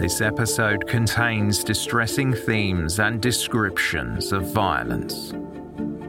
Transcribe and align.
This 0.00 0.22
episode 0.22 0.86
contains 0.86 1.62
distressing 1.62 2.32
themes 2.32 2.98
and 3.00 3.20
descriptions 3.20 4.32
of 4.32 4.50
violence. 4.50 5.34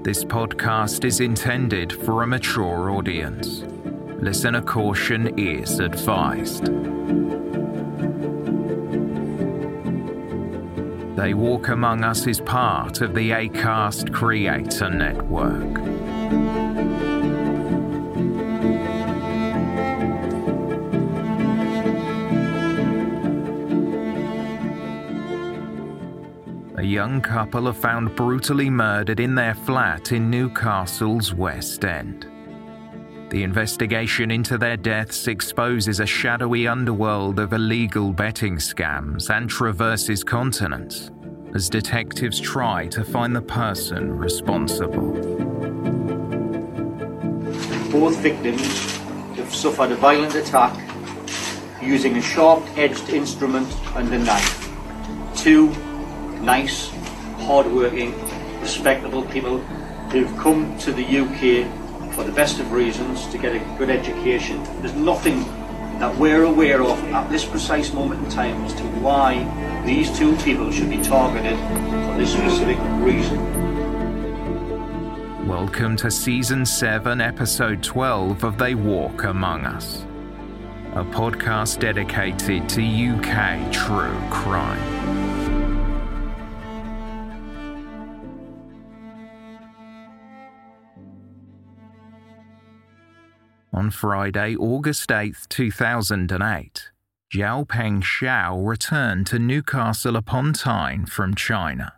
This 0.02 0.24
podcast 0.24 1.04
is 1.04 1.20
intended 1.20 1.92
for 1.92 2.24
a 2.24 2.28
mature 2.28 2.90
audience. 2.90 3.66
Listener 4.22 4.62
caution 4.62 5.38
is 5.38 5.80
advised. 5.80 6.68
They 11.18 11.34
Walk 11.34 11.68
Among 11.68 12.06
Us 12.06 12.28
is 12.28 12.40
part 12.40 13.02
of 13.02 13.14
the 13.14 13.32
ACAST 13.32 14.14
Creator 14.14 14.90
Network. 14.92 16.01
Young 26.92 27.22
couple 27.22 27.70
are 27.70 27.74
found 27.74 28.14
brutally 28.18 28.70
murdered 28.70 29.22
in 29.22 29.34
their 29.34 29.56
flat 29.56 30.12
in 30.12 30.30
Newcastle's 30.30 31.34
West 31.34 31.86
End. 31.86 32.28
The 33.30 33.44
investigation 33.44 34.30
into 34.30 34.58
their 34.58 34.76
deaths 34.76 35.28
exposes 35.28 36.02
a 36.02 36.06
shadowy 36.06 36.68
underworld 36.68 37.40
of 37.40 37.54
illegal 37.54 38.12
betting 38.12 38.58
scams 38.58 39.30
and 39.30 39.50
traverses 39.50 40.22
continents 40.22 41.12
as 41.56 41.70
detectives 41.70 42.42
try 42.42 42.88
to 42.88 43.06
find 43.06 43.34
the 43.34 43.42
person 43.42 44.18
responsible. 44.18 45.14
Both 47.90 48.18
victims 48.18 48.98
have 49.38 49.54
suffered 49.56 49.92
a 49.92 49.96
violent 49.96 50.36
attack 50.36 50.78
using 51.82 52.18
a 52.18 52.22
sharp 52.22 52.66
edged 52.78 53.10
instrument 53.10 53.74
and 53.96 54.14
a 54.14 54.20
knife. 54.20 54.70
Two 55.38 55.74
nice, 56.42 56.90
hard-working, 57.46 58.14
respectable 58.62 59.24
people 59.24 59.60
who've 60.10 60.36
come 60.38 60.78
to 60.80 60.92
the 60.92 61.04
UK 61.04 62.14
for 62.14 62.24
the 62.24 62.32
best 62.32 62.60
of 62.60 62.72
reasons 62.72 63.28
to 63.28 63.38
get 63.38 63.56
a 63.56 63.60
good 63.78 63.90
education. 63.90 64.64
There's 64.82 64.96
nothing 64.96 65.44
that 66.00 66.18
we're 66.18 66.44
aware 66.44 66.82
of 66.82 66.98
at 67.14 67.30
this 67.30 67.46
precise 67.46 67.94
moment 67.94 68.26
in 68.26 68.32
time 68.32 68.64
as 68.66 68.74
to 68.74 68.84
why 69.02 69.46
these 69.86 70.18
two 70.18 70.36
people 70.38 70.72
should 70.72 70.90
be 70.90 71.02
targeted 71.02 71.58
for 71.60 72.18
this 72.18 72.34
specific 72.34 72.78
reason. 73.02 73.38
Welcome 75.48 75.96
to 75.98 76.10
Season 76.10 76.66
7, 76.66 77.22
Episode 77.22 77.84
12 77.84 78.44
of 78.44 78.58
They 78.58 78.74
Walk 78.74 79.26
Among 79.26 79.66
Us, 79.66 80.06
a 80.94 81.04
podcast 81.04 81.80
dedicated 81.80 82.68
to 82.70 82.82
UK 82.82 83.72
true 83.72 84.20
crime. 84.32 85.31
On 93.82 93.90
Friday, 93.90 94.56
August 94.58 95.12
8, 95.12 95.36
2008, 95.50 96.92
Jiao 97.34 97.68
Peng 97.68 98.02
Xiao 98.02 98.64
returned 98.64 99.26
to 99.26 99.40
Newcastle 99.40 100.16
upon 100.16 100.54
Tyne 100.54 101.08
from 101.08 101.34
China. 101.34 101.94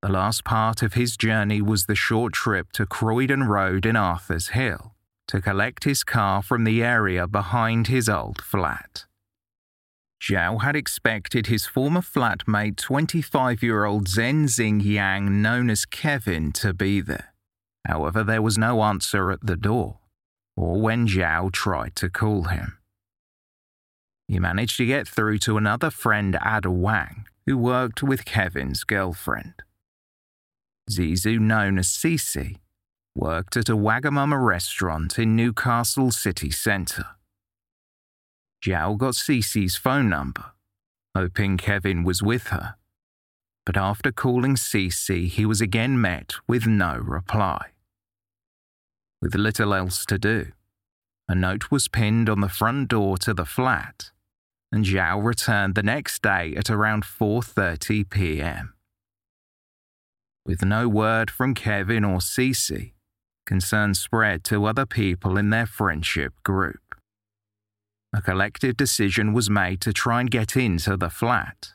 The 0.00 0.12
last 0.12 0.44
part 0.44 0.80
of 0.82 0.94
his 0.94 1.16
journey 1.16 1.60
was 1.60 1.86
the 1.86 1.96
short 1.96 2.34
trip 2.34 2.70
to 2.74 2.86
Croydon 2.86 3.48
Road 3.48 3.84
in 3.84 3.96
Arthur's 3.96 4.50
Hill 4.50 4.94
to 5.26 5.40
collect 5.40 5.82
his 5.82 6.04
car 6.04 6.40
from 6.40 6.62
the 6.62 6.84
area 6.84 7.26
behind 7.26 7.88
his 7.88 8.08
old 8.08 8.40
flat. 8.40 9.06
Zhao 10.22 10.62
had 10.62 10.76
expected 10.76 11.48
his 11.48 11.66
former 11.66 12.00
flatmate, 12.00 12.76
25 12.76 13.60
year 13.60 13.84
old 13.84 14.06
Zhen 14.06 14.44
Xing 14.44 14.84
Yang, 14.84 15.42
known 15.42 15.68
as 15.68 15.84
Kevin, 15.84 16.52
to 16.52 16.72
be 16.72 17.00
there. 17.00 17.34
However, 17.88 18.22
there 18.22 18.40
was 18.40 18.56
no 18.56 18.84
answer 18.84 19.32
at 19.32 19.44
the 19.44 19.56
door, 19.56 19.99
or 20.56 20.80
when 20.80 21.06
Zhao 21.06 21.52
tried 21.52 21.96
to 21.96 22.08
call 22.08 22.44
him. 22.44 22.78
He 24.28 24.38
managed 24.38 24.76
to 24.76 24.86
get 24.86 25.08
through 25.08 25.38
to 25.38 25.56
another 25.56 25.90
friend, 25.90 26.38
Ada 26.44 26.70
Wang, 26.70 27.26
who 27.46 27.58
worked 27.58 28.02
with 28.02 28.24
Kevin's 28.24 28.84
girlfriend. 28.84 29.54
Zizu, 30.90 31.40
known 31.40 31.78
as 31.78 31.88
Cece, 31.88 32.58
worked 33.14 33.56
at 33.56 33.68
a 33.68 33.76
Wagamama 33.76 34.40
restaurant 34.44 35.18
in 35.18 35.34
Newcastle 35.34 36.10
city 36.10 36.50
centre. 36.50 37.06
Zhao 38.62 38.96
got 38.96 39.14
Cece's 39.14 39.76
phone 39.76 40.08
number, 40.08 40.52
hoping 41.16 41.56
Kevin 41.56 42.04
was 42.04 42.22
with 42.22 42.48
her. 42.48 42.76
But 43.66 43.76
after 43.76 44.12
calling 44.12 44.54
Cece, 44.54 45.28
he 45.28 45.46
was 45.46 45.60
again 45.60 46.00
met 46.00 46.34
with 46.46 46.66
no 46.66 46.96
reply. 46.96 47.70
With 49.20 49.34
little 49.34 49.74
else 49.74 50.06
to 50.06 50.18
do, 50.18 50.52
a 51.28 51.34
note 51.34 51.70
was 51.70 51.88
pinned 51.88 52.28
on 52.30 52.40
the 52.40 52.48
front 52.48 52.88
door 52.88 53.18
to 53.18 53.34
the 53.34 53.44
flat, 53.44 54.10
and 54.72 54.84
Zhao 54.84 55.22
returned 55.22 55.74
the 55.74 55.82
next 55.82 56.22
day 56.22 56.54
at 56.56 56.70
around 56.70 57.04
4:30 57.04 58.08
p.m. 58.08 58.74
With 60.46 60.64
no 60.64 60.88
word 60.88 61.30
from 61.30 61.54
Kevin 61.54 62.04
or 62.04 62.18
Cece, 62.18 62.92
concern 63.46 63.94
spread 63.94 64.42
to 64.44 64.64
other 64.64 64.86
people 64.86 65.36
in 65.36 65.50
their 65.50 65.66
friendship 65.66 66.32
group. 66.42 66.94
A 68.12 68.22
collective 68.22 68.76
decision 68.76 69.32
was 69.32 69.50
made 69.50 69.80
to 69.82 69.92
try 69.92 70.20
and 70.20 70.30
get 70.30 70.56
into 70.56 70.96
the 70.96 71.10
flat, 71.10 71.74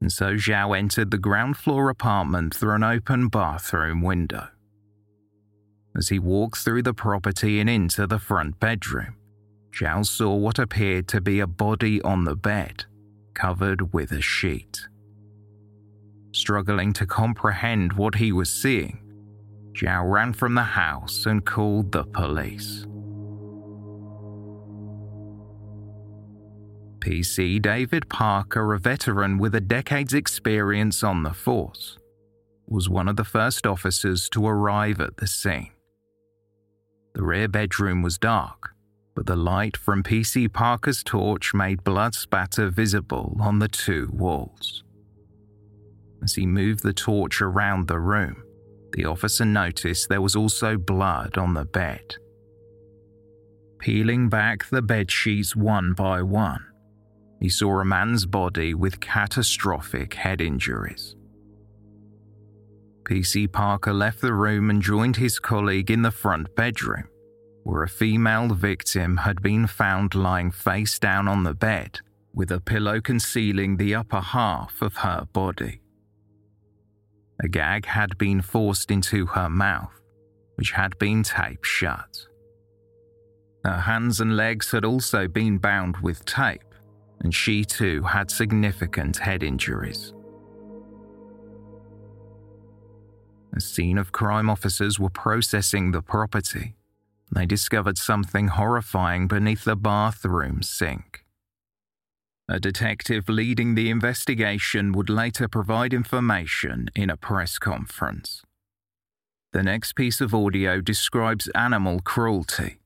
and 0.00 0.10
so 0.10 0.34
Zhao 0.36 0.76
entered 0.76 1.10
the 1.10 1.18
ground 1.18 1.56
floor 1.56 1.90
apartment 1.90 2.54
through 2.54 2.74
an 2.74 2.82
open 2.82 3.28
bathroom 3.28 4.00
window. 4.00 4.48
As 5.96 6.08
he 6.08 6.18
walked 6.18 6.58
through 6.58 6.82
the 6.82 6.94
property 6.94 7.60
and 7.60 7.68
into 7.68 8.06
the 8.06 8.18
front 8.18 8.60
bedroom, 8.60 9.16
Zhao 9.72 10.04
saw 10.04 10.34
what 10.34 10.58
appeared 10.58 11.08
to 11.08 11.20
be 11.20 11.40
a 11.40 11.46
body 11.46 12.00
on 12.02 12.24
the 12.24 12.36
bed, 12.36 12.84
covered 13.34 13.92
with 13.92 14.12
a 14.12 14.20
sheet. 14.20 14.88
Struggling 16.32 16.92
to 16.94 17.06
comprehend 17.06 17.94
what 17.94 18.16
he 18.16 18.32
was 18.32 18.50
seeing, 18.50 19.00
Zhao 19.72 20.10
ran 20.10 20.32
from 20.32 20.54
the 20.54 20.62
house 20.62 21.26
and 21.26 21.44
called 21.44 21.92
the 21.92 22.04
police. 22.04 22.86
PC 27.00 27.62
David 27.62 28.08
Parker, 28.08 28.74
a 28.74 28.78
veteran 28.78 29.38
with 29.38 29.54
a 29.54 29.60
decade's 29.60 30.14
experience 30.14 31.02
on 31.02 31.22
the 31.22 31.32
force, 31.32 31.96
was 32.66 32.88
one 32.88 33.08
of 33.08 33.16
the 33.16 33.24
first 33.24 33.66
officers 33.66 34.28
to 34.30 34.46
arrive 34.46 35.00
at 35.00 35.16
the 35.16 35.26
scene. 35.26 35.70
The 37.14 37.22
rear 37.22 37.48
bedroom 37.48 38.02
was 38.02 38.18
dark, 38.18 38.74
but 39.14 39.26
the 39.26 39.36
light 39.36 39.76
from 39.76 40.02
PC 40.02 40.52
Parker's 40.52 41.02
torch 41.02 41.52
made 41.52 41.82
blood 41.84 42.14
spatter 42.14 42.70
visible 42.70 43.36
on 43.40 43.58
the 43.58 43.68
two 43.68 44.08
walls. 44.12 44.84
As 46.22 46.34
he 46.34 46.46
moved 46.46 46.82
the 46.82 46.92
torch 46.92 47.40
around 47.40 47.88
the 47.88 47.98
room, 47.98 48.42
the 48.92 49.04
officer 49.04 49.44
noticed 49.44 50.08
there 50.08 50.22
was 50.22 50.36
also 50.36 50.76
blood 50.76 51.36
on 51.36 51.54
the 51.54 51.64
bed. 51.64 52.16
Peeling 53.78 54.28
back 54.28 54.68
the 54.70 54.82
bed 54.82 55.10
sheets 55.10 55.54
one 55.54 55.92
by 55.92 56.22
one, 56.22 56.64
he 57.40 57.48
saw 57.48 57.80
a 57.80 57.84
man's 57.84 58.26
body 58.26 58.74
with 58.74 59.00
catastrophic 59.00 60.14
head 60.14 60.40
injuries. 60.40 61.14
PC 63.08 63.50
Parker 63.50 63.94
left 63.94 64.20
the 64.20 64.34
room 64.34 64.68
and 64.68 64.82
joined 64.82 65.16
his 65.16 65.38
colleague 65.38 65.90
in 65.90 66.02
the 66.02 66.10
front 66.10 66.54
bedroom, 66.54 67.08
where 67.64 67.82
a 67.82 67.88
female 67.88 68.48
victim 68.48 69.16
had 69.16 69.40
been 69.40 69.66
found 69.66 70.14
lying 70.14 70.50
face 70.50 70.98
down 70.98 71.26
on 71.26 71.42
the 71.42 71.54
bed, 71.54 72.00
with 72.34 72.52
a 72.52 72.60
pillow 72.60 73.00
concealing 73.00 73.76
the 73.78 73.94
upper 73.94 74.20
half 74.20 74.82
of 74.82 74.96
her 74.96 75.26
body. 75.32 75.80
A 77.42 77.48
gag 77.48 77.86
had 77.86 78.18
been 78.18 78.42
forced 78.42 78.90
into 78.90 79.24
her 79.24 79.48
mouth, 79.48 80.02
which 80.56 80.72
had 80.72 80.98
been 80.98 81.22
taped 81.22 81.64
shut. 81.64 82.26
Her 83.64 83.78
hands 83.78 84.20
and 84.20 84.36
legs 84.36 84.70
had 84.70 84.84
also 84.84 85.28
been 85.28 85.56
bound 85.56 85.96
with 85.98 86.26
tape, 86.26 86.74
and 87.20 87.34
she 87.34 87.64
too 87.64 88.02
had 88.02 88.30
significant 88.30 89.16
head 89.16 89.42
injuries. 89.42 90.12
Scene 93.60 93.98
of 93.98 94.12
crime 94.12 94.48
officers 94.48 94.98
were 94.98 95.10
processing 95.10 95.92
the 95.92 96.02
property. 96.02 96.74
They 97.30 97.46
discovered 97.46 97.98
something 97.98 98.48
horrifying 98.48 99.28
beneath 99.28 99.64
the 99.64 99.76
bathroom 99.76 100.62
sink. 100.62 101.24
A 102.48 102.58
detective 102.58 103.28
leading 103.28 103.74
the 103.74 103.90
investigation 103.90 104.92
would 104.92 105.10
later 105.10 105.48
provide 105.48 105.92
information 105.92 106.88
in 106.94 107.10
a 107.10 107.16
press 107.16 107.58
conference. 107.58 108.42
The 109.52 109.62
next 109.62 109.94
piece 109.94 110.20
of 110.20 110.34
audio 110.34 110.80
describes 110.80 111.48
animal 111.48 112.00
cruelty 112.00 112.78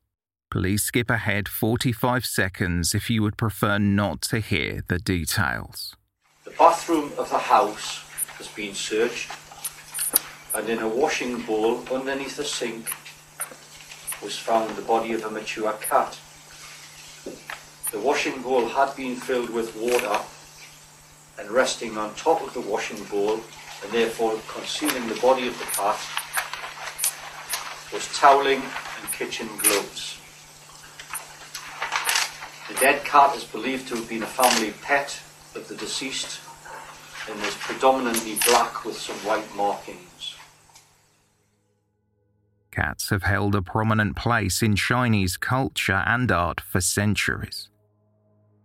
Please 0.53 0.83
skip 0.83 1.09
ahead 1.09 1.49
45 1.49 2.27
seconds 2.27 2.93
if 2.93 3.09
you 3.09 3.23
would 3.23 3.37
prefer 3.37 3.79
not 3.79 4.21
to 4.21 4.39
hear 4.39 4.83
the 4.87 4.99
details. 4.99 5.95
The 6.43 6.51
bathroom 6.51 7.11
of 7.17 7.31
the 7.31 7.39
house 7.39 8.03
has 8.37 8.47
been 8.49 8.75
searched, 8.75 9.31
and 10.55 10.69
in 10.69 10.79
a 10.79 10.87
washing 10.87 11.41
bowl 11.41 11.83
underneath 11.91 12.37
the 12.37 12.43
sink 12.43 12.91
was 14.21 14.37
found 14.37 14.75
the 14.75 14.81
body 14.83 15.13
of 15.13 15.23
a 15.25 15.31
mature 15.31 15.73
cat. 15.73 16.17
The 17.91 17.99
washing 17.99 18.41
bowl 18.41 18.67
had 18.67 18.95
been 18.95 19.15
filled 19.15 19.49
with 19.49 19.75
water, 19.75 20.19
and 21.39 21.49
resting 21.49 21.97
on 21.97 22.13
top 22.15 22.41
of 22.41 22.53
the 22.53 22.61
washing 22.61 23.03
bowl, 23.05 23.33
and 23.83 23.91
therefore 23.91 24.39
concealing 24.47 25.07
the 25.07 25.19
body 25.19 25.47
of 25.47 25.57
the 25.57 25.65
cat, 25.65 25.99
was 27.91 28.07
toweling 28.17 28.61
and 28.61 29.11
kitchen 29.11 29.47
gloves. 29.57 30.19
The 32.69 32.75
dead 32.75 33.03
cat 33.03 33.35
is 33.35 33.43
believed 33.43 33.87
to 33.89 33.95
have 33.95 34.07
been 34.07 34.23
a 34.23 34.27
family 34.27 34.73
pet 34.81 35.19
of 35.55 35.67
the 35.67 35.75
deceased 35.75 36.39
and 37.29 37.39
is 37.43 37.55
predominantly 37.55 38.37
black 38.47 38.85
with 38.85 38.97
some 38.97 39.17
white 39.17 39.55
markings. 39.55 40.12
Cats 42.73 43.11
have 43.11 43.21
held 43.21 43.53
a 43.53 43.61
prominent 43.61 44.15
place 44.15 44.63
in 44.63 44.75
Chinese 44.75 45.37
culture 45.37 46.03
and 46.07 46.31
art 46.31 46.59
for 46.59 46.81
centuries. 46.81 47.69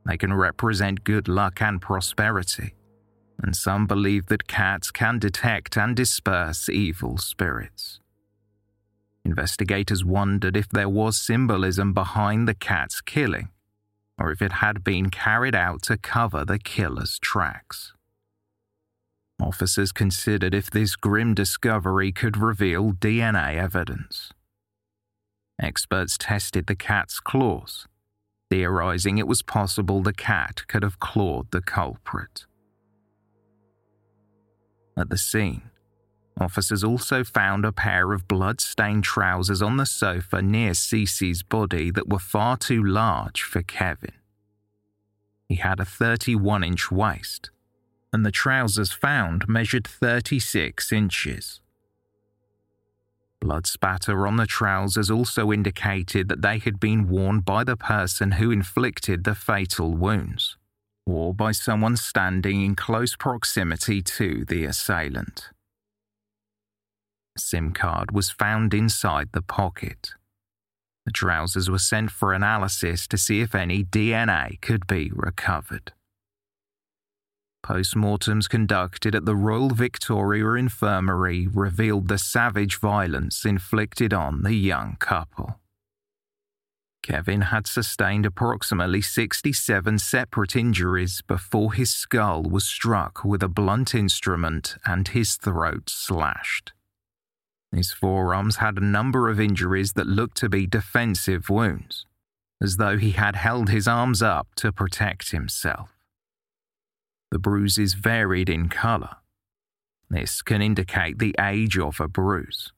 They 0.06 0.16
can 0.16 0.32
represent 0.32 1.04
good 1.04 1.28
luck 1.28 1.60
and 1.60 1.78
prosperity, 1.78 2.74
and 3.42 3.54
some 3.54 3.86
believe 3.86 4.24
that 4.28 4.48
cats 4.48 4.90
can 4.90 5.18
detect 5.18 5.76
and 5.76 5.94
disperse 5.94 6.70
evil 6.70 7.18
spirits. 7.18 8.00
Investigators 9.26 10.06
wondered 10.06 10.56
if 10.56 10.70
there 10.70 10.88
was 10.88 11.20
symbolism 11.20 11.92
behind 11.92 12.48
the 12.48 12.54
cat's 12.54 13.02
killing 13.02 13.50
or 14.18 14.32
if 14.32 14.40
it 14.40 14.52
had 14.52 14.82
been 14.82 15.10
carried 15.10 15.54
out 15.54 15.82
to 15.82 15.98
cover 15.98 16.46
the 16.46 16.58
killer's 16.58 17.18
tracks. 17.18 17.92
Officers 19.40 19.92
considered 19.92 20.54
if 20.54 20.70
this 20.70 20.96
grim 20.96 21.34
discovery 21.34 22.10
could 22.12 22.36
reveal 22.36 22.92
DNA 22.92 23.56
evidence. 23.56 24.32
Experts 25.60 26.16
tested 26.18 26.66
the 26.66 26.74
cat's 26.74 27.20
claws, 27.20 27.86
theorizing 28.50 29.18
it 29.18 29.26
was 29.26 29.42
possible 29.42 30.02
the 30.02 30.12
cat 30.12 30.66
could 30.68 30.82
have 30.82 30.98
clawed 30.98 31.50
the 31.50 31.60
culprit. 31.60 32.46
At 34.96 35.10
the 35.10 35.18
scene, 35.18 35.70
officers 36.40 36.82
also 36.82 37.22
found 37.22 37.64
a 37.64 37.72
pair 37.72 38.12
of 38.12 38.26
blood-stained 38.26 39.04
trousers 39.04 39.62
on 39.62 39.76
the 39.76 39.86
sofa 39.86 40.42
near 40.42 40.72
Cece's 40.74 41.42
body 41.42 41.90
that 41.92 42.08
were 42.08 42.18
far 42.18 42.56
too 42.56 42.82
large 42.82 43.42
for 43.42 43.62
Kevin. 43.62 44.14
He 45.48 45.56
had 45.56 45.80
a 45.80 45.84
31 45.84 46.64
inch 46.64 46.90
waist, 46.90 47.50
and 48.12 48.24
the 48.24 48.32
trousers 48.32 48.92
found 48.92 49.48
measured 49.48 49.86
36 49.86 50.92
inches. 50.92 51.60
Blood 53.40 53.66
spatter 53.66 54.26
on 54.26 54.36
the 54.36 54.46
trousers 54.46 55.10
also 55.10 55.52
indicated 55.52 56.28
that 56.28 56.42
they 56.42 56.58
had 56.58 56.80
been 56.80 57.08
worn 57.08 57.40
by 57.40 57.62
the 57.62 57.76
person 57.76 58.32
who 58.32 58.50
inflicted 58.50 59.22
the 59.22 59.34
fatal 59.34 59.94
wounds, 59.94 60.56
or 61.06 61.32
by 61.32 61.52
someone 61.52 61.96
standing 61.96 62.62
in 62.62 62.74
close 62.74 63.14
proximity 63.14 64.02
to 64.02 64.44
the 64.44 64.64
assailant. 64.64 65.50
SIM 67.36 67.72
card 67.72 68.10
was 68.10 68.30
found 68.30 68.74
inside 68.74 69.28
the 69.32 69.42
pocket. 69.42 70.14
The 71.04 71.12
trousers 71.12 71.70
were 71.70 71.78
sent 71.78 72.10
for 72.10 72.32
analysis 72.32 73.06
to 73.06 73.16
see 73.16 73.40
if 73.40 73.54
any 73.54 73.84
DNA 73.84 74.60
could 74.60 74.86
be 74.88 75.10
recovered. 75.14 75.92
Postmortems 77.68 78.48
conducted 78.48 79.14
at 79.14 79.26
the 79.26 79.36
Royal 79.36 79.68
Victoria 79.68 80.54
Infirmary 80.54 81.46
revealed 81.46 82.08
the 82.08 82.16
savage 82.16 82.78
violence 82.80 83.44
inflicted 83.44 84.14
on 84.14 84.42
the 84.42 84.54
young 84.54 84.96
couple. 84.98 85.60
Kevin 87.02 87.42
had 87.42 87.66
sustained 87.66 88.24
approximately 88.24 89.02
67 89.02 89.98
separate 89.98 90.56
injuries 90.56 91.20
before 91.28 91.74
his 91.74 91.90
skull 91.90 92.42
was 92.42 92.64
struck 92.64 93.22
with 93.22 93.42
a 93.42 93.48
blunt 93.48 93.94
instrument 93.94 94.76
and 94.86 95.08
his 95.08 95.36
throat 95.36 95.90
slashed. 95.90 96.72
His 97.70 97.92
forearms 97.92 98.56
had 98.56 98.78
a 98.78 98.80
number 98.80 99.28
of 99.28 99.38
injuries 99.38 99.92
that 99.92 100.06
looked 100.06 100.38
to 100.38 100.48
be 100.48 100.66
defensive 100.66 101.50
wounds, 101.50 102.06
as 102.62 102.78
though 102.78 102.96
he 102.96 103.10
had 103.10 103.36
held 103.36 103.68
his 103.68 103.86
arms 103.86 104.22
up 104.22 104.48
to 104.56 104.72
protect 104.72 105.32
himself. 105.32 105.97
The 107.30 107.38
bruises 107.38 107.94
varied 107.94 108.48
in 108.48 108.68
colour. 108.68 109.16
This 110.08 110.40
can 110.40 110.62
indicate 110.62 111.18
the 111.18 111.34
age 111.38 111.78
of 111.78 112.00
a 112.00 112.08
bruise. 112.08 112.72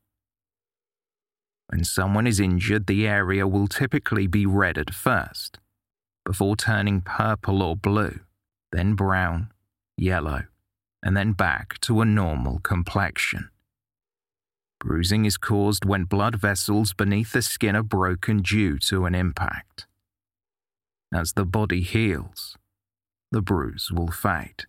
When 1.69 1.85
someone 1.85 2.27
is 2.27 2.41
injured, 2.41 2.89
the 2.89 3.07
area 3.07 3.47
will 3.47 3.69
typically 3.69 4.27
be 4.27 4.45
red 4.45 4.77
at 4.77 4.93
first, 4.93 5.61
before 6.25 6.57
turning 6.57 7.01
purple 7.01 7.63
or 7.63 7.77
blue, 7.77 8.21
then 8.73 8.95
brown, 8.95 9.53
yellow, 9.97 10.45
and 11.01 11.17
then 11.17 11.33
back 11.33 11.79
to 11.83 12.01
a 12.01 12.05
normal 12.05 12.59
complexion. 12.59 13.51
Bruising 14.81 15.27
is 15.27 15.37
caused 15.37 15.85
when 15.85 16.05
blood 16.05 16.37
vessels 16.37 16.93
beneath 16.95 17.33
the 17.33 17.43
skin 17.43 17.77
are 17.77 17.83
broken 17.83 18.43
due 18.43 18.79
to 18.79 19.05
an 19.05 19.15
impact. 19.15 19.87
As 21.13 21.35
the 21.35 21.45
body 21.45 21.83
heals, 21.83 22.57
the 23.31 23.43
bruise 23.43 23.91
will 23.93 24.11
fade. 24.11 24.67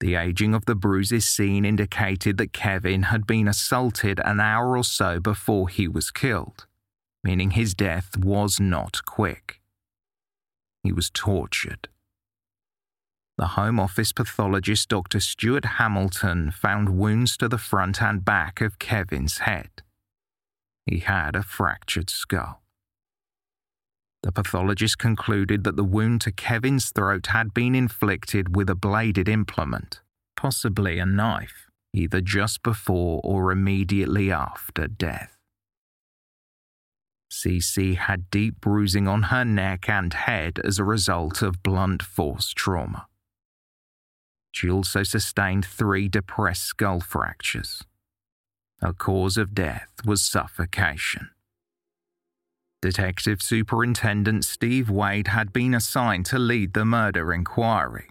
The 0.00 0.14
aging 0.14 0.54
of 0.54 0.64
the 0.64 0.74
bruises 0.74 1.26
seen 1.26 1.66
indicated 1.66 2.38
that 2.38 2.54
Kevin 2.54 3.04
had 3.04 3.26
been 3.26 3.46
assaulted 3.46 4.18
an 4.24 4.40
hour 4.40 4.76
or 4.76 4.84
so 4.84 5.20
before 5.20 5.68
he 5.68 5.86
was 5.86 6.10
killed, 6.10 6.66
meaning 7.22 7.50
his 7.50 7.74
death 7.74 8.16
was 8.16 8.58
not 8.58 9.04
quick. 9.04 9.60
He 10.82 10.92
was 10.92 11.10
tortured. 11.10 11.88
the 13.36 13.48
Home 13.48 13.80
Office 13.80 14.12
pathologist 14.12 14.88
Dr. 14.88 15.20
Stuart 15.20 15.64
Hamilton 15.64 16.50
found 16.50 16.90
wounds 16.90 17.36
to 17.38 17.48
the 17.48 17.58
front 17.58 18.02
and 18.02 18.24
back 18.24 18.60
of 18.60 18.78
Kevin's 18.78 19.38
head. 19.38 19.82
He 20.86 20.98
had 20.98 21.36
a 21.36 21.42
fractured 21.42 22.10
skull. 22.10 22.59
The 24.22 24.32
pathologist 24.32 24.98
concluded 24.98 25.64
that 25.64 25.76
the 25.76 25.84
wound 25.84 26.20
to 26.22 26.32
Kevin's 26.32 26.90
throat 26.90 27.28
had 27.28 27.54
been 27.54 27.74
inflicted 27.74 28.54
with 28.54 28.68
a 28.68 28.74
bladed 28.74 29.28
implement, 29.28 30.00
possibly 30.36 30.98
a 30.98 31.06
knife, 31.06 31.70
either 31.94 32.20
just 32.20 32.62
before 32.62 33.20
or 33.24 33.50
immediately 33.50 34.30
after 34.30 34.86
death. 34.86 35.36
Cece 37.32 37.96
had 37.96 38.30
deep 38.30 38.60
bruising 38.60 39.06
on 39.08 39.24
her 39.24 39.44
neck 39.44 39.88
and 39.88 40.12
head 40.12 40.58
as 40.64 40.78
a 40.78 40.84
result 40.84 41.42
of 41.42 41.62
blunt 41.62 42.02
force 42.02 42.52
trauma. 42.52 43.06
She 44.52 44.68
also 44.68 45.04
sustained 45.04 45.64
three 45.64 46.08
depressed 46.08 46.64
skull 46.64 47.00
fractures. 47.00 47.84
Her 48.80 48.92
cause 48.92 49.36
of 49.36 49.54
death 49.54 49.88
was 50.04 50.22
suffocation. 50.22 51.30
Detective 52.82 53.42
Superintendent 53.42 54.42
Steve 54.42 54.88
Wade 54.88 55.28
had 55.28 55.52
been 55.52 55.74
assigned 55.74 56.24
to 56.26 56.38
lead 56.38 56.72
the 56.72 56.86
murder 56.86 57.34
inquiry. 57.34 58.08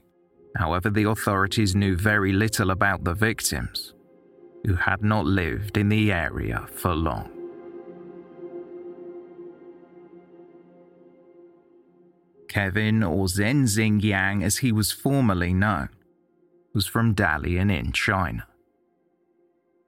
However, 0.56 0.92
the 0.92 1.10
authorities 1.10 1.76
knew 1.76 1.98
very 1.98 2.32
little 2.32 2.70
about 2.70 3.04
the 3.04 3.16
victims, 3.16 3.96
who 4.68 4.76
had 4.76 5.02
not 5.02 5.26
lived 5.26 5.76
in 5.76 5.90
the 5.90 6.12
area 6.12 6.68
for 6.72 6.94
long. 6.94 7.32
Kevin, 12.48 13.02
or 13.02 13.26
Zhen 13.26 14.04
Yang 14.04 14.44
as 14.44 14.58
he 14.58 14.72
was 14.72 14.92
formerly 14.92 15.54
known, 15.54 15.90
was 16.76 16.86
from 16.86 17.16
Dalian 17.16 17.76
in 17.76 17.92
China. 17.92 18.46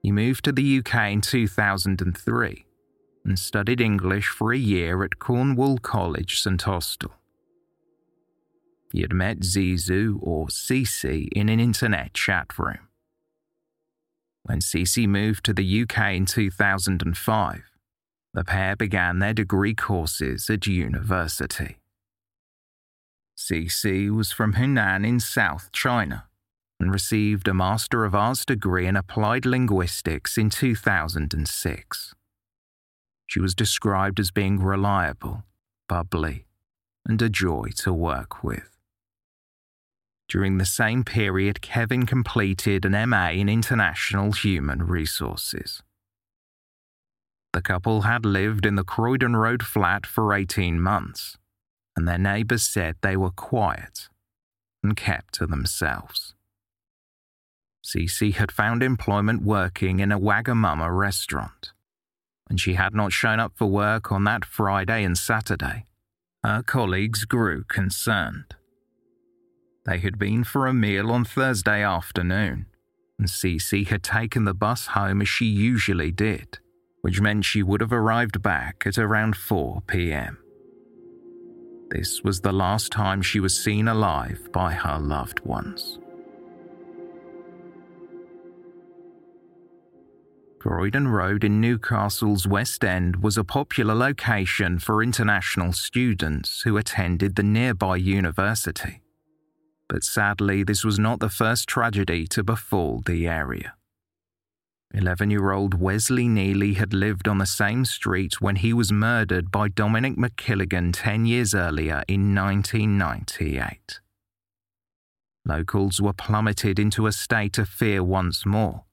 He 0.01 0.11
moved 0.11 0.43
to 0.45 0.51
the 0.51 0.79
UK 0.79 1.11
in 1.11 1.21
2003 1.21 2.65
and 3.23 3.37
studied 3.37 3.81
English 3.81 4.27
for 4.27 4.51
a 4.51 4.57
year 4.57 5.03
at 5.03 5.19
Cornwall 5.19 5.77
College, 5.77 6.39
St 6.39 6.67
Austell. 6.67 7.13
He 8.91 9.01
had 9.01 9.13
met 9.13 9.41
Zizu 9.41 10.17
or 10.21 10.47
Cece 10.47 11.27
in 11.31 11.47
an 11.49 11.59
internet 11.59 12.13
chat 12.13 12.57
room. 12.59 12.87
When 14.43 14.59
Cece 14.59 15.07
moved 15.07 15.45
to 15.45 15.53
the 15.53 15.81
UK 15.83 16.13
in 16.13 16.25
2005, 16.25 17.61
the 18.33 18.43
pair 18.43 18.75
began 18.75 19.19
their 19.19 19.33
degree 19.33 19.75
courses 19.75 20.49
at 20.49 20.67
university. 20.67 21.77
Cece 23.37 24.09
was 24.11 24.31
from 24.31 24.53
Hunan 24.53 25.05
in 25.07 25.19
South 25.19 25.71
China 25.71 26.27
and 26.79 26.91
received 26.91 27.47
a 27.47 27.53
Master 27.53 28.03
of 28.05 28.15
Arts 28.15 28.45
degree 28.45 28.87
in 28.87 28.95
Applied 28.95 29.45
Linguistics 29.45 30.37
in 30.37 30.49
2006. 30.49 32.15
She 33.31 33.39
was 33.39 33.55
described 33.55 34.19
as 34.19 34.29
being 34.29 34.59
reliable, 34.59 35.45
bubbly, 35.87 36.47
and 37.05 37.21
a 37.21 37.29
joy 37.29 37.69
to 37.77 37.93
work 37.93 38.43
with. 38.43 38.77
During 40.27 40.57
the 40.57 40.65
same 40.65 41.05
period, 41.05 41.61
Kevin 41.61 42.05
completed 42.05 42.83
an 42.83 43.09
MA 43.09 43.29
in 43.29 43.47
International 43.47 44.33
Human 44.33 44.83
Resources. 44.83 45.81
The 47.53 47.61
couple 47.61 48.01
had 48.01 48.25
lived 48.25 48.65
in 48.65 48.75
the 48.75 48.83
Croydon 48.83 49.37
Road 49.37 49.63
flat 49.63 50.05
for 50.05 50.33
18 50.33 50.81
months, 50.81 51.37
and 51.95 52.05
their 52.05 52.17
neighbours 52.17 52.63
said 52.63 52.97
they 52.99 53.15
were 53.15 53.31
quiet 53.31 54.09
and 54.83 54.97
kept 54.97 55.35
to 55.35 55.47
themselves. 55.47 56.35
Cece 57.81 58.35
had 58.35 58.51
found 58.51 58.83
employment 58.83 59.41
working 59.41 60.01
in 60.01 60.11
a 60.11 60.19
Wagamama 60.19 60.93
restaurant, 60.93 61.71
and 62.51 62.59
she 62.59 62.73
had 62.73 62.93
not 62.93 63.13
shown 63.13 63.39
up 63.39 63.53
for 63.55 63.65
work 63.65 64.11
on 64.11 64.25
that 64.25 64.43
Friday 64.43 65.05
and 65.05 65.17
Saturday. 65.17 65.85
Her 66.43 66.61
colleagues 66.61 67.23
grew 67.23 67.63
concerned. 67.63 68.55
They 69.85 69.99
had 69.99 70.19
been 70.19 70.43
for 70.43 70.67
a 70.67 70.73
meal 70.73 71.13
on 71.13 71.23
Thursday 71.23 71.81
afternoon, 71.81 72.65
and 73.17 73.29
Cece 73.29 73.87
had 73.87 74.03
taken 74.03 74.43
the 74.43 74.53
bus 74.53 74.87
home 74.87 75.21
as 75.21 75.29
she 75.29 75.45
usually 75.45 76.11
did, 76.11 76.59
which 76.99 77.21
meant 77.21 77.45
she 77.45 77.63
would 77.63 77.79
have 77.79 77.93
arrived 77.93 78.41
back 78.41 78.83
at 78.85 78.97
around 78.97 79.37
4 79.37 79.83
pm. 79.87 80.37
This 81.89 82.21
was 82.21 82.41
the 82.41 82.51
last 82.51 82.91
time 82.91 83.21
she 83.21 83.39
was 83.39 83.57
seen 83.57 83.87
alive 83.87 84.49
by 84.51 84.73
her 84.73 84.99
loved 84.99 85.39
ones. 85.45 86.00
Croydon 90.61 91.07
Road 91.07 91.43
in 91.43 91.59
Newcastle's 91.59 92.45
West 92.45 92.85
End 92.85 93.23
was 93.23 93.35
a 93.35 93.43
popular 93.43 93.95
location 93.95 94.77
for 94.77 95.01
international 95.01 95.73
students 95.73 96.61
who 96.61 96.77
attended 96.77 97.35
the 97.35 97.41
nearby 97.41 97.95
university. 97.95 99.01
But 99.89 100.03
sadly, 100.03 100.61
this 100.61 100.83
was 100.83 100.99
not 100.99 101.19
the 101.19 101.29
first 101.29 101.67
tragedy 101.67 102.27
to 102.27 102.43
befall 102.43 103.01
the 103.03 103.27
area. 103.27 103.73
11 104.93 105.31
year 105.31 105.51
old 105.51 105.81
Wesley 105.81 106.27
Neailey 106.27 106.75
had 106.75 106.93
lived 106.93 107.27
on 107.27 107.39
the 107.39 107.47
same 107.47 107.83
street 107.83 108.39
when 108.39 108.57
he 108.57 108.71
was 108.71 108.91
murdered 108.91 109.49
by 109.49 109.67
Dominic 109.67 110.15
McKilligan 110.15 110.91
10 110.93 111.25
years 111.25 111.55
earlier 111.55 112.03
in 112.07 112.35
1998. 112.35 113.99
Locals 115.43 115.99
were 115.99 116.13
plummeted 116.13 116.77
into 116.77 117.07
a 117.07 117.11
state 117.11 117.57
of 117.57 117.67
fear 117.67 118.03
once 118.03 118.45
more 118.45 118.83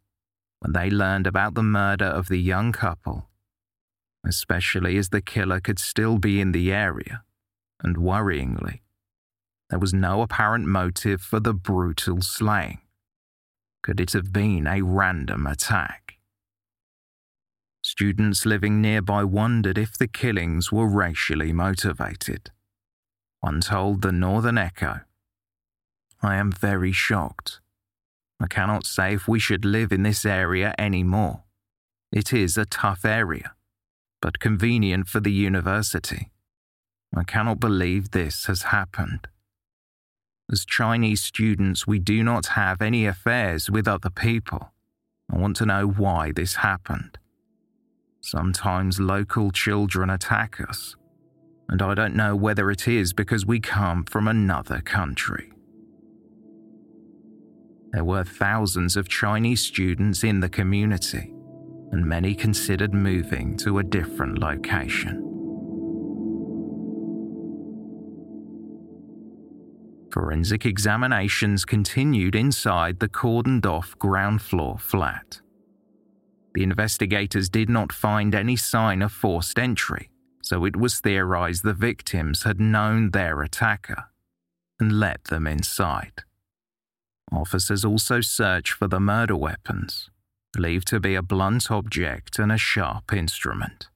when 0.60 0.72
they 0.72 0.90
learned 0.90 1.26
about 1.26 1.54
the 1.54 1.62
murder 1.62 2.06
of 2.06 2.28
the 2.28 2.38
young 2.38 2.72
couple, 2.72 3.28
especially 4.26 4.96
as 4.96 5.10
the 5.10 5.20
killer 5.20 5.60
could 5.60 5.78
still 5.78 6.18
be 6.18 6.40
in 6.40 6.52
the 6.52 6.72
area, 6.72 7.22
and 7.80 7.96
worryingly, 7.96 8.80
there 9.70 9.78
was 9.78 9.94
no 9.94 10.22
apparent 10.22 10.66
motive 10.66 11.20
for 11.20 11.40
the 11.40 11.54
brutal 11.54 12.22
slaying. 12.22 12.80
Could 13.82 14.00
it 14.00 14.12
have 14.12 14.32
been 14.32 14.66
a 14.66 14.82
random 14.82 15.46
attack? 15.46 16.14
Students 17.82 18.44
living 18.44 18.80
nearby 18.82 19.24
wondered 19.24 19.78
if 19.78 19.96
the 19.96 20.08
killings 20.08 20.72
were 20.72 20.88
racially 20.88 21.52
motivated. 21.52 22.50
One 23.40 23.60
told 23.60 24.02
the 24.02 24.12
Northern 24.12 24.58
Echo, 24.58 25.02
I 26.20 26.36
am 26.36 26.50
very 26.50 26.90
shocked. 26.90 27.60
I 28.40 28.46
cannot 28.46 28.86
say 28.86 29.14
if 29.14 29.26
we 29.26 29.38
should 29.38 29.64
live 29.64 29.92
in 29.92 30.04
this 30.04 30.24
area 30.24 30.74
anymore. 30.78 31.42
It 32.12 32.32
is 32.32 32.56
a 32.56 32.64
tough 32.64 33.04
area, 33.04 33.52
but 34.22 34.38
convenient 34.38 35.08
for 35.08 35.20
the 35.20 35.32
university. 35.32 36.30
I 37.14 37.24
cannot 37.24 37.58
believe 37.58 38.10
this 38.10 38.46
has 38.46 38.62
happened. 38.62 39.28
As 40.50 40.64
Chinese 40.64 41.20
students, 41.20 41.86
we 41.86 41.98
do 41.98 42.22
not 42.22 42.46
have 42.48 42.80
any 42.80 43.06
affairs 43.06 43.70
with 43.70 43.88
other 43.88 44.10
people. 44.10 44.72
I 45.30 45.36
want 45.36 45.56
to 45.56 45.66
know 45.66 45.86
why 45.86 46.32
this 46.32 46.56
happened. 46.56 47.18
Sometimes 48.20 48.98
local 48.98 49.50
children 49.50 50.10
attack 50.10 50.60
us, 50.60 50.96
and 51.68 51.82
I 51.82 51.94
don't 51.94 52.16
know 52.16 52.34
whether 52.34 52.70
it 52.70 52.88
is 52.88 53.12
because 53.12 53.44
we 53.44 53.60
come 53.60 54.04
from 54.04 54.26
another 54.26 54.80
country. 54.80 55.52
There 57.92 58.04
were 58.04 58.24
thousands 58.24 58.96
of 58.96 59.08
Chinese 59.08 59.62
students 59.62 60.22
in 60.22 60.40
the 60.40 60.48
community, 60.48 61.32
and 61.90 62.04
many 62.04 62.34
considered 62.34 62.92
moving 62.92 63.56
to 63.58 63.78
a 63.78 63.82
different 63.82 64.38
location. 64.38 65.24
Forensic 70.12 70.66
examinations 70.66 71.64
continued 71.64 72.34
inside 72.34 72.98
the 72.98 73.08
cordoned 73.08 73.66
off 73.66 73.98
ground 73.98 74.42
floor 74.42 74.78
flat. 74.78 75.40
The 76.54 76.62
investigators 76.62 77.48
did 77.48 77.68
not 77.68 77.92
find 77.92 78.34
any 78.34 78.56
sign 78.56 79.00
of 79.00 79.12
forced 79.12 79.58
entry, 79.58 80.10
so 80.42 80.64
it 80.64 80.76
was 80.76 81.00
theorized 81.00 81.62
the 81.62 81.74
victims 81.74 82.42
had 82.42 82.60
known 82.60 83.10
their 83.10 83.42
attacker 83.42 84.04
and 84.80 84.98
let 84.98 85.24
them 85.24 85.46
inside. 85.46 86.24
Officers 87.32 87.84
also 87.84 88.20
search 88.20 88.72
for 88.72 88.88
the 88.88 89.00
murder 89.00 89.36
weapons, 89.36 90.10
believed 90.52 90.86
to 90.88 91.00
be 91.00 91.14
a 91.14 91.22
blunt 91.22 91.70
object 91.70 92.38
and 92.38 92.50
a 92.50 92.58
sharp 92.58 93.12
instrument. 93.12 93.88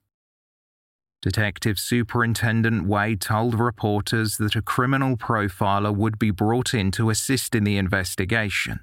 Detective 1.22 1.78
Superintendent 1.78 2.84
Wade 2.86 3.20
told 3.20 3.54
reporters 3.54 4.38
that 4.38 4.56
a 4.56 4.62
criminal 4.62 5.16
profiler 5.16 5.94
would 5.94 6.18
be 6.18 6.32
brought 6.32 6.74
in 6.74 6.90
to 6.92 7.10
assist 7.10 7.54
in 7.54 7.62
the 7.62 7.78
investigation 7.78 8.80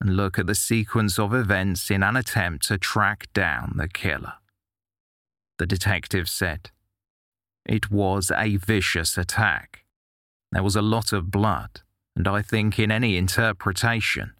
and 0.00 0.14
look 0.14 0.38
at 0.38 0.46
the 0.46 0.54
sequence 0.54 1.18
of 1.18 1.34
events 1.34 1.90
in 1.90 2.02
an 2.02 2.14
attempt 2.14 2.68
to 2.68 2.78
track 2.78 3.26
down 3.32 3.74
the 3.76 3.88
killer. 3.88 4.34
The 5.58 5.66
detective 5.66 6.28
said, 6.28 6.70
It 7.64 7.90
was 7.90 8.30
a 8.36 8.56
vicious 8.56 9.18
attack. 9.18 9.84
There 10.52 10.62
was 10.62 10.76
a 10.76 10.82
lot 10.82 11.12
of 11.12 11.30
blood, 11.30 11.80
And 12.18 12.26
I 12.26 12.42
think, 12.42 12.80
in 12.80 12.90
any 12.90 13.16
interpretation, 13.16 14.32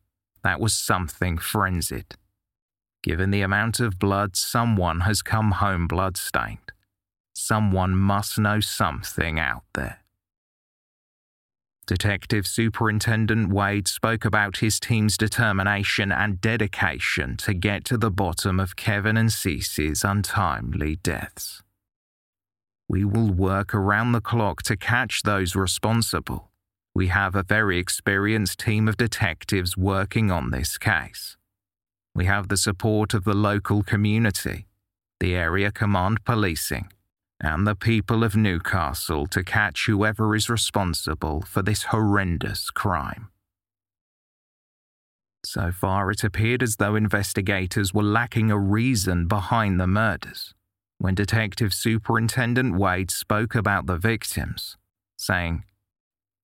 that 0.43 0.59
was 0.59 0.75
something 0.75 1.39
frenzied. 1.39 2.17
Given 3.05 3.31
the 3.31 3.43
amount 3.43 3.79
of 3.79 4.01
blood, 4.01 4.35
someone 4.35 5.03
has 5.03 5.23
come 5.23 5.53
home 5.53 5.87
bloodstained. 5.87 6.73
Someone 7.37 7.95
must 7.95 8.37
know 8.37 8.59
something 8.59 9.39
out 9.39 9.63
there. 9.75 10.01
Detective 11.87 12.49
Superintendent 12.49 13.53
Wade 13.53 13.87
spoke 13.87 14.25
about 14.25 14.57
his 14.57 14.81
team's 14.81 15.17
determination 15.17 16.11
and 16.11 16.41
dedication 16.41 17.37
to 17.37 17.55
get 17.55 17.85
to 17.85 17.97
the 17.97 18.11
bottom 18.11 18.59
of 18.59 18.75
Kevin 18.75 19.17
and 19.17 19.31
Cece's 19.31 20.03
untimely 20.03 20.97
deaths. 20.97 21.63
We 22.89 23.05
will 23.05 23.31
work 23.31 23.73
around 23.73 24.11
the 24.11 24.21
clock 24.21 24.65
to 24.65 24.77
catch 24.77 25.23
those 25.23 25.55
responsible. 25.55 26.48
We 26.99 27.07
have 27.07 27.37
a 27.37 27.45
very 27.45 27.79
experienced 27.79 28.59
team 28.59 28.89
of 28.89 28.97
detectives 28.97 29.77
working 29.77 30.33
on 30.33 30.51
this 30.51 30.77
case. 30.79 31.37
We 32.13 32.25
have 32.25 32.49
the 32.49 32.57
support 32.57 33.15
of 33.15 33.23
the 33.23 33.37
local 33.37 33.85
community, 33.85 34.67
the 35.21 35.37
area 35.37 35.71
command 35.71 36.25
policing, 36.25 36.93
and 37.41 37.69
the 37.69 37.77
people 37.77 38.25
of 38.25 38.35
Newcastle 38.35 39.29
to 39.29 39.45
catch 39.45 39.87
whoever 39.87 40.35
is 40.35 40.51
responsible 40.51 41.43
for 41.43 41.63
this 41.63 41.85
horrendous 41.85 42.69
crime. 42.69 43.29
So 45.45 45.71
far, 45.71 46.11
it 46.11 46.25
appeared 46.25 46.65
as 46.65 46.79
though 46.79 46.97
investigators 46.97 47.95
were 47.95 48.03
lacking 48.03 48.51
a 48.51 48.59
reason 48.59 49.29
behind 49.29 49.79
the 49.79 49.87
murders 49.87 50.53
when 50.99 51.15
Detective 51.15 51.73
Superintendent 51.73 52.77
Wade 52.77 53.13
spoke 53.13 53.55
about 53.55 53.87
the 53.87 53.99
victims, 53.99 54.77
saying, 55.17 55.63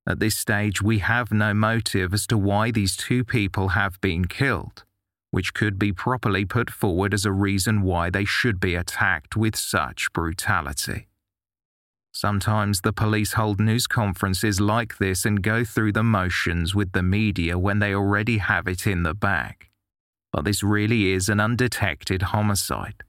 At 0.06 0.20
this 0.20 0.37
stage, 0.37 0.82
we 0.82 0.99
have 0.99 1.32
no 1.32 1.54
motive 1.54 2.12
as 2.12 2.26
to 2.26 2.37
why 2.37 2.70
these 2.70 2.96
two 2.96 3.25
people 3.25 3.68
have 3.68 4.00
been 4.00 4.26
killed 4.26 4.84
which 5.34 5.52
could 5.52 5.80
be 5.80 5.92
properly 5.92 6.44
put 6.44 6.70
forward 6.70 7.12
as 7.12 7.25
a 7.25 7.32
reason 7.32 7.82
why 7.82 8.08
they 8.08 8.25
should 8.25 8.61
be 8.61 8.76
attacked 8.76 9.34
with 9.37 9.56
such 9.56 10.12
brutality. 10.12 11.08
Sometimes 12.12 12.82
the 12.82 12.92
police 12.92 13.32
hold 13.32 13.58
news 13.58 13.88
conferences 13.88 14.61
like 14.61 14.99
this 14.99 15.25
and 15.25 15.42
go 15.42 15.64
through 15.64 15.90
the 15.90 16.04
motions 16.04 16.73
with 16.73 16.92
the 16.92 17.02
media 17.02 17.58
when 17.58 17.80
they 17.80 17.92
already 17.92 18.38
have 18.38 18.68
it 18.68 18.87
in 18.87 19.02
the 19.02 19.12
bag. 19.12 19.68
But 20.32 20.44
this 20.44 20.62
really 20.62 21.11
is 21.11 21.28
an 21.28 21.40
undetected 21.40 22.23
homicide. 22.23 23.02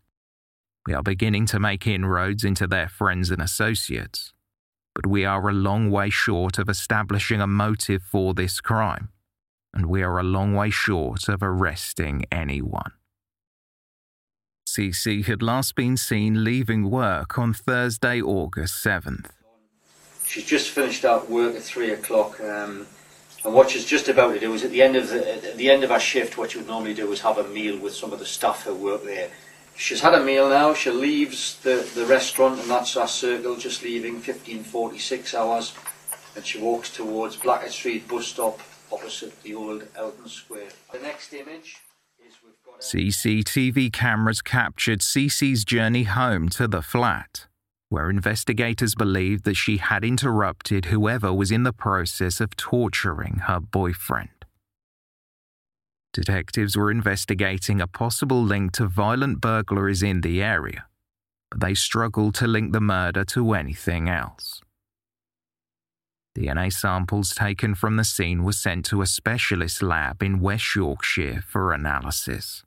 We 0.88 0.96
are 0.96 1.04
beginning 1.04 1.46
to 1.48 1.60
make 1.60 1.86
inroads 1.86 2.44
into 2.44 2.66
their 2.66 2.90
friends 2.90 3.30
and 3.30 3.42
associates, 3.42 4.34
but 4.96 5.06
we 5.06 5.25
are 5.25 5.48
a 5.50 5.54
long 5.54 5.92
way 5.92 6.10
short 6.10 6.58
of 6.58 6.70
establishing 6.70 7.42
a 7.42 7.48
motive 7.48 8.02
for 8.02 8.34
this 8.34 8.60
crime 8.62 9.10
and 9.75 9.88
we 9.88 10.02
are 10.02 10.18
a 10.18 10.24
long 10.24 10.54
way 10.54 10.70
short 10.70 11.28
of 11.28 11.44
arresting 11.44 12.24
anyone. 12.32 12.94
Cece 14.68 15.25
had 15.25 15.44
last 15.44 15.75
been 15.75 15.98
seen 15.98 16.44
leaving 16.44 16.90
work 16.90 17.38
on 17.38 17.54
Thursday, 17.54 18.22
August 18.22 18.84
7th. 18.84 19.28
She's 20.25 20.46
just 20.46 20.70
finished 20.72 21.06
out 21.06 21.30
work 21.30 21.56
at 21.56 21.62
three 21.62 21.92
o'clock, 21.92 22.40
um, 22.40 22.88
and 23.44 23.54
what 23.54 23.70
she's 23.70 23.86
just 23.86 24.10
about 24.10 24.34
to 24.34 24.40
do 24.40 24.54
is 24.54 24.64
at 24.64 24.72
the 24.72 24.82
end 24.82 24.96
of 24.96 25.10
the, 25.10 25.36
at 25.52 25.58
the 25.58 25.70
end 25.70 25.84
of 25.84 25.92
our 25.92 26.00
shift, 26.00 26.38
what 26.38 26.52
she 26.52 26.58
would 26.58 26.68
normally 26.68 26.96
do 26.96 27.12
is 27.12 27.22
have 27.22 27.38
a 27.38 27.48
meal 27.48 27.78
with 27.78 27.94
some 27.94 28.12
of 28.12 28.18
the 28.18 28.25
staff 28.25 28.64
who 28.64 28.74
work 28.74 29.04
there. 29.04 29.30
She's 29.77 30.01
had 30.01 30.13
a 30.13 30.24
meal 30.24 30.50
now. 30.50 30.74
She 30.74 30.89
leaves 30.89 31.60
the, 31.62 31.88
the 31.96 32.05
restaurant, 32.05 32.60
and 32.60 32.70
that's 32.70 32.96
our 32.96 33.08
circle, 33.08 33.55
just 33.58 33.84
leaving 33.84 34.15
1546 34.15 35.34
hours, 35.34 35.74
and 36.36 36.46
she 36.46 36.60
walks 36.60 36.89
towards 36.96 37.36
Blackett 37.36 37.72
Street 37.72 38.08
bus 38.08 38.27
stop 38.27 38.60
opposite 38.91 39.41
the 39.44 39.53
old 39.53 39.84
Eldon 39.96 40.27
Square. 40.27 40.70
The 40.94 41.00
next 41.00 41.34
image 41.34 41.77
is 42.25 42.36
we've 42.44 42.53
got. 42.65 42.82
CCTV 42.82 43.91
cameras 43.91 44.41
captured 44.41 45.00
Cece's 45.00 45.65
journey 45.65 46.03
home 46.03 46.50
to 46.50 46.67
the 46.67 46.82
flat, 46.82 47.48
where 47.89 48.09
investigators 48.09 48.96
believed 48.96 49.44
that 49.44 49.55
she 49.55 49.77
had 49.77 50.05
interrupted 50.05 50.85
whoever 50.85 51.33
was 51.33 51.51
in 51.51 51.64
the 51.64 51.74
process 51.74 52.40
of 52.40 52.55
torturing 52.55 53.42
her 53.48 53.59
boyfriend. 53.59 54.29
Detectives 56.16 56.78
were 56.78 56.92
investigating 56.92 57.82
a 57.82 57.88
possible 57.88 58.42
link 58.42 58.72
to 58.72 58.88
violent 58.88 59.42
burglaries 59.42 60.01
in 60.01 60.22
the 60.22 60.42
area, 60.42 60.86
but 61.51 61.60
they 61.60 61.74
struggled 61.74 62.36
to 62.36 62.48
link 62.48 62.72
the 62.72 62.80
murder 62.80 63.25
to 63.25 63.54
anything 63.54 64.08
else. 64.08 64.62
DNA 66.34 66.72
samples 66.72 67.36
taken 67.36 67.75
from 67.75 67.98
the 67.98 68.06
scene 68.06 68.46
were 68.46 68.54
sent 68.54 68.86
to 68.86 69.01
a 69.01 69.06
specialist 69.06 69.84
lab 69.84 70.24
in 70.24 70.40
West 70.40 70.74
Yorkshire 70.74 71.44
for 71.46 71.74
analysis. 71.74 72.64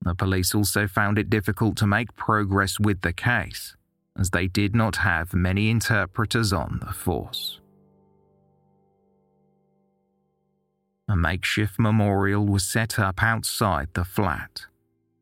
The 0.00 0.14
police 0.14 0.54
also 0.54 0.86
found 0.86 1.18
it 1.18 1.28
difficult 1.28 1.76
to 1.76 1.86
make 1.86 2.16
progress 2.16 2.80
with 2.80 3.02
the 3.02 3.12
case, 3.12 3.76
as 4.18 4.30
they 4.30 4.46
did 4.46 4.74
not 4.74 4.96
have 4.96 5.34
many 5.34 5.68
interpreters 5.68 6.54
on 6.54 6.80
the 6.80 6.94
force. 6.94 7.60
A 11.08 11.16
makeshift 11.16 11.78
memorial 11.78 12.44
was 12.44 12.64
set 12.64 12.98
up 12.98 13.22
outside 13.22 13.88
the 13.94 14.04
flat, 14.04 14.66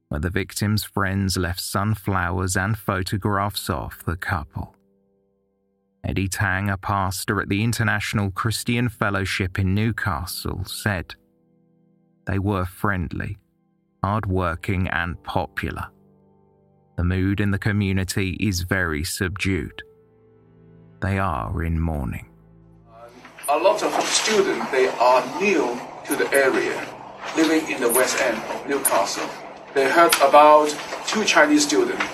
where 0.09 0.21
the 0.21 0.31
victim's 0.31 0.83
friends 0.83 1.37
left 1.37 1.61
sunflowers 1.61 2.57
and 2.57 2.77
photographs 2.77 3.71
of 3.71 4.05
the 4.05 4.17
couple. 4.17 4.75
Eddie 6.05 6.29
Tang, 6.29 6.71
a 6.71 6.77
pastor 6.77 7.41
at 7.41 7.49
the 7.49 7.63
International 7.63 8.31
Christian 8.31 8.89
Fellowship 8.89 9.59
in 9.59 9.75
Newcastle, 9.75 10.65
said, 10.65 11.15
They 12.27 12.39
were 12.39 12.65
friendly, 12.65 13.39
hard-working, 14.03 14.89
and 14.89 15.21
popular. 15.25 15.87
The 16.97 17.05
mood 17.05 17.41
in 17.41 17.51
the 17.51 17.59
community 17.59 18.37
is 18.41 18.63
very 18.63 19.05
subdued. 19.05 19.83
They 21.01 21.19
are 21.19 21.63
in 21.63 21.79
mourning. 21.79 22.29
A 23.49 23.59
lot 23.59 23.83
of 23.83 23.93
students, 24.05 24.71
they 24.71 24.89
are 24.89 25.41
new 25.41 25.79
to 26.07 26.17
the 26.17 26.29
area, 26.33 26.87
living 27.37 27.71
in 27.71 27.81
the 27.81 27.91
west 27.91 28.21
end 28.21 28.39
of 28.51 28.69
Newcastle. 28.69 29.29
They 29.75 29.91
heard 29.91 30.15
about 30.17 30.77
two 31.07 31.25
Chinese 31.25 31.65
students 31.65 32.05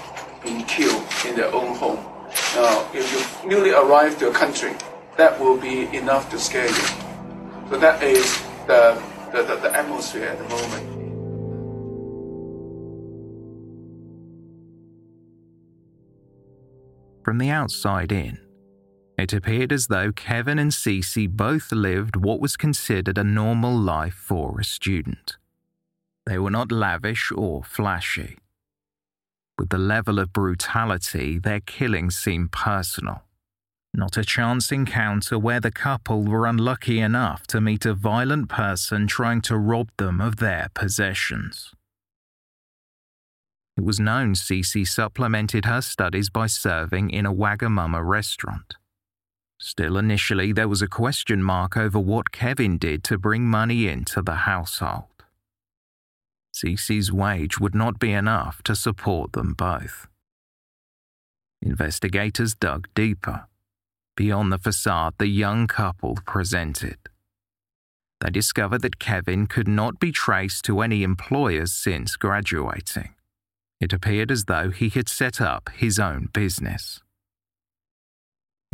being 0.43 0.65
killed 0.65 1.05
in 1.27 1.37
their 1.37 1.53
own 1.55 1.75
home 1.77 2.13
now, 2.55 2.87
if 2.93 3.43
you 3.43 3.49
newly 3.49 3.73
arrived 3.73 4.19
to 4.21 4.29
a 4.29 4.33
country, 4.33 4.75
that 5.17 5.41
will 5.41 5.57
be 5.57 5.85
enough 5.97 6.31
to 6.31 6.39
scare 6.39 6.67
you. 6.67 6.85
So 7.71 7.79
that 7.79 8.03
is 8.03 8.43
the, 8.67 9.03
the, 9.33 9.43
the, 9.43 9.57
the 9.57 9.75
atmosphere 9.75 10.27
at 10.27 10.39
the 10.39 10.45
moment. 10.45 10.89
From 17.25 17.39
the 17.39 17.49
outside 17.49 18.13
in, 18.13 18.39
it 19.23 19.33
appeared 19.33 19.73
as 19.73 19.87
though 19.87 20.11
Kevin 20.11 20.59
and 20.59 20.73
Cece 20.73 21.31
both 21.31 21.71
lived 21.71 22.17
what 22.17 22.41
was 22.41 22.57
considered 22.57 23.17
a 23.17 23.25
normal 23.25 23.77
life 23.79 24.15
for 24.15 24.59
a 24.59 24.65
student. 24.65 25.37
They 26.27 26.39
were 26.39 26.51
not 26.51 26.73
lavish 26.73 27.31
or 27.31 27.63
flashy. 27.63 28.39
With 29.59 29.69
the 29.69 29.79
level 29.79 30.19
of 30.19 30.33
brutality, 30.33 31.39
their 31.39 31.61
killings 31.61 32.17
seemed 32.17 32.51
personal. 32.51 33.23
Not 33.95 34.17
a 34.17 34.25
chance 34.25 34.73
encounter 34.73 35.39
where 35.39 35.61
the 35.61 35.71
couple 35.71 36.25
were 36.25 36.47
unlucky 36.47 36.99
enough 36.99 37.47
to 37.49 37.61
meet 37.61 37.87
a 37.87 37.95
violent 37.95 38.49
person 38.49 39.07
trying 39.07 39.41
to 39.43 39.57
rob 39.57 39.91
them 39.99 40.21
of 40.21 40.37
their 40.37 40.69
possessions. 40.75 41.73
It 43.77 43.85
was 43.85 44.01
known 44.01 44.35
Cece 44.35 44.89
supplemented 44.89 45.65
her 45.67 45.81
studies 45.81 46.29
by 46.29 46.47
serving 46.47 47.11
in 47.11 47.25
a 47.25 47.33
Wagamama 47.33 48.05
restaurant. 48.05 48.75
Still, 49.65 49.97
initially, 49.97 50.53
there 50.53 50.67
was 50.67 50.83
a 50.83 50.89
question 50.89 51.41
mark 51.41 51.77
over 51.77 52.01
what 52.01 52.33
Kevin 52.33 52.79
did 52.79 53.05
to 53.05 53.17
bring 53.17 53.45
money 53.45 53.87
into 53.87 54.21
the 54.21 54.35
household. 54.35 55.05
Cece's 56.53 57.13
wage 57.13 57.61
would 57.61 57.75
not 57.75 58.01
be 58.01 58.11
enough 58.11 58.61
to 58.65 58.75
support 58.75 59.35
them 59.35 59.55
both. 59.55 60.09
Investigators 61.63 62.57
dug 62.57 62.89
deeper, 62.97 63.47
beyond 64.17 64.51
the 64.53 64.59
facade 64.59 65.15
the 65.19 65.29
young 65.29 65.69
couple 65.69 66.19
presented. 66.27 66.99
They 68.21 68.31
discovered 68.31 68.83
that 68.83 68.99
Kevin 68.99 69.47
could 69.47 69.69
not 69.69 70.01
be 70.01 70.11
traced 70.11 70.65
to 70.65 70.81
any 70.81 71.05
employers 71.05 71.73
since 71.73 72.17
graduating. 72.17 73.15
It 73.81 73.93
appeared 73.93 74.33
as 74.33 74.47
though 74.47 74.71
he 74.71 74.89
had 74.89 75.09
set 75.09 75.41
up 75.41 75.71
his 75.77 76.01
own 76.01 76.31
business. 76.33 77.01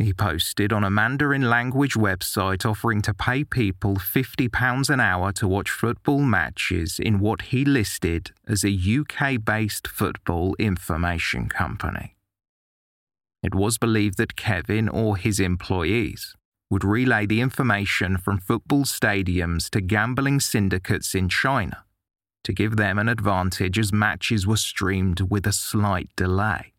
He 0.01 0.13
posted 0.13 0.71
on 0.71 0.85
a 0.85 0.89
Mandarin 0.89 1.49
language 1.49 1.95
website 1.95 2.65
offering 2.65 3.01
to 3.01 3.13
pay 3.13 3.43
people 3.43 3.95
£50 3.95 4.89
an 4.89 5.01
hour 5.01 5.33
to 5.33 5.45
watch 5.45 5.69
football 5.69 6.21
matches 6.21 6.99
in 6.99 7.19
what 7.19 7.41
he 7.41 7.65
listed 7.65 8.31
as 8.47 8.63
a 8.63 8.71
UK 8.71 9.43
based 9.43 9.89
football 9.89 10.55
information 10.57 11.49
company. 11.49 12.15
It 13.43 13.53
was 13.53 13.77
believed 13.77 14.17
that 14.19 14.37
Kevin 14.37 14.87
or 14.87 15.17
his 15.17 15.37
employees 15.37 16.33
would 16.69 16.85
relay 16.85 17.25
the 17.25 17.41
information 17.41 18.17
from 18.17 18.37
football 18.37 18.85
stadiums 18.85 19.69
to 19.71 19.81
gambling 19.81 20.39
syndicates 20.39 21.13
in 21.13 21.27
China 21.27 21.83
to 22.45 22.53
give 22.53 22.77
them 22.77 22.99
an 22.99 23.09
advantage 23.09 23.77
as 23.77 23.91
matches 23.91 24.47
were 24.47 24.55
streamed 24.55 25.19
with 25.29 25.45
a 25.45 25.51
slight 25.51 26.09
delay, 26.15 26.71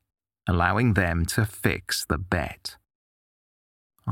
allowing 0.48 0.94
them 0.94 1.26
to 1.26 1.44
fix 1.44 2.06
the 2.08 2.16
bet. 2.16 2.76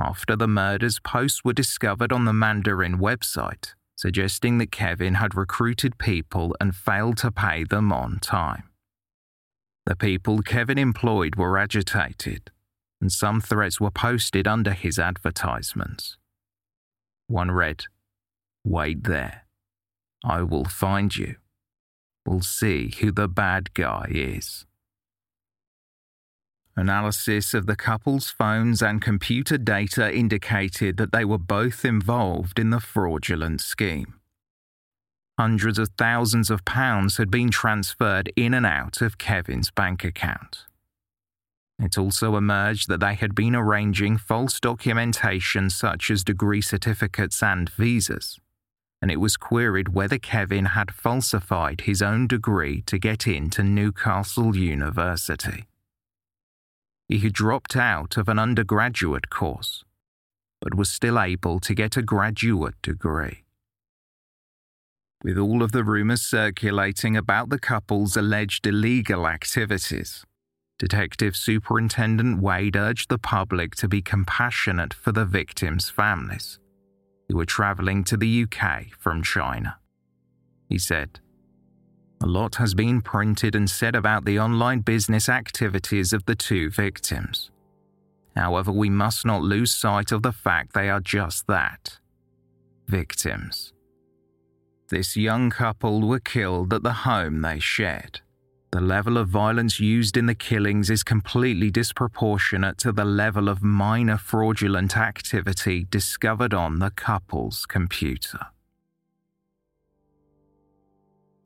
After 0.01 0.37
the 0.37 0.49
murders, 0.49 1.01
posts 1.01 1.45
were 1.45 1.53
discovered 1.53 2.13
on 2.13 2.25
the 2.25 2.33
Mandarin 2.33 2.99
website 2.99 3.75
suggesting 3.99 4.59
that 4.59 4.71
Kevin 4.71 5.15
had 5.15 5.35
recruited 5.35 5.99
people 5.99 6.55
and 6.61 6.75
failed 6.75 7.17
to 7.19 7.33
pay 7.33 7.65
them 7.65 7.93
on 7.93 8.21
time. 8.21 8.63
The 9.87 9.97
people 9.97 10.41
Kevin 10.43 10.79
employed 10.79 11.35
were 11.35 11.59
agitated, 11.59 12.53
and 13.01 13.11
some 13.11 13.41
threats 13.41 13.81
were 13.81 13.91
posted 13.91 14.47
under 14.47 14.73
his 14.73 15.01
advertisements. 15.01 16.17
One 17.27 17.51
read, 17.51 17.87
Wait 18.65 19.03
there. 19.03 19.47
I 20.25 20.43
will 20.43 20.65
find 20.65 21.17
you. 21.17 21.37
We'll 22.25 22.43
see 22.43 22.95
who 23.01 23.11
the 23.11 23.29
bad 23.29 23.75
guy 23.75 24.07
is. 24.11 24.65
Analysis 26.79 27.55
of 27.55 27.67
the 27.67 27.75
couple's 27.75 28.31
phones 28.31 28.83
and 28.83 29.03
computer 29.03 29.59
data 29.59 30.15
indicated 30.15 30.97
that 30.97 31.11
they 31.11 31.25
were 31.25 31.37
both 31.37 31.85
involved 31.85 32.57
in 32.57 32.71
the 32.71 32.79
fraudulent 32.79 33.61
scheme. 33.61 34.15
Hundreds 35.37 35.81
of 35.81 35.89
thousands 35.99 36.51
of 36.51 36.65
pounds 36.65 37.17
had 37.17 37.33
been 37.33 37.51
transferred 37.51 38.33
in 38.37 38.55
and 38.55 38.65
out 38.65 39.03
of 39.03 39.19
Kevin's 39.19 39.73
bank 39.73 40.05
account. 40.05 40.67
It 41.81 41.99
also 41.99 42.37
emerged 42.37 42.87
that 42.87 43.01
they 43.01 43.15
had 43.15 43.35
been 43.35 43.57
arranging 43.57 44.17
false 44.17 44.61
documentation 44.61 45.71
such 45.71 46.13
as 46.13 46.23
degree 46.23 46.61
certificates 46.61 47.43
and 47.43 47.69
visas, 47.71 48.39
and 49.03 49.11
it 49.11 49.19
was 49.19 49.37
queried 49.37 49.89
whether 49.89 50.19
Kevin 50.19 50.67
had 50.67 50.95
falsified 50.95 51.81
his 51.81 52.03
own 52.03 52.29
degree 52.29 52.83
to 52.83 53.01
get 53.01 53.27
into 53.27 53.65
Newcastle 53.65 54.55
University. 54.55 55.67
He 57.09 57.19
had 57.21 57.33
dropped 57.33 57.75
out 57.75 58.17
of 58.19 58.29
an 58.29 58.39
undergraduate 58.39 59.31
course, 59.31 59.83
but 60.61 60.75
was 60.75 60.91
still 60.91 61.19
able 61.19 61.59
to 61.61 61.75
get 61.75 61.97
a 61.97 62.03
graduate 62.03 62.75
degree. 62.83 63.45
With 65.25 65.39
all 65.39 65.63
of 65.63 65.73
the 65.73 65.83
rumours 65.83 66.23
circulating 66.23 67.17
about 67.17 67.49
the 67.49 67.59
couple's 67.59 68.17
alleged 68.17 68.67
illegal 68.67 69.27
activities, 69.27 70.25
Detective 70.79 71.35
Superintendent 71.35 72.41
Wade 72.41 72.77
urged 72.77 73.09
the 73.09 73.19
public 73.19 73.75
to 73.77 73.89
be 73.89 74.01
compassionate 74.01 74.95
for 74.95 75.11
the 75.11 75.25
victims' 75.25 75.91
families, 75.91 76.61
who 77.29 77.37
were 77.37 77.47
travelling 77.47 78.05
to 78.05 78.17
the 78.17 78.45
UK 78.45 78.93
from 78.97 79.23
China. 79.23 79.79
He 80.69 80.79
said, 80.79 81.19
a 82.21 82.27
lot 82.27 82.57
has 82.57 82.75
been 82.75 83.01
printed 83.01 83.55
and 83.55 83.71
said 83.71 83.95
about 83.95 84.25
the 84.25 84.39
online 84.39 84.81
business 84.81 85.29
activities 85.29 86.13
of 86.13 86.25
the 86.27 86.35
two 86.35 86.71
victims. 86.71 87.51
However, 88.37 88.73
we 88.73 88.91
must 88.91 89.25
not 89.25 89.43
lose 89.43 89.73
sight 89.73 90.13
of 90.13 90.23
the 90.23 90.33
fact 90.33 90.73
they 90.73 90.91
are 90.91 91.01
just 91.01 91.47
that 91.47 91.99
victims. 92.87 93.73
This 94.89 95.17
young 95.17 95.51
couple 95.51 96.09
were 96.09 96.21
killed 96.21 96.73
at 96.73 96.83
the 96.83 96.93
home 96.93 97.43
they 97.43 97.59
shared. 97.59 98.21
The 98.71 98.81
level 98.81 99.17
of 99.17 99.29
violence 99.29 99.81
used 99.81 100.17
in 100.17 100.27
the 100.27 100.35
killings 100.35 100.91
is 100.91 101.03
completely 101.03 101.71
disproportionate 101.71 102.79
to 102.79 102.93
the 102.93 103.05
level 103.05 103.49
of 103.49 103.63
minor 103.63 104.19
fraudulent 104.19 104.97
activity 104.97 105.87
discovered 105.91 106.55
on 106.55 106.79
the 106.79 106.91
couple's 106.91 107.67
computer. 107.67 108.41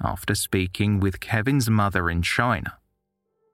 After 0.04 0.34
speaking 0.34 0.98
with 0.98 1.20
Kevin's 1.20 1.70
mother 1.70 2.10
in 2.10 2.22
China, 2.22 2.78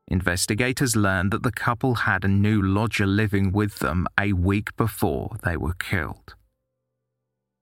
investigators 0.06 0.96
learned 0.96 1.30
that 1.30 1.42
the 1.42 1.52
couple 1.52 1.94
had 1.94 2.24
a 2.24 2.28
new 2.28 2.62
lodger 2.62 3.06
living 3.06 3.52
with 3.52 3.80
them 3.80 4.06
a 4.18 4.32
week 4.32 4.74
before 4.78 5.36
they 5.44 5.58
were 5.58 5.74
killed. 5.74 6.36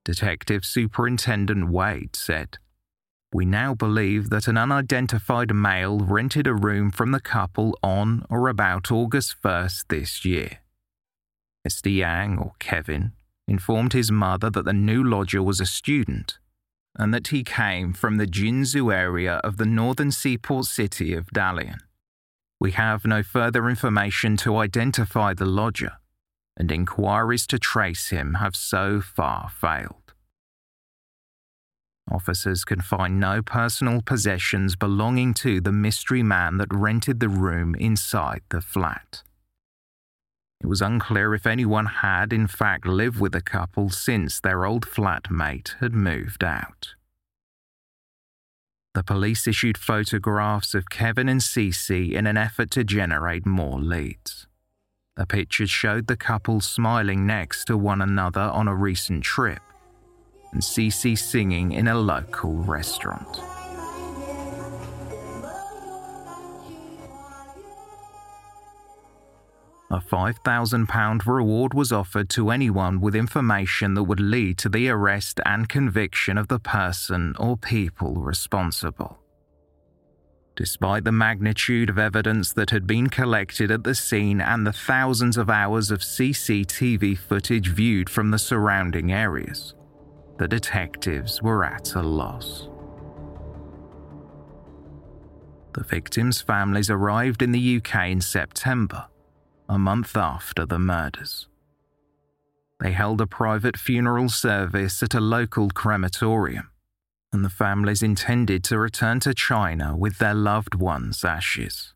Detective 0.05 0.64
Superintendent 0.64 1.68
Wade 1.68 2.14
said, 2.14 2.59
We 3.33 3.44
now 3.44 3.75
believe 3.75 4.31
that 4.31 4.46
an 4.46 4.57
unidentified 4.57 5.53
male 5.53 5.99
rented 5.99 6.46
a 6.46 6.55
room 6.55 6.92
from 6.92 7.11
the 7.11 7.20
couple 7.20 7.77
on 7.83 8.25
or 8.31 8.46
about 8.46 8.92
August 8.92 9.35
1st 9.42 9.85
this 9.88 10.25
year. 10.25 10.61
Mr. 11.66 11.92
Yang, 11.92 12.38
or 12.38 12.53
Kevin, 12.61 13.14
informed 13.49 13.94
his 13.94 14.12
mother 14.12 14.49
that 14.49 14.64
the 14.64 14.72
new 14.72 15.03
lodger 15.03 15.42
was 15.42 15.61
a 15.61 15.66
student 15.66 16.38
and 16.98 17.12
that 17.12 17.28
he 17.28 17.44
came 17.44 17.92
from 17.92 18.16
the 18.16 18.26
Jinzhou 18.26 18.94
area 18.94 19.37
of 19.44 19.56
the 19.56 19.66
northern 19.66 20.11
seaport 20.11 20.66
city 20.66 21.14
of 21.14 21.26
Dalian. 21.26 21.78
We 22.59 22.72
have 22.72 23.04
no 23.04 23.22
further 23.22 23.68
information 23.68 24.37
to 24.38 24.56
identify 24.56 25.35
the 25.35 25.46
lodger, 25.46 25.92
and 26.56 26.72
inquiries 26.72 27.46
to 27.48 27.59
trace 27.59 28.09
him 28.09 28.35
have 28.35 28.56
so 28.56 29.00
far 29.00 29.50
failed. 29.50 30.14
Officers 32.11 32.64
can 32.64 32.80
find 32.80 33.18
no 33.18 33.42
personal 33.42 34.00
possessions 34.00 34.76
belonging 34.76 35.35
to 35.35 35.61
the 35.61 35.72
mystery 35.72 36.22
man 36.22 36.56
that 36.59 36.72
rented 36.72 37.20
the 37.20 37.28
room 37.28 37.74
inside 37.74 38.42
the 38.50 38.61
flat. 38.61 39.22
It 40.62 40.66
was 40.66 40.83
unclear 40.83 41.35
if 41.35 41.47
anyone 41.47 41.87
had, 41.87 42.33
in 42.33 42.47
fact, 42.47 42.87
lived 42.87 43.21
with 43.21 43.33
the 43.33 43.42
couple 43.42 43.90
since 43.90 44.40
their 44.40 44.64
old 44.64 44.87
flatmate 44.87 45.75
had 45.81 45.92
moved 45.92 46.42
out. 46.42 46.95
The 48.95 49.05
police 49.05 49.47
issued 49.47 49.77
photographs 49.77 50.75
of 50.75 50.88
Kevin 50.88 51.29
and 51.29 51.42
Cece 51.42 52.12
in 52.12 52.27
an 52.27 52.38
effort 52.38 52.71
to 52.71 52.85
generate 52.85 53.45
more 53.45 53.79
leads. 53.79 54.47
The 55.16 55.27
pictures 55.27 55.71
showed 55.71 56.07
the 56.07 56.16
couple 56.16 56.62
smiling 56.62 57.27
next 57.27 57.66
to 57.66 57.77
one 57.77 58.01
another 58.01 58.40
on 58.40 58.69
a 58.69 58.75
recent 58.75 59.23
trip, 59.23 59.61
and 60.53 60.62
Cece 60.62 61.19
singing 61.19 61.73
in 61.73 61.88
a 61.88 61.99
local 61.99 62.55
restaurant. 62.55 63.38
A 69.88 70.01
£5,000 70.01 71.27
reward 71.27 71.72
was 71.72 71.92
offered 71.92 72.29
to 72.31 72.51
anyone 72.51 73.01
with 73.01 73.14
information 73.14 73.94
that 73.94 74.03
would 74.03 74.18
lead 74.18 74.59
to 74.59 74.68
the 74.68 74.88
arrest 74.88 75.40
and 75.46 75.68
conviction 75.68 76.37
of 76.37 76.49
the 76.49 76.59
person 76.59 77.37
or 77.38 77.57
people 77.57 78.14
responsible. 78.16 79.20
Despite 80.57 81.05
the 81.05 81.12
magnitude 81.12 81.88
of 81.88 81.99
evidence 81.99 82.53
that 82.55 82.70
had 82.70 82.87
been 82.87 83.09
collected 83.09 83.70
at 83.70 83.85
the 83.85 83.94
scene 83.94 84.40
and 84.40 84.66
the 84.66 84.72
thousands 84.72 85.37
of 85.37 85.51
hours 85.51 85.92
of 85.92 86.01
CCTV 86.01 87.16
footage 87.16 87.68
viewed 87.68 88.11
from 88.11 88.33
the 88.33 88.38
surrounding 88.38 89.12
areas, 89.12 89.75
the 90.38 90.49
detectives 90.49 91.40
were 91.42 91.64
at 91.64 91.94
a 91.94 92.03
loss. 92.03 92.68
The 95.75 95.85
victims' 95.85 96.40
families 96.40 96.90
arrived 96.90 97.42
in 97.42 97.53
the 97.53 97.77
UK 97.77 98.09
in 98.09 98.20
September 98.20 99.07
a 99.68 99.79
month 99.79 100.16
after 100.16 100.64
the 100.64 100.79
murders. 100.79 101.48
They 102.81 102.92
held 102.92 103.20
a 103.20 103.26
private 103.26 103.76
funeral 103.76 104.29
service 104.29 105.02
at 105.02 105.14
a 105.14 105.20
local 105.20 105.70
crematorium, 105.70 106.70
and 107.33 107.44
the 107.44 107.50
families 107.50 108.02
intended 108.02 108.62
to 108.64 108.79
return 108.79 109.20
to 109.20 109.35
China 109.35 109.96
with 109.96 110.18
their 110.18 110.35
loved 110.35 110.74
ones' 110.74 111.24
ashes. 111.24 111.94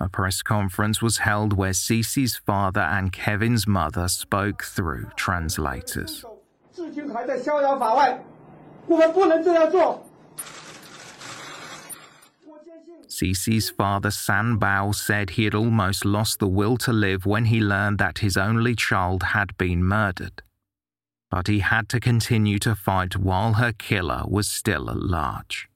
A 0.00 0.08
press 0.08 0.42
conference 0.42 1.00
was 1.00 1.18
held 1.18 1.52
where 1.52 1.72
Cece's 1.72 2.36
father 2.36 2.80
and 2.80 3.12
Kevin's 3.12 3.66
mother 3.66 4.08
spoke 4.08 4.64
through 4.64 5.10
translators. 5.16 6.24
Cece's 13.08 13.70
father 13.70 14.10
San 14.10 14.58
Bao 14.58 14.94
said 14.94 15.30
he 15.30 15.44
had 15.44 15.54
almost 15.54 16.04
lost 16.04 16.38
the 16.38 16.48
will 16.48 16.76
to 16.78 16.92
live 16.92 17.26
when 17.26 17.46
he 17.46 17.60
learned 17.60 17.98
that 17.98 18.18
his 18.18 18.36
only 18.36 18.74
child 18.74 19.22
had 19.22 19.56
been 19.56 19.84
murdered. 19.84 20.42
But 21.30 21.46
he 21.46 21.60
had 21.60 21.88
to 21.90 22.00
continue 22.00 22.58
to 22.60 22.74
fight 22.74 23.16
while 23.16 23.54
her 23.54 23.72
killer 23.72 24.24
was 24.26 24.48
still 24.48 24.90
at 24.90 25.02
large. 25.02 25.68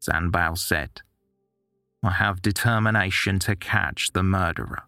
San 0.00 0.30
Bao 0.30 0.56
said, 0.56 1.02
I 2.02 2.10
have 2.10 2.42
determination 2.42 3.38
to 3.40 3.56
catch 3.56 4.12
the 4.12 4.22
murderer. 4.22 4.84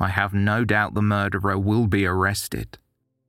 I 0.00 0.08
have 0.08 0.32
no 0.34 0.64
doubt 0.64 0.94
the 0.94 1.02
murderer 1.02 1.58
will 1.58 1.86
be 1.86 2.06
arrested, 2.06 2.78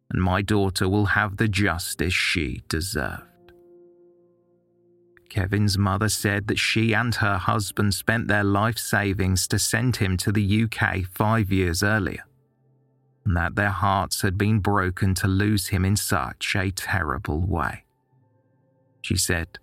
and 0.09 0.21
my 0.21 0.41
daughter 0.41 0.87
will 0.87 1.07
have 1.07 1.37
the 1.37 1.47
justice 1.47 2.13
she 2.13 2.63
deserves. 2.69 3.34
Kevin's 5.35 5.77
mother 5.77 6.07
said 6.07 6.47
that 6.47 6.57
she 6.57 6.93
and 6.95 7.13
her 7.15 7.37
husband 7.37 7.93
spent 7.93 8.29
their 8.29 8.45
life 8.45 8.77
savings 8.77 9.49
to 9.49 9.59
send 9.59 9.97
him 9.97 10.15
to 10.15 10.31
the 10.31 10.63
UK 10.63 11.03
five 11.13 11.51
years 11.51 11.83
earlier. 11.83 12.23
and 13.25 13.35
that 13.35 13.55
their 13.55 13.71
hearts 13.71 14.21
had 14.21 14.37
been 14.37 14.59
broken 14.59 15.13
to 15.15 15.27
lose 15.27 15.69
him 15.69 15.83
in 15.83 15.95
such 15.95 16.55
a 16.55 16.69
terrible 16.71 17.41
way. 17.41 17.83
She 19.01 19.17
said, 19.17 19.59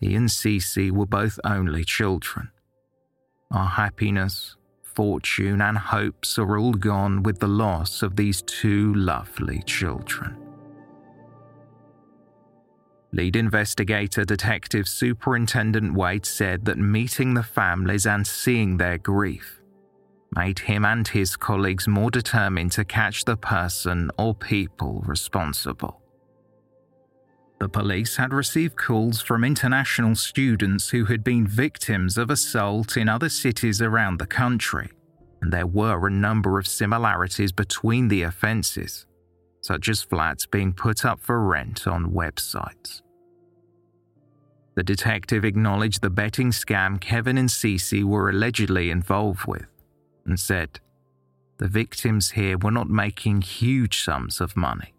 He 0.00 0.16
and 0.16 0.28
Cece 0.28 0.90
were 0.90 1.06
both 1.06 1.38
only 1.44 1.84
children. 1.84 2.50
Our 3.50 3.68
happiness, 3.68 4.56
fortune, 4.82 5.60
and 5.60 5.76
hopes 5.78 6.38
are 6.38 6.58
all 6.58 6.72
gone 6.72 7.22
with 7.22 7.38
the 7.40 7.46
loss 7.46 8.02
of 8.02 8.16
these 8.16 8.42
two 8.42 8.94
lovely 8.94 9.62
children. 9.64 10.41
Lead 13.14 13.36
investigator 13.36 14.24
Detective 14.24 14.88
Superintendent 14.88 15.92
Wade 15.92 16.24
said 16.24 16.64
that 16.64 16.78
meeting 16.78 17.34
the 17.34 17.42
families 17.42 18.06
and 18.06 18.26
seeing 18.26 18.78
their 18.78 18.96
grief 18.96 19.60
made 20.34 20.60
him 20.60 20.86
and 20.86 21.06
his 21.06 21.36
colleagues 21.36 21.86
more 21.86 22.10
determined 22.10 22.72
to 22.72 22.86
catch 22.86 23.26
the 23.26 23.36
person 23.36 24.10
or 24.16 24.34
people 24.34 25.02
responsible. 25.04 26.00
The 27.60 27.68
police 27.68 28.16
had 28.16 28.32
received 28.32 28.76
calls 28.76 29.20
from 29.20 29.44
international 29.44 30.14
students 30.14 30.88
who 30.88 31.04
had 31.04 31.22
been 31.22 31.46
victims 31.46 32.16
of 32.16 32.30
assault 32.30 32.96
in 32.96 33.10
other 33.10 33.28
cities 33.28 33.82
around 33.82 34.18
the 34.18 34.26
country, 34.26 34.90
and 35.42 35.52
there 35.52 35.66
were 35.66 36.06
a 36.06 36.10
number 36.10 36.58
of 36.58 36.66
similarities 36.66 37.52
between 37.52 38.08
the 38.08 38.22
offences 38.22 39.06
such 39.62 39.88
as 39.88 40.02
flats 40.02 40.44
being 40.44 40.72
put 40.72 41.04
up 41.04 41.20
for 41.20 41.40
rent 41.40 41.86
on 41.86 42.10
websites. 42.10 43.00
The 44.74 44.82
detective 44.82 45.44
acknowledged 45.44 46.02
the 46.02 46.10
betting 46.10 46.50
scam 46.50 47.00
Kevin 47.00 47.38
and 47.38 47.48
Cece 47.48 48.04
were 48.04 48.30
allegedly 48.30 48.90
involved 48.90 49.46
with 49.46 49.66
and 50.26 50.38
said, 50.38 50.80
The 51.58 51.68
victims 51.68 52.30
here 52.30 52.58
were 52.58 52.70
not 52.70 52.88
making 52.88 53.42
huge 53.42 54.02
sums 54.02 54.40
of 54.40 54.56
money, 54.56 54.94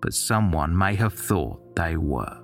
but 0.00 0.14
someone 0.14 0.76
may 0.76 0.94
have 0.94 1.14
thought 1.14 1.74
they 1.74 1.96
were. 1.96 2.41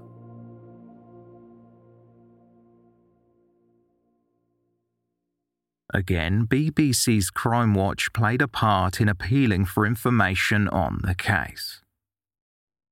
Again, 5.94 6.46
BBC's 6.46 7.30
Crimewatch 7.30 8.12
played 8.12 8.42
a 8.42 8.48
part 8.48 9.00
in 9.00 9.08
appealing 9.08 9.64
for 9.64 9.86
information 9.86 10.68
on 10.68 11.00
the 11.02 11.14
case. 11.14 11.80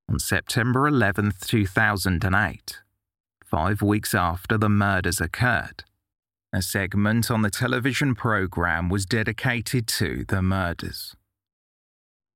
On 0.09 0.19
September 0.19 0.87
11, 0.87 1.33
2008, 1.41 2.79
five 3.45 3.83
weeks 3.83 4.15
after 4.15 4.57
the 4.57 4.71
murders 4.71 5.21
occurred, 5.21 5.85
a 6.55 6.63
segment 6.63 7.31
on 7.31 7.43
the 7.43 7.51
television 7.51 8.15
program 8.15 8.89
was 8.89 9.05
dedicated 9.05 9.87
to 9.89 10.25
the 10.29 10.41
murders. 10.41 11.15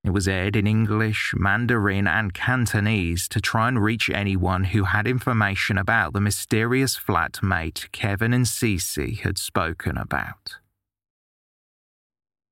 It 0.03 0.09
was 0.09 0.27
aired 0.27 0.55
in 0.55 0.65
English, 0.65 1.33
Mandarin, 1.35 2.07
and 2.07 2.33
Cantonese 2.33 3.27
to 3.27 3.39
try 3.39 3.67
and 3.67 3.81
reach 3.81 4.09
anyone 4.09 4.63
who 4.65 4.85
had 4.85 5.05
information 5.05 5.77
about 5.77 6.13
the 6.13 6.21
mysterious 6.21 6.97
flatmate 6.97 7.91
Kevin 7.91 8.33
and 8.33 8.45
Cece 8.45 9.19
had 9.19 9.37
spoken 9.37 9.97
about. 9.97 10.57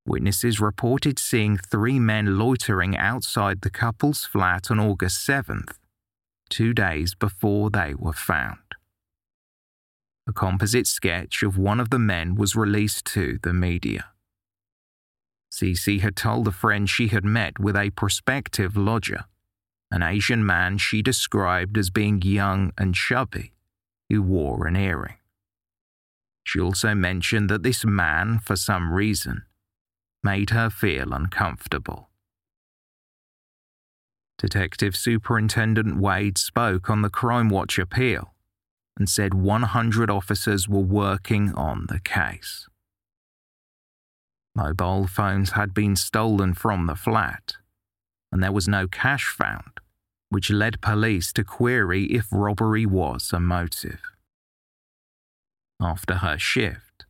Witnesses 0.06 0.60
reported 0.60 1.18
seeing 1.18 1.58
three 1.58 2.00
men 2.00 2.38
loitering 2.38 2.96
outside 2.96 3.62
the 3.62 3.70
couple's 3.72 4.26
flat 4.26 4.70
on 4.70 4.80
August 4.80 5.28
7th, 5.28 5.74
two 6.50 6.74
days 6.74 7.16
before 7.16 7.72
they 7.72 7.96
were 7.96 8.14
found. 8.14 8.60
A 10.28 10.34
composite 10.34 10.86
sketch 10.86 11.42
of 11.42 11.58
one 11.58 11.80
of 11.80 11.90
the 11.90 12.00
men 12.00 12.36
was 12.36 12.56
released 12.56 13.06
to 13.06 13.40
the 13.42 13.54
media. 13.54 14.06
Cece 15.52 16.02
had 16.02 16.16
told 16.16 16.48
a 16.48 16.52
friend 16.52 16.90
she 16.90 17.08
had 17.08 17.26
met 17.26 17.60
with 17.60 17.76
a 17.76 17.90
prospective 17.90 18.78
lodger, 18.78 19.26
an 19.92 20.04
Asian 20.04 20.46
man 20.46 20.78
she 20.78 21.02
described 21.02 21.78
as 21.78 21.90
being 21.90 22.22
young 22.22 22.72
and 22.78 22.94
chubby, 22.94 23.54
who 24.10 24.22
wore 24.22 24.68
an 24.68 24.76
earring. 24.76 25.16
She 26.44 26.60
also 26.60 26.96
mentioned 26.96 27.50
that 27.50 27.64
this 27.64 27.84
man, 27.84 28.40
for 28.40 28.56
some 28.56 28.94
reason, 28.94 29.44
made 30.24 30.52
her 30.52 30.70
feel 30.70 31.14
uncomfortable. 31.14 32.10
Detective 34.38 34.96
Superintendent 34.96 35.98
Wade 35.98 36.38
spoke 36.38 36.90
on 36.90 37.02
the 37.02 37.10
Crimewatch 37.10 37.78
appeal 37.78 38.34
and 38.98 39.10
said 39.10 39.34
100 39.34 40.10
officers 40.10 40.70
were 40.70 40.80
working 40.80 41.54
on 41.56 41.88
the 41.90 42.00
case. 42.00 42.69
Mobile 44.60 45.08
phones 45.08 45.52
had 45.52 45.74
been 45.74 45.96
stolen 45.96 46.54
from 46.54 46.86
the 46.86 46.96
flat, 46.96 47.56
and 48.30 48.44
there 48.44 48.52
was 48.52 48.68
no 48.68 48.90
cash 48.90 49.28
found, 49.30 49.80
which 50.28 50.50
led 50.52 50.82
police 50.82 51.32
to 51.32 51.46
query 51.46 52.04
if 52.08 52.28
robbery 52.30 52.86
was 52.86 53.32
a 53.32 53.40
motive. 53.40 54.02
After 55.80 56.16
her 56.16 56.38
shift, 56.38 57.06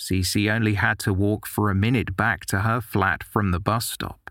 Cece 0.00 0.50
only 0.50 0.74
had 0.74 0.98
to 1.00 1.12
walk 1.12 1.46
for 1.46 1.68
a 1.68 1.74
minute 1.74 2.16
back 2.16 2.46
to 2.46 2.60
her 2.60 2.80
flat 2.80 3.22
from 3.22 3.50
the 3.50 3.60
bus 3.60 3.84
stop, 3.90 4.30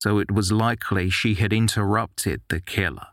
so 0.00 0.18
it 0.18 0.30
was 0.30 0.50
likely 0.50 1.10
she 1.10 1.34
had 1.34 1.52
interrupted 1.52 2.40
the 2.48 2.60
killer. 2.60 3.08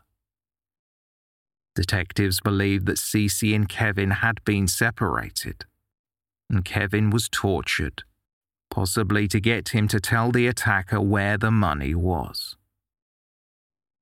Detectives 1.74 2.40
believed 2.40 2.86
that 2.86 2.96
Cece 2.96 3.54
and 3.54 3.68
Kevin 3.68 4.10
had 4.10 4.42
been 4.44 4.66
separated, 4.66 5.66
and 6.48 6.64
Kevin 6.64 7.10
was 7.10 7.28
tortured, 7.28 8.04
possibly 8.70 9.28
to 9.28 9.40
get 9.40 9.70
him 9.70 9.88
to 9.88 10.00
tell 10.00 10.30
the 10.30 10.46
attacker 10.46 11.00
where 11.00 11.36
the 11.38 11.50
money 11.50 11.94
was. 11.94 12.56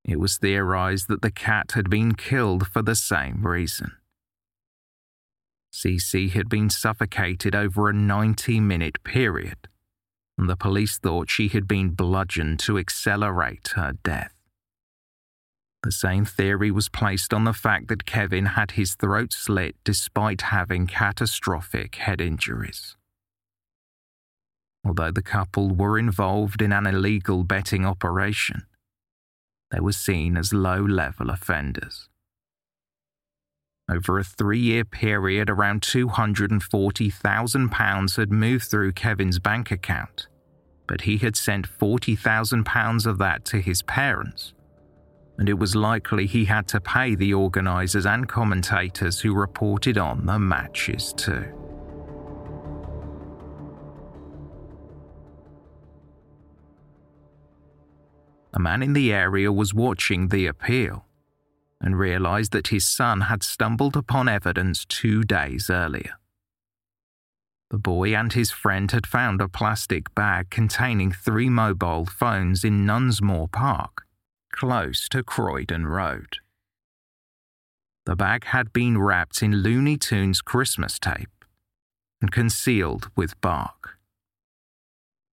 It 0.04 0.20
was 0.20 0.38
theorized 0.38 1.08
that 1.08 1.22
the 1.22 1.32
cat 1.32 1.72
had 1.72 1.90
been 1.90 2.14
killed 2.14 2.68
for 2.68 2.82
the 2.82 2.94
same 2.94 3.46
reason. 3.46 3.92
Cece 5.72 6.30
had 6.30 6.48
been 6.48 6.70
suffocated 6.70 7.54
over 7.54 7.88
a 7.88 7.92
90 7.92 8.60
minute 8.60 9.02
period, 9.02 9.68
and 10.38 10.48
the 10.48 10.56
police 10.56 10.98
thought 10.98 11.28
she 11.28 11.48
had 11.48 11.66
been 11.66 11.90
bludgeoned 11.90 12.60
to 12.60 12.78
accelerate 12.78 13.68
her 13.74 13.94
death. 14.02 14.32
The 15.82 15.92
same 15.92 16.24
theory 16.24 16.70
was 16.70 16.88
placed 16.88 17.34
on 17.34 17.44
the 17.44 17.52
fact 17.52 17.88
that 17.88 18.06
Kevin 18.06 18.46
had 18.46 18.72
his 18.72 18.94
throat 18.94 19.32
slit 19.32 19.76
despite 19.84 20.42
having 20.42 20.86
catastrophic 20.86 21.96
head 21.96 22.20
injuries. 22.20 22.96
Although 24.86 25.10
the 25.10 25.22
couple 25.22 25.74
were 25.74 25.98
involved 25.98 26.62
in 26.62 26.72
an 26.72 26.86
illegal 26.86 27.42
betting 27.42 27.84
operation, 27.84 28.64
they 29.72 29.80
were 29.80 29.90
seen 29.90 30.36
as 30.36 30.52
low 30.52 30.80
level 30.80 31.30
offenders. 31.30 32.08
Over 33.90 34.20
a 34.20 34.24
three 34.24 34.60
year 34.60 34.84
period, 34.84 35.50
around 35.50 35.82
£240,000 35.82 38.16
had 38.16 38.30
moved 38.30 38.66
through 38.66 38.92
Kevin's 38.92 39.40
bank 39.40 39.72
account, 39.72 40.28
but 40.86 41.00
he 41.00 41.18
had 41.18 41.34
sent 41.34 41.68
£40,000 41.68 43.06
of 43.06 43.18
that 43.18 43.44
to 43.46 43.60
his 43.60 43.82
parents, 43.82 44.52
and 45.36 45.48
it 45.48 45.58
was 45.58 45.74
likely 45.74 46.26
he 46.26 46.44
had 46.44 46.68
to 46.68 46.80
pay 46.80 47.16
the 47.16 47.34
organisers 47.34 48.06
and 48.06 48.28
commentators 48.28 49.18
who 49.20 49.34
reported 49.34 49.98
on 49.98 50.26
the 50.26 50.38
matches 50.38 51.12
too. 51.16 51.65
A 58.56 58.58
man 58.58 58.82
in 58.82 58.94
the 58.94 59.12
area 59.12 59.52
was 59.52 59.74
watching 59.74 60.28
the 60.28 60.46
appeal 60.46 61.04
and 61.78 61.98
realized 61.98 62.52
that 62.52 62.68
his 62.68 62.86
son 62.86 63.22
had 63.22 63.42
stumbled 63.42 63.98
upon 63.98 64.30
evidence 64.30 64.86
two 64.86 65.24
days 65.24 65.68
earlier. 65.68 66.14
The 67.68 67.78
boy 67.78 68.16
and 68.16 68.32
his 68.32 68.50
friend 68.50 68.90
had 68.92 69.06
found 69.06 69.42
a 69.42 69.48
plastic 69.48 70.14
bag 70.14 70.48
containing 70.48 71.12
three 71.12 71.50
mobile 71.50 72.06
phones 72.06 72.64
in 72.64 72.86
Nunsmoor 72.86 73.52
Park, 73.52 74.06
close 74.52 75.06
to 75.10 75.22
Croydon 75.22 75.86
Road. 75.86 76.38
The 78.06 78.16
bag 78.16 78.44
had 78.44 78.72
been 78.72 78.96
wrapped 78.96 79.42
in 79.42 79.56
Looney 79.56 79.98
Tunes 79.98 80.40
Christmas 80.40 80.98
tape 80.98 81.44
and 82.22 82.32
concealed 82.32 83.10
with 83.14 83.38
bark. 83.42 83.98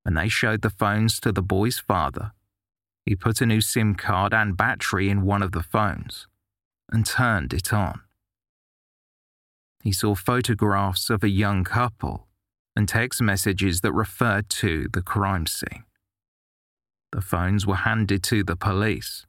When 0.01 0.15
they 0.15 0.27
showed 0.27 0.61
the 0.61 0.69
phones 0.69 1.21
to 1.21 1.31
the 1.31 1.41
boy's 1.41 1.79
father, 1.79 2.33
he 3.05 3.15
put 3.15 3.41
a 3.41 3.45
new 3.45 3.61
SIM 3.61 3.95
card 3.95 4.33
and 4.33 4.57
battery 4.57 5.09
in 5.09 5.23
one 5.23 5.43
of 5.43 5.51
the 5.51 5.63
phones 5.63 6.27
and 6.91 7.05
turned 7.05 7.53
it 7.53 7.73
on. 7.73 8.01
He 9.81 9.91
saw 9.91 10.15
photographs 10.15 11.09
of 11.09 11.23
a 11.23 11.29
young 11.29 11.63
couple 11.63 12.27
and 12.75 12.87
text 12.87 13.21
messages 13.21 13.81
that 13.81 13.91
referred 13.91 14.49
to 14.49 14.87
the 14.93 15.01
crime 15.01 15.45
scene. 15.45 15.83
The 17.11 17.21
phones 17.21 17.67
were 17.67 17.75
handed 17.75 18.23
to 18.23 18.43
the 18.43 18.55
police, 18.55 19.25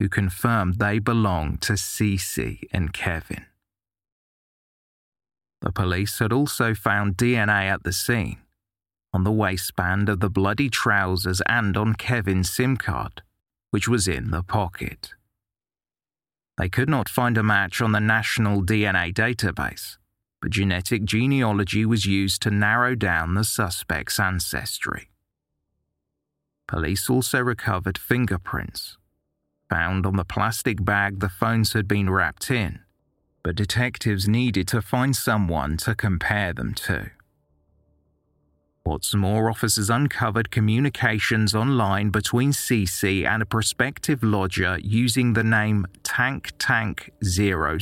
who 0.00 0.08
confirmed 0.08 0.78
they 0.78 0.98
belonged 0.98 1.62
to 1.62 1.74
Cece 1.74 2.60
and 2.72 2.92
Kevin. 2.92 3.44
The 5.60 5.72
police 5.72 6.18
had 6.18 6.32
also 6.32 6.74
found 6.74 7.16
DNA 7.16 7.70
at 7.70 7.84
the 7.84 7.92
scene 7.92 8.38
on 9.16 9.24
the 9.24 9.32
waistband 9.32 10.10
of 10.10 10.20
the 10.20 10.28
bloody 10.28 10.68
trousers 10.68 11.40
and 11.46 11.74
on 11.74 11.94
Kevin's 11.94 12.50
SIM 12.50 12.76
card, 12.76 13.22
which 13.70 13.88
was 13.88 14.06
in 14.06 14.30
the 14.30 14.42
pocket. 14.42 15.14
They 16.58 16.68
could 16.68 16.90
not 16.90 17.08
find 17.08 17.38
a 17.38 17.42
match 17.42 17.80
on 17.80 17.92
the 17.92 17.98
national 17.98 18.62
DNA 18.62 19.14
database, 19.14 19.96
but 20.42 20.50
genetic 20.50 21.04
genealogy 21.04 21.86
was 21.86 22.04
used 22.04 22.42
to 22.42 22.50
narrow 22.50 22.94
down 22.94 23.32
the 23.32 23.44
suspect's 23.44 24.20
ancestry. 24.20 25.08
Police 26.68 27.08
also 27.08 27.40
recovered 27.40 27.96
fingerprints, 27.96 28.98
found 29.70 30.04
on 30.04 30.16
the 30.16 30.26
plastic 30.26 30.84
bag 30.84 31.20
the 31.20 31.30
phones 31.30 31.72
had 31.72 31.88
been 31.88 32.10
wrapped 32.10 32.50
in, 32.50 32.80
but 33.42 33.56
detectives 33.56 34.28
needed 34.28 34.68
to 34.68 34.82
find 34.82 35.16
someone 35.16 35.78
to 35.78 35.94
compare 35.94 36.52
them 36.52 36.74
to. 36.74 37.12
What's 38.86 39.16
more, 39.16 39.50
officers 39.50 39.90
uncovered 39.90 40.52
communications 40.52 41.56
online 41.56 42.10
between 42.10 42.52
CC 42.52 43.26
and 43.26 43.42
a 43.42 43.44
prospective 43.44 44.22
lodger 44.22 44.78
using 44.80 45.32
the 45.32 45.42
name 45.42 45.88
Tank 46.04 46.52
Tank 46.60 47.10
00. 47.24 47.78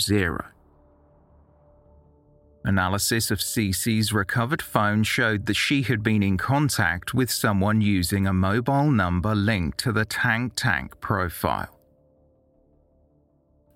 Analysis 2.64 3.30
of 3.30 3.40
CC's 3.40 4.14
recovered 4.14 4.62
phone 4.62 5.02
showed 5.02 5.44
that 5.44 5.56
she 5.56 5.82
had 5.82 6.02
been 6.02 6.22
in 6.22 6.38
contact 6.38 7.12
with 7.12 7.30
someone 7.30 7.82
using 7.82 8.26
a 8.26 8.32
mobile 8.32 8.90
number 8.90 9.34
linked 9.34 9.76
to 9.80 9.92
the 9.92 10.06
Tank 10.06 10.54
Tank 10.56 10.98
profile. 11.02 11.73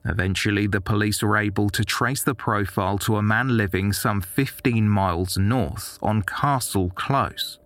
Eventually, 0.08 0.66
the 0.66 0.80
police 0.80 1.22
were 1.22 1.36
able 1.36 1.68
to 1.68 1.84
trace 1.84 2.22
the 2.22 2.34
profile 2.34 2.96
to 2.98 3.16
a 3.16 3.22
man 3.22 3.58
living 3.58 3.92
some 3.92 4.22
15 4.22 4.88
miles 4.88 5.36
north 5.36 5.98
on 6.02 6.22
Castle 6.22 6.90
Close, 6.94 7.58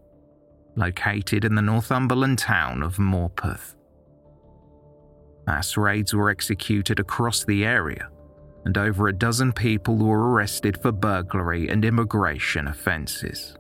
located 0.75 1.45
in 1.45 1.55
the 1.55 1.63
Northumberland 1.63 2.39
town 2.39 2.83
of 2.83 2.97
Morpeth. 2.97 3.77
Mass 5.47 5.77
raids 5.77 6.15
were 6.15 6.31
executed 6.31 6.99
across 6.99 7.45
the 7.45 7.65
area, 7.65 8.09
and 8.65 8.77
over 8.77 9.07
a 9.07 9.13
dozen 9.13 9.53
people 9.53 9.97
were 9.97 10.33
arrested 10.33 10.81
for 10.83 10.91
burglary 10.91 11.69
and 11.69 11.85
immigration 11.85 12.67
offences. 12.67 13.57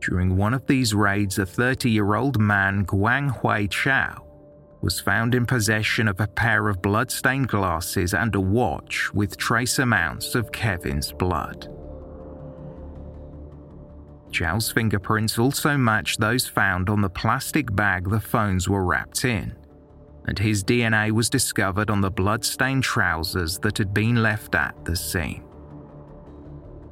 During 0.00 0.36
one 0.36 0.54
of 0.54 0.66
these 0.66 0.94
raids, 0.94 1.38
a 1.38 1.46
30 1.46 1.90
year 1.90 2.14
old 2.14 2.38
man, 2.38 2.84
Guang 2.86 3.30
Hui 3.40 3.66
Chao, 3.66 4.23
was 4.84 5.00
found 5.00 5.34
in 5.34 5.46
possession 5.46 6.06
of 6.06 6.20
a 6.20 6.26
pair 6.26 6.68
of 6.68 6.82
blood-stained 6.82 7.48
glasses 7.48 8.12
and 8.12 8.34
a 8.34 8.40
watch 8.40 9.10
with 9.14 9.38
trace 9.38 9.78
amounts 9.78 10.34
of 10.34 10.52
Kevin's 10.52 11.10
blood. 11.10 11.68
Chao's 14.30 14.70
fingerprints 14.70 15.38
also 15.38 15.78
matched 15.78 16.20
those 16.20 16.46
found 16.46 16.90
on 16.90 17.00
the 17.00 17.08
plastic 17.08 17.74
bag 17.74 18.10
the 18.10 18.20
phones 18.20 18.68
were 18.68 18.84
wrapped 18.84 19.24
in, 19.24 19.56
and 20.26 20.38
his 20.38 20.62
DNA 20.62 21.10
was 21.10 21.30
discovered 21.30 21.88
on 21.88 22.02
the 22.02 22.10
blood-stained 22.10 22.82
trousers 22.82 23.58
that 23.60 23.78
had 23.78 23.94
been 23.94 24.16
left 24.16 24.54
at 24.54 24.74
the 24.84 24.94
scene. 24.94 25.44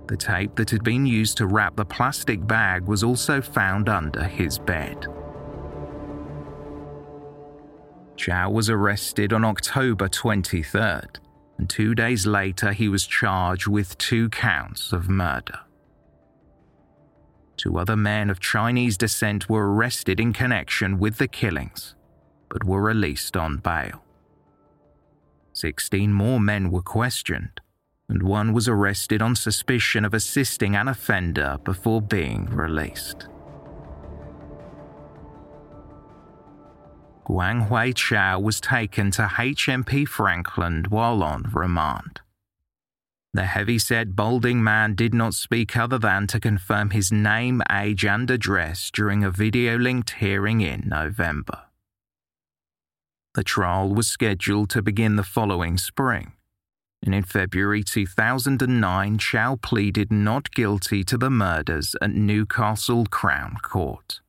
The 0.07 0.17
tape 0.17 0.55
that 0.57 0.71
had 0.71 0.83
been 0.83 1.05
used 1.05 1.37
to 1.37 1.47
wrap 1.47 1.77
the 1.77 1.85
plastic 1.85 2.47
bag 2.47 2.87
was 2.87 3.05
also 3.05 3.43
found 3.43 3.91
under 3.91 4.25
his 4.25 4.59
bed. 4.59 5.07
Chao 8.23 8.51
was 8.51 8.71
arrested 8.71 9.33
on 9.33 9.45
October 9.45 10.09
23rd, 10.09 11.17
and 11.59 11.69
two 11.69 11.93
days 11.93 12.25
later 12.25 12.71
he 12.71 12.89
was 12.89 13.05
charged 13.05 13.67
with 13.67 13.99
two 13.99 14.29
counts 14.29 14.93
of 14.93 15.09
murder. 15.09 15.59
Two 17.57 17.77
other 17.79 17.97
men 17.97 18.31
of 18.31 18.39
Chinese 18.39 18.97
descent 18.97 19.49
were 19.49 19.75
arrested 19.75 20.21
in 20.21 20.33
connection 20.33 21.01
with 21.01 21.19
the 21.19 21.27
killings, 21.27 21.97
but 22.49 22.63
were 22.63 22.81
released 22.81 23.37
on 23.37 23.57
bail. 23.57 24.05
Sixteen 25.53 26.13
more 26.13 26.39
men 26.39 26.71
were 26.71 26.81
questioned, 26.81 27.61
and 28.09 28.23
one 28.23 28.53
was 28.53 28.69
arrested 28.69 29.21
on 29.21 29.35
suspicion 29.35 30.05
of 30.05 30.15
assisting 30.15 30.77
an 30.77 30.87
offender 30.87 31.59
before 31.65 32.01
being 32.01 32.47
released. 32.47 33.27
Guang 37.25 37.69
Hui 37.69 37.93
Chao 37.93 38.41
was 38.41 38.61
taken 38.61 39.13
to 39.13 39.23
HMP 39.23 40.07
Frankland 40.07 40.89
while 40.89 41.23
on 41.23 41.45
remand. 41.53 42.21
The 43.33 43.47
heavy-set, 43.47 44.15
balding 44.15 44.63
man 44.63 44.95
did 44.95 45.15
not 45.15 45.33
speak 45.33 45.77
other 45.77 45.99
than 45.99 46.27
to 46.27 46.41
confirm 46.41 46.91
his 46.91 47.11
name, 47.11 47.63
age, 47.71 48.05
and 48.05 48.31
address 48.31 48.91
during 48.91 49.25
a 49.25 49.31
video-linked 49.31 50.11
hearing 50.19 50.61
in 50.61 50.89
November. 50.89 51.63
The 53.35 53.45
trial 53.45 53.95
was 53.95 54.09
scheduled 54.09 54.69
to 54.71 54.83
begin 54.83 55.17
the 55.17 55.23
following 55.23 55.79
spring, 55.79 56.33
and 57.03 57.15
in 57.15 57.23
February 57.23 57.83
2009, 57.83 59.17
Chao 59.19 59.57
pleaded 59.57 60.13
not 60.13 60.51
guilty 60.51 61.03
to 61.05 61.17
the 61.17 61.31
murders 61.31 61.97
at 62.03 62.11
Newcastle 62.11 63.07
Crown 63.07 63.57
Court. 63.63 64.21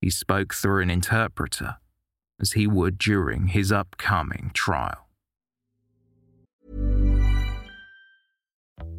He 0.00 0.10
spoke 0.10 0.54
through 0.54 0.82
an 0.82 0.90
interpreter, 0.90 1.76
as 2.40 2.52
he 2.52 2.66
would 2.66 2.96
during 2.98 3.48
his 3.48 3.70
upcoming 3.70 4.50
trial. 4.54 5.06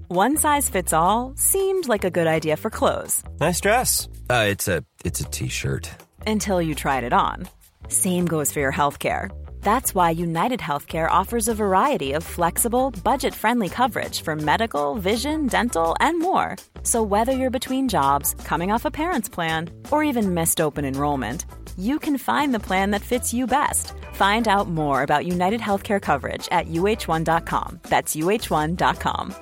One 0.10 0.36
size 0.36 0.70
fits 0.70 0.92
all 0.92 1.34
seemed 1.38 1.88
like 1.88 2.04
a 2.04 2.12
good 2.12 2.28
idea 2.28 2.58
for 2.58 2.70
clothes. 2.70 3.24
Nice 3.40 3.62
dress. 3.62 4.10
Uh, 4.30 4.46
it's 4.50 4.68
a 4.68 4.84
it's 5.06 5.22
a 5.22 5.24
t-shirt. 5.24 5.90
Until 6.28 6.62
you 6.62 6.76
tried 6.76 7.06
it 7.06 7.14
on. 7.14 7.48
Same 7.88 8.26
goes 8.26 8.52
for 8.52 8.60
your 8.60 8.74
healthcare. 8.74 9.32
That's 9.62 9.96
why 9.96 10.10
United 10.12 10.60
Healthcare 10.60 11.10
offers 11.10 11.48
a 11.48 11.56
variety 11.56 12.14
of 12.14 12.24
flexible, 12.24 12.92
budget 13.04 13.34
friendly 13.34 13.70
coverage 13.70 14.22
for 14.22 14.36
medical, 14.36 14.96
vision, 14.96 15.48
dental, 15.48 15.96
and 16.00 16.20
more. 16.20 16.58
So, 16.84 17.02
whether 17.04 17.32
you're 17.32 17.60
between 17.60 17.88
jobs, 17.88 18.36
coming 18.44 18.72
off 18.72 18.86
a 18.86 18.92
parent's 18.92 19.30
plan, 19.30 19.70
or 19.92 20.04
even 20.04 20.34
missed 20.34 20.60
open 20.60 20.84
enrollment, 20.86 21.46
you 21.78 22.00
can 22.00 22.18
find 22.18 22.54
the 22.54 22.66
plan 22.68 22.92
that 22.92 23.02
fits 23.02 23.34
you 23.34 23.48
best. 23.48 23.94
Find 24.14 24.48
out 24.48 24.68
more 24.68 25.04
about 25.04 25.26
United 25.26 25.62
Healthcare 25.62 26.02
coverage 26.02 26.48
at 26.52 26.68
uh1.com. 26.68 27.80
That's 27.84 28.16
uh1.com. 28.16 29.36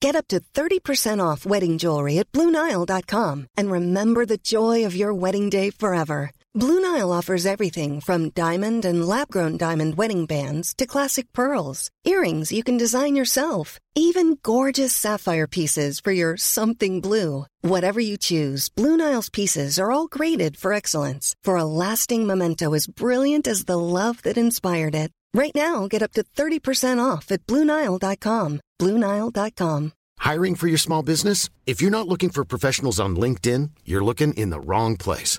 Get 0.00 0.16
up 0.16 0.28
to 0.28 0.40
30% 0.54 1.20
off 1.22 1.44
wedding 1.44 1.76
jewelry 1.76 2.18
at 2.18 2.32
Bluenile.com 2.32 3.48
and 3.56 3.70
remember 3.70 4.24
the 4.24 4.38
joy 4.38 4.84
of 4.86 4.96
your 4.96 5.12
wedding 5.12 5.50
day 5.50 5.70
forever. 5.70 6.30
Blue 6.52 6.80
Nile 6.80 7.12
offers 7.12 7.46
everything 7.46 8.00
from 8.00 8.30
diamond 8.30 8.84
and 8.84 9.04
lab 9.04 9.28
grown 9.28 9.56
diamond 9.56 9.96
wedding 9.96 10.26
bands 10.26 10.74
to 10.78 10.84
classic 10.84 11.32
pearls, 11.32 11.92
earrings 12.04 12.50
you 12.50 12.64
can 12.64 12.76
design 12.76 13.14
yourself, 13.14 13.78
even 13.94 14.36
gorgeous 14.42 14.92
sapphire 14.92 15.46
pieces 15.46 16.00
for 16.00 16.10
your 16.10 16.36
something 16.36 17.00
blue. 17.00 17.46
Whatever 17.60 18.00
you 18.00 18.16
choose, 18.18 18.68
Blue 18.68 18.96
Nile's 18.96 19.30
pieces 19.30 19.78
are 19.78 19.92
all 19.92 20.08
graded 20.08 20.56
for 20.56 20.72
excellence 20.72 21.36
for 21.44 21.56
a 21.56 21.62
lasting 21.86 22.26
memento 22.26 22.74
as 22.74 22.88
brilliant 22.88 23.46
as 23.46 23.66
the 23.66 23.78
love 23.78 24.20
that 24.22 24.36
inspired 24.36 24.96
it. 24.96 25.12
Right 25.32 25.54
now, 25.54 25.86
get 25.86 26.02
up 26.02 26.10
to 26.14 26.24
30% 26.34 26.98
off 26.98 27.30
at 27.30 27.46
BlueNile.com. 27.46 28.58
BlueNile.com. 28.80 29.92
Hiring 30.18 30.56
for 30.56 30.66
your 30.66 30.78
small 30.78 31.04
business? 31.04 31.48
If 31.64 31.80
you're 31.80 31.92
not 31.92 32.08
looking 32.08 32.30
for 32.30 32.44
professionals 32.44 32.98
on 32.98 33.14
LinkedIn, 33.14 33.70
you're 33.84 34.04
looking 34.04 34.34
in 34.34 34.50
the 34.50 34.60
wrong 34.60 34.96
place. 34.96 35.38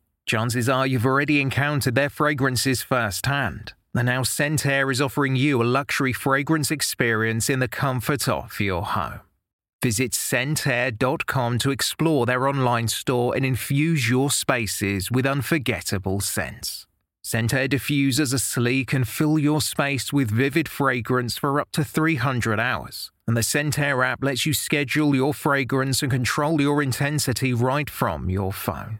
Chances 0.31 0.69
are 0.69 0.87
you've 0.87 1.05
already 1.05 1.41
encountered 1.41 1.93
their 1.93 2.09
fragrances 2.09 2.81
firsthand. 2.81 3.73
And 3.93 4.05
now 4.05 4.23
Scent 4.23 4.65
Air 4.65 4.89
is 4.89 5.01
offering 5.01 5.35
you 5.35 5.61
a 5.61 5.65
luxury 5.65 6.13
fragrance 6.13 6.71
experience 6.71 7.49
in 7.49 7.59
the 7.59 7.67
comfort 7.67 8.29
of 8.29 8.57
your 8.61 8.81
home. 8.81 9.19
Visit 9.83 10.13
scentair.com 10.13 11.59
to 11.59 11.71
explore 11.71 12.25
their 12.25 12.47
online 12.47 12.87
store 12.87 13.35
and 13.35 13.45
infuse 13.45 14.09
your 14.09 14.31
spaces 14.31 15.11
with 15.11 15.25
unforgettable 15.25 16.21
scents. 16.21 16.87
Scent 17.21 17.53
Air 17.53 17.67
diffusers 17.67 18.33
are 18.33 18.37
sleek 18.37 18.93
and 18.93 19.05
fill 19.05 19.37
your 19.37 19.59
space 19.59 20.13
with 20.13 20.31
vivid 20.31 20.69
fragrance 20.69 21.37
for 21.37 21.59
up 21.59 21.73
to 21.73 21.83
300 21.83 22.57
hours. 22.57 23.11
And 23.27 23.35
the 23.35 23.43
Scent 23.43 23.77
Air 23.77 24.01
app 24.01 24.23
lets 24.23 24.45
you 24.45 24.53
schedule 24.53 25.13
your 25.13 25.33
fragrance 25.33 26.01
and 26.01 26.09
control 26.09 26.61
your 26.61 26.81
intensity 26.81 27.53
right 27.53 27.89
from 27.89 28.29
your 28.29 28.53
phone. 28.53 28.99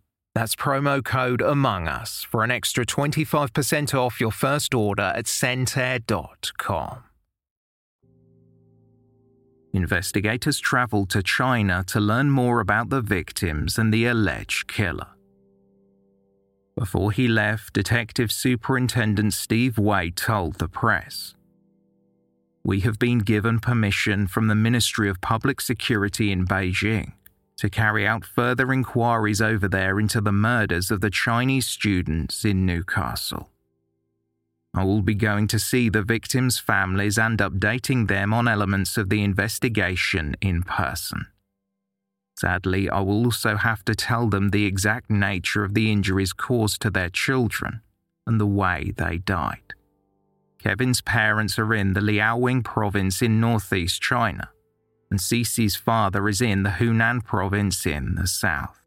That's 0.33 0.55
promo 0.55 1.03
code 1.03 1.41
Among 1.41 1.87
Us 1.87 2.23
for 2.23 2.43
an 2.43 2.51
extra 2.51 2.85
25% 2.85 3.93
off 3.93 4.21
your 4.21 4.31
first 4.31 4.73
order 4.73 5.11
at 5.15 5.25
scentair.com. 5.25 7.03
Investigators 9.73 10.59
traveled 10.59 11.09
to 11.09 11.23
China 11.23 11.83
to 11.87 11.99
learn 11.99 12.29
more 12.29 12.59
about 12.59 12.89
the 12.89 13.01
victims 13.01 13.77
and 13.77 13.93
the 13.93 14.05
alleged 14.05 14.67
killer. 14.67 15.07
Before 16.75 17.11
he 17.11 17.27
left, 17.27 17.73
Detective 17.73 18.31
Superintendent 18.31 19.33
Steve 19.33 19.77
Wade 19.77 20.15
told 20.15 20.55
the 20.55 20.67
press 20.69 21.35
We 22.63 22.81
have 22.81 22.99
been 22.99 23.19
given 23.19 23.59
permission 23.59 24.27
from 24.27 24.47
the 24.47 24.55
Ministry 24.55 25.09
of 25.09 25.21
Public 25.21 25.59
Security 25.59 26.31
in 26.31 26.45
Beijing 26.45 27.13
to 27.61 27.69
carry 27.69 28.07
out 28.07 28.25
further 28.25 28.73
inquiries 28.73 29.39
over 29.39 29.67
there 29.67 29.99
into 29.99 30.19
the 30.19 30.31
murders 30.31 30.89
of 30.89 30.99
the 30.99 31.11
Chinese 31.11 31.67
students 31.67 32.43
in 32.43 32.65
Newcastle. 32.65 33.51
I 34.73 34.83
will 34.83 35.03
be 35.03 35.13
going 35.13 35.45
to 35.49 35.59
see 35.59 35.87
the 35.87 36.01
victims' 36.01 36.57
families 36.57 37.19
and 37.19 37.37
updating 37.37 38.07
them 38.07 38.33
on 38.33 38.47
elements 38.47 38.97
of 38.97 39.09
the 39.09 39.23
investigation 39.23 40.35
in 40.41 40.63
person. 40.63 41.27
Sadly, 42.35 42.89
I 42.89 43.01
will 43.01 43.25
also 43.25 43.57
have 43.57 43.85
to 43.85 43.93
tell 43.93 44.27
them 44.27 44.49
the 44.49 44.65
exact 44.65 45.11
nature 45.11 45.63
of 45.63 45.75
the 45.75 45.91
injuries 45.91 46.33
caused 46.33 46.81
to 46.81 46.89
their 46.89 47.09
children 47.11 47.81
and 48.25 48.41
the 48.41 48.47
way 48.47 48.91
they 48.97 49.19
died. 49.19 49.75
Kevin's 50.57 51.01
parents 51.01 51.59
are 51.59 51.75
in 51.75 51.93
the 51.93 52.01
Liaoning 52.01 52.63
province 52.63 53.21
in 53.21 53.39
northeast 53.39 54.01
China, 54.01 54.49
and 55.11 55.19
Cece's 55.19 55.75
father 55.75 56.27
is 56.29 56.41
in 56.41 56.63
the 56.63 56.69
Hunan 56.69 57.23
province 57.23 57.85
in 57.85 58.15
the 58.15 58.25
south. 58.25 58.79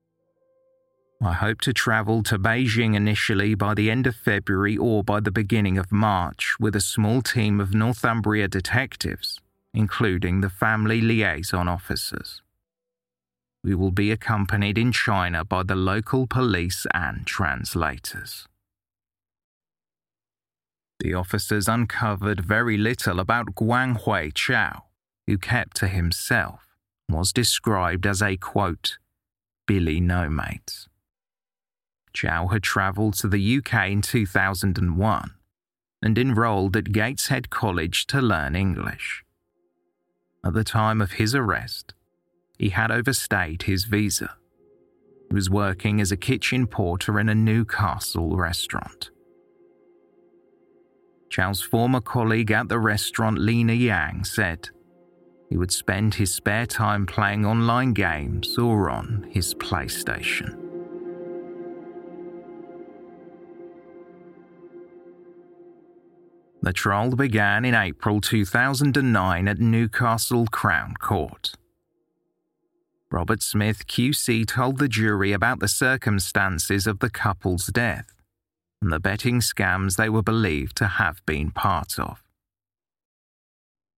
I 1.23 1.35
hope 1.35 1.61
to 1.61 1.73
travel 1.73 2.23
to 2.25 2.39
Beijing 2.39 2.97
initially 2.97 3.55
by 3.55 3.75
the 3.75 3.91
end 3.91 4.07
of 4.07 4.17
February 4.17 4.77
or 4.77 5.05
by 5.05 5.21
the 5.21 5.31
beginning 5.31 5.79
of 5.79 5.93
March 5.93 6.57
with 6.59 6.75
a 6.75 6.81
small 6.81 7.23
team 7.23 7.61
of 7.61 7.75
Northumbria 7.75 8.49
detectives, 8.49 9.39
including 9.73 10.41
the 10.41 10.51
family 10.51 11.01
liaison 11.01 11.69
officers. 11.69 12.43
We 13.63 13.75
will 13.75 13.93
be 13.93 14.11
accompanied 14.11 14.77
in 14.77 14.93
China 14.93 15.45
by 15.45 15.63
the 15.63 15.77
local 15.77 16.27
police 16.27 16.87
and 16.93 17.27
translators. 17.27 18.47
The 21.01 21.15
officers 21.15 21.69
uncovered 21.69 22.41
very 22.41 22.77
little 22.77 23.21
about 23.21 23.55
Guang 23.55 24.01
Hui 24.03 24.31
Chao, 24.33 24.85
who 25.27 25.39
kept 25.39 25.77
to 25.79 25.89
himself, 25.89 26.67
was 27.09 27.33
described 27.33 28.07
as 28.07 28.23
a 28.23 28.37
quote, 28.37 28.99
Billy 29.67 30.01
No. 30.01 30.29
Chow 32.13 32.47
had 32.49 32.63
travelled 32.63 33.15
to 33.15 33.29
the 33.29 33.59
UK 33.59 33.91
in 33.91 34.03
2001 34.03 35.35
and 36.03 36.19
enrolled 36.19 36.77
at 36.77 36.93
Gateshead 36.93 37.51
College 37.51 38.07
to 38.07 38.21
learn 38.21 38.55
English. 38.55 39.25
At 40.45 40.53
the 40.53 40.65
time 40.65 41.01
of 41.01 41.13
his 41.13 41.35
arrest, 41.35 41.95
he 42.59 42.69
had 42.69 42.91
overstayed 42.91 43.63
his 43.63 43.85
visa. 43.85 44.37
He 45.29 45.35
was 45.35 45.49
working 45.49 46.01
as 46.01 46.13
a 46.13 46.17
kitchen 46.17 46.67
porter 46.67 47.19
in 47.19 47.29
a 47.29 47.35
Newcastle 47.35 48.37
restaurant. 48.37 49.11
Chow's 51.31 51.63
former 51.63 52.01
colleague 52.01 52.53
at 52.53 52.69
the 52.69 52.79
restaurant, 52.79 53.39
Lena 53.39 53.73
Yang, 53.73 54.25
said 54.25 54.69
he 55.49 55.57
would 55.57 55.73
spend 55.73 56.15
his 56.15 56.35
spare 56.35 56.67
time 56.67 57.07
playing 57.07 57.45
online 57.45 57.93
games 57.93 58.59
or 58.59 58.91
on 58.91 59.27
his 59.31 59.55
PlayStation. 59.55 60.59
The 66.63 66.73
trial 66.73 67.15
began 67.15 67.67
in 67.67 67.75
April 67.75 68.23
2009 68.23 69.49
at 69.49 69.59
Newcastle 69.59 70.47
Crown 70.47 70.95
Court. 70.99 71.53
Robert 73.11 73.43
Smith 73.43 73.87
QC 73.87 74.47
told 74.47 74.79
the 74.79 74.89
jury 74.89 75.33
about 75.33 75.61
the 75.61 75.69
circumstances 75.69 76.87
of 76.87 77.01
the 77.01 77.11
couple's 77.11 77.67
death 77.67 78.15
and 78.81 78.91
the 78.91 78.99
betting 78.99 79.41
scams 79.41 79.97
they 79.97 80.09
were 80.09 80.23
believed 80.23 80.77
to 80.79 80.87
have 80.87 81.25
been 81.27 81.51
part 81.51 81.99
of. 81.99 82.24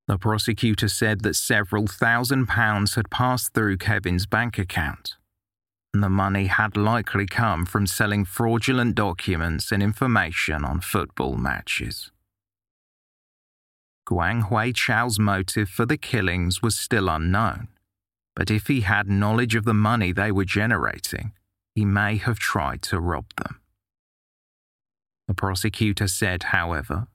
The 0.06 0.18
prosecutor 0.18 0.88
said 0.88 1.22
that 1.22 1.34
several 1.34 1.86
thousand 1.88 2.46
pounds 2.46 2.94
had 2.94 3.10
passed 3.10 3.52
through 3.52 3.78
Kevin's 3.78 4.26
bank 4.26 4.56
account, 4.56 5.16
and 5.92 6.02
the 6.02 6.08
money 6.08 6.46
had 6.46 6.76
likely 6.76 7.26
come 7.26 7.66
from 7.66 7.88
selling 7.88 8.24
fraudulent 8.24 8.94
documents 8.94 9.72
and 9.72 9.82
information 9.82 10.64
on 10.64 10.80
football 10.80 11.36
matches. 11.36 12.12
Guang 14.08 14.48
Hui 14.48 14.72
Chao's 14.72 15.18
motive 15.18 15.68
for 15.68 15.84
the 15.84 15.96
killings 15.96 16.62
was 16.62 16.78
still 16.78 17.08
unknown, 17.08 17.66
but 18.36 18.48
if 18.48 18.68
he 18.68 18.82
had 18.82 19.08
knowledge 19.08 19.56
of 19.56 19.64
the 19.64 19.74
money 19.74 20.12
they 20.12 20.30
were 20.30 20.44
generating, 20.44 21.32
he 21.74 21.84
may 21.84 22.16
have 22.16 22.38
tried 22.38 22.82
to 22.82 23.00
rob 23.00 23.24
them. 23.36 23.60
The 25.26 25.34
prosecutor 25.34 26.06
said, 26.06 26.44
however, 26.44 27.08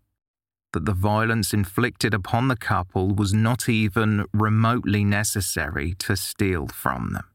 that 0.74 0.86
the 0.86 0.94
violence 0.94 1.54
inflicted 1.54 2.14
upon 2.14 2.48
the 2.48 2.56
couple 2.56 3.14
was 3.14 3.34
not 3.34 3.68
even 3.68 4.26
remotely 4.34 5.04
necessary 5.04 5.94
to 6.00 6.16
steal 6.16 6.68
from 6.68 7.14
them. 7.14 7.26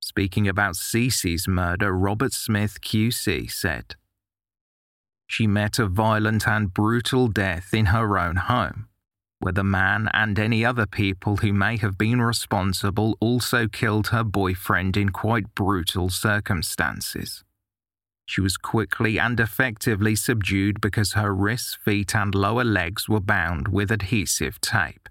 Speaking 0.00 0.46
about 0.46 0.76
Cece's 0.76 1.48
murder, 1.48 1.92
Robert 1.92 2.32
Smith 2.32 2.80
QC 2.80 3.50
said, 3.50 3.96
she 5.26 5.46
met 5.46 5.78
a 5.78 5.86
violent 5.86 6.46
and 6.46 6.72
brutal 6.72 7.28
death 7.28 7.72
in 7.72 7.86
her 7.86 8.18
own 8.18 8.36
home, 8.36 8.88
where 9.40 9.52
the 9.52 9.64
man 9.64 10.08
and 10.12 10.38
any 10.38 10.64
other 10.64 10.86
people 10.86 11.38
who 11.38 11.52
may 11.52 11.76
have 11.78 11.98
been 11.98 12.20
responsible 12.20 13.16
also 13.20 13.66
killed 13.66 14.08
her 14.08 14.22
boyfriend 14.22 14.96
in 14.96 15.08
quite 15.08 15.54
brutal 15.54 16.10
circumstances. 16.10 17.42
She 18.26 18.40
was 18.40 18.56
quickly 18.56 19.18
and 19.18 19.38
effectively 19.38 20.16
subdued 20.16 20.80
because 20.80 21.12
her 21.12 21.34
wrists, 21.34 21.78
feet, 21.84 22.14
and 22.14 22.34
lower 22.34 22.64
legs 22.64 23.08
were 23.08 23.20
bound 23.20 23.68
with 23.68 23.90
adhesive 23.90 24.60
tape. 24.60 25.08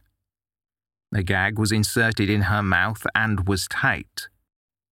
A 1.13 1.21
gag 1.21 1.59
was 1.59 1.71
inserted 1.71 2.29
in 2.29 2.43
her 2.43 2.63
mouth 2.63 3.05
and 3.13 3.47
was 3.47 3.67
taped, 3.67 4.29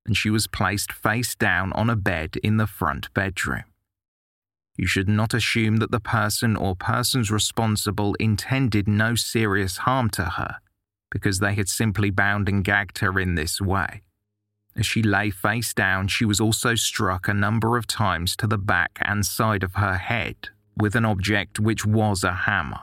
and 0.06 0.16
she 0.16 0.30
was 0.30 0.46
placed 0.46 0.92
face 0.92 1.36
down 1.36 1.74
on 1.74 1.90
a 1.90 1.96
bed 1.96 2.38
in 2.44 2.58
the 2.58 2.68
front 2.68 3.12
bedroom. 3.16 3.64
You 4.78 4.86
should 4.86 5.10
not 5.10 5.34
assume 5.34 5.78
that 5.78 5.92
the 5.92 6.00
person 6.00 6.56
or 6.56 6.76
persons 6.76 7.32
responsible 7.32 8.16
intended 8.20 8.88
no 8.88 9.16
serious 9.16 9.78
harm 9.78 10.10
to 10.12 10.26
her, 10.26 10.58
because 11.12 11.40
they 11.40 11.56
had 11.56 11.70
simply 11.70 12.12
bound 12.12 12.48
and 12.48 12.64
gagged 12.64 13.00
her 13.00 13.20
in 13.20 13.36
this 13.36 13.60
way. 13.60 14.04
As 14.76 14.86
she 14.86 15.04
lay 15.04 15.30
face 15.30 15.74
down, 15.74 16.08
she 16.08 16.26
was 16.26 16.40
also 16.40 16.76
struck 16.76 17.28
a 17.28 17.34
number 17.34 17.78
of 17.78 17.88
times 17.88 18.36
to 18.38 18.48
the 18.48 18.58
back 18.58 19.00
and 19.02 19.26
side 19.26 19.64
of 19.64 19.76
her 19.76 19.98
head 19.98 20.50
with 20.78 20.96
an 20.96 21.06
object 21.06 21.60
which 21.60 21.86
was 21.86 22.24
a 22.24 22.34
hammer, 22.34 22.82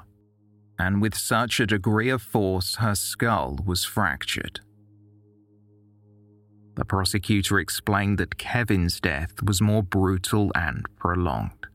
and 0.79 1.01
with 1.01 1.17
such 1.17 1.61
a 1.61 1.67
degree 1.67 2.11
of 2.11 2.23
force 2.23 2.77
her 2.77 2.95
skull 2.95 3.59
was 3.65 3.85
fractured. 3.85 4.61
The 6.77 6.85
prosecutor 6.85 7.59
explained 7.59 8.19
that 8.19 8.39
Kevin's 8.39 9.01
death 9.01 9.43
was 9.43 9.61
more 9.61 9.83
brutal 9.83 10.53
and 10.55 10.87
prolonged. 10.97 11.67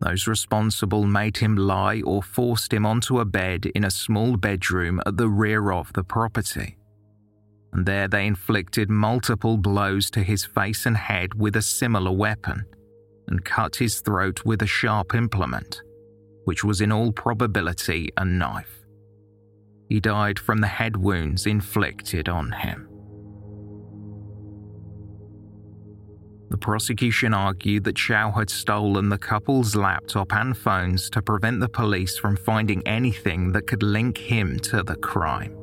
Those 0.00 0.26
responsible 0.26 1.06
made 1.06 1.38
him 1.38 1.56
lie 1.56 2.02
or 2.02 2.22
forced 2.22 2.74
him 2.74 2.84
onto 2.84 3.20
a 3.20 3.24
bed 3.24 3.64
in 3.74 3.84
a 3.84 3.90
small 3.90 4.36
bedroom 4.36 5.00
at 5.06 5.16
the 5.16 5.28
rear 5.28 5.72
of 5.72 5.94
the 5.94 6.04
property. 6.04 6.76
And 7.74 7.84
there 7.84 8.06
they 8.06 8.26
inflicted 8.26 8.88
multiple 8.88 9.56
blows 9.56 10.08
to 10.10 10.22
his 10.22 10.44
face 10.44 10.86
and 10.86 10.96
head 10.96 11.34
with 11.34 11.56
a 11.56 11.62
similar 11.62 12.12
weapon 12.12 12.64
and 13.26 13.44
cut 13.44 13.76
his 13.76 14.00
throat 14.00 14.44
with 14.44 14.62
a 14.62 14.66
sharp 14.66 15.14
implement, 15.14 15.82
which 16.44 16.62
was 16.62 16.80
in 16.80 16.92
all 16.92 17.10
probability 17.10 18.10
a 18.16 18.24
knife. 18.24 18.84
He 19.88 19.98
died 19.98 20.38
from 20.38 20.58
the 20.58 20.68
head 20.68 20.96
wounds 20.96 21.46
inflicted 21.46 22.28
on 22.28 22.52
him. 22.52 22.88
The 26.50 26.58
prosecution 26.58 27.34
argued 27.34 27.82
that 27.84 27.96
Chow 27.96 28.30
had 28.30 28.48
stolen 28.48 29.08
the 29.08 29.18
couple's 29.18 29.74
laptop 29.74 30.32
and 30.32 30.56
phones 30.56 31.10
to 31.10 31.20
prevent 31.20 31.58
the 31.58 31.68
police 31.68 32.16
from 32.18 32.36
finding 32.36 32.86
anything 32.86 33.50
that 33.52 33.66
could 33.66 33.82
link 33.82 34.16
him 34.16 34.60
to 34.60 34.84
the 34.84 34.94
crime. 34.96 35.56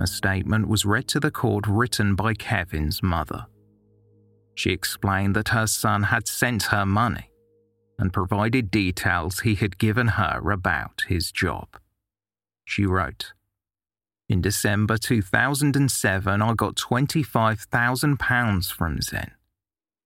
A 0.00 0.06
statement 0.06 0.68
was 0.68 0.84
read 0.84 1.08
to 1.08 1.20
the 1.20 1.30
court 1.30 1.66
written 1.66 2.14
by 2.14 2.34
Kevin's 2.34 3.02
mother. 3.02 3.46
She 4.54 4.70
explained 4.70 5.34
that 5.36 5.48
her 5.48 5.66
son 5.66 6.04
had 6.04 6.28
sent 6.28 6.64
her 6.64 6.86
money 6.86 7.30
and 7.98 8.12
provided 8.12 8.70
details 8.70 9.40
he 9.40 9.56
had 9.56 9.78
given 9.78 10.08
her 10.08 10.50
about 10.50 11.02
his 11.08 11.32
job. 11.32 11.68
She 12.64 12.86
wrote, 12.86 13.32
in 14.28 14.42
December 14.42 14.98
2007, 14.98 16.42
I 16.42 16.54
got 16.54 16.74
£25,000 16.76 18.72
from 18.72 18.98
Zhen. 18.98 19.30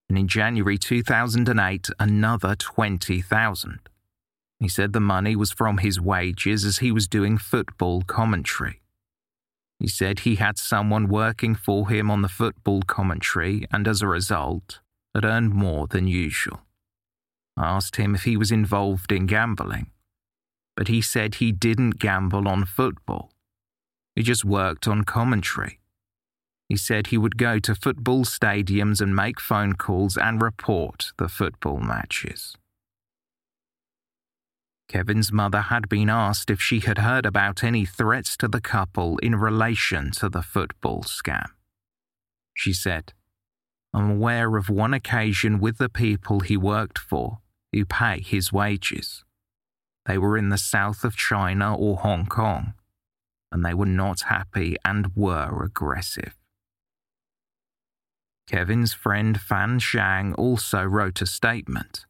And 0.08 0.16
in 0.16 0.28
January 0.28 0.78
2008, 0.78 1.88
another 1.98 2.54
20,000. 2.54 3.80
He 4.60 4.68
said 4.68 4.92
the 4.92 5.00
money 5.00 5.34
was 5.34 5.50
from 5.50 5.78
his 5.78 6.00
wages 6.00 6.64
as 6.64 6.78
he 6.78 6.92
was 6.92 7.08
doing 7.08 7.36
football 7.36 8.02
commentary. 8.02 8.81
He 9.82 9.88
said 9.88 10.20
he 10.20 10.36
had 10.36 10.58
someone 10.58 11.08
working 11.08 11.56
for 11.56 11.88
him 11.88 12.08
on 12.08 12.22
the 12.22 12.28
football 12.28 12.82
commentary 12.82 13.66
and 13.72 13.88
as 13.88 14.00
a 14.00 14.06
result, 14.06 14.78
had 15.12 15.24
earned 15.24 15.54
more 15.54 15.88
than 15.88 16.06
usual. 16.06 16.60
I 17.56 17.64
asked 17.66 17.96
him 17.96 18.14
if 18.14 18.22
he 18.22 18.36
was 18.36 18.52
involved 18.52 19.10
in 19.10 19.26
gambling, 19.26 19.90
but 20.76 20.86
he 20.86 21.02
said 21.02 21.34
he 21.34 21.50
didn't 21.50 21.98
gamble 21.98 22.46
on 22.46 22.64
football. 22.64 23.32
He 24.14 24.22
just 24.22 24.44
worked 24.44 24.86
on 24.86 25.02
commentary. 25.02 25.80
He 26.68 26.76
said 26.76 27.08
he 27.08 27.18
would 27.18 27.36
go 27.36 27.58
to 27.58 27.74
football 27.74 28.24
stadiums 28.24 29.00
and 29.00 29.16
make 29.16 29.40
phone 29.40 29.72
calls 29.72 30.16
and 30.16 30.40
report 30.40 31.10
the 31.18 31.28
football 31.28 31.78
matches. 31.78 32.56
Kevin's 34.88 35.32
mother 35.32 35.62
had 35.62 35.88
been 35.88 36.10
asked 36.10 36.50
if 36.50 36.60
she 36.60 36.80
had 36.80 36.98
heard 36.98 37.24
about 37.24 37.64
any 37.64 37.84
threats 37.84 38.36
to 38.36 38.48
the 38.48 38.60
couple 38.60 39.16
in 39.18 39.36
relation 39.36 40.10
to 40.12 40.28
the 40.28 40.42
football 40.42 41.02
scam. 41.02 41.46
She 42.54 42.72
said, 42.72 43.12
I'm 43.94 44.10
aware 44.10 44.56
of 44.56 44.68
one 44.68 44.94
occasion 44.94 45.60
with 45.60 45.78
the 45.78 45.88
people 45.88 46.40
he 46.40 46.56
worked 46.56 46.98
for 46.98 47.38
who 47.72 47.84
pay 47.84 48.20
his 48.20 48.52
wages. 48.52 49.24
They 50.06 50.18
were 50.18 50.36
in 50.36 50.50
the 50.50 50.58
south 50.58 51.04
of 51.04 51.16
China 51.16 51.74
or 51.76 51.98
Hong 51.98 52.26
Kong 52.26 52.74
and 53.52 53.64
they 53.64 53.74
were 53.74 53.86
not 53.86 54.22
happy 54.22 54.76
and 54.84 55.14
were 55.14 55.62
aggressive. 55.62 56.34
Kevin's 58.48 58.94
friend 58.94 59.38
Fan 59.40 59.78
Shang 59.78 60.32
also 60.34 60.82
wrote 60.82 61.20
a 61.20 61.26
statement, 61.26 62.06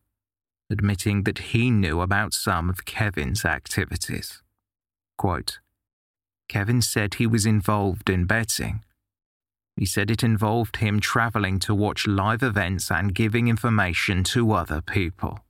admitting 0.71 1.25
that 1.25 1.39
he 1.39 1.71
knew 1.71 2.01
about 2.01 2.33
some 2.33 2.71
of 2.71 2.85
Kevin's 2.85 3.45
activities. 3.45 4.43
Quote, 5.19 5.59
Kevin 6.49 6.83
said 6.83 7.15
he 7.15 7.27
was 7.27 7.47
involved 7.47 8.11
in 8.11 8.27
betting. 8.27 8.85
He 9.77 9.87
said 9.87 10.11
it 10.11 10.23
involved 10.23 10.77
him 10.77 11.01
traveling 11.01 11.59
to 11.61 11.75
watch 11.75 12.07
live 12.07 12.43
events 12.43 12.91
and 12.91 13.15
giving 13.15 13.49
information 13.49 14.23
to 14.25 14.53
other 14.53 14.83
people. 14.83 15.41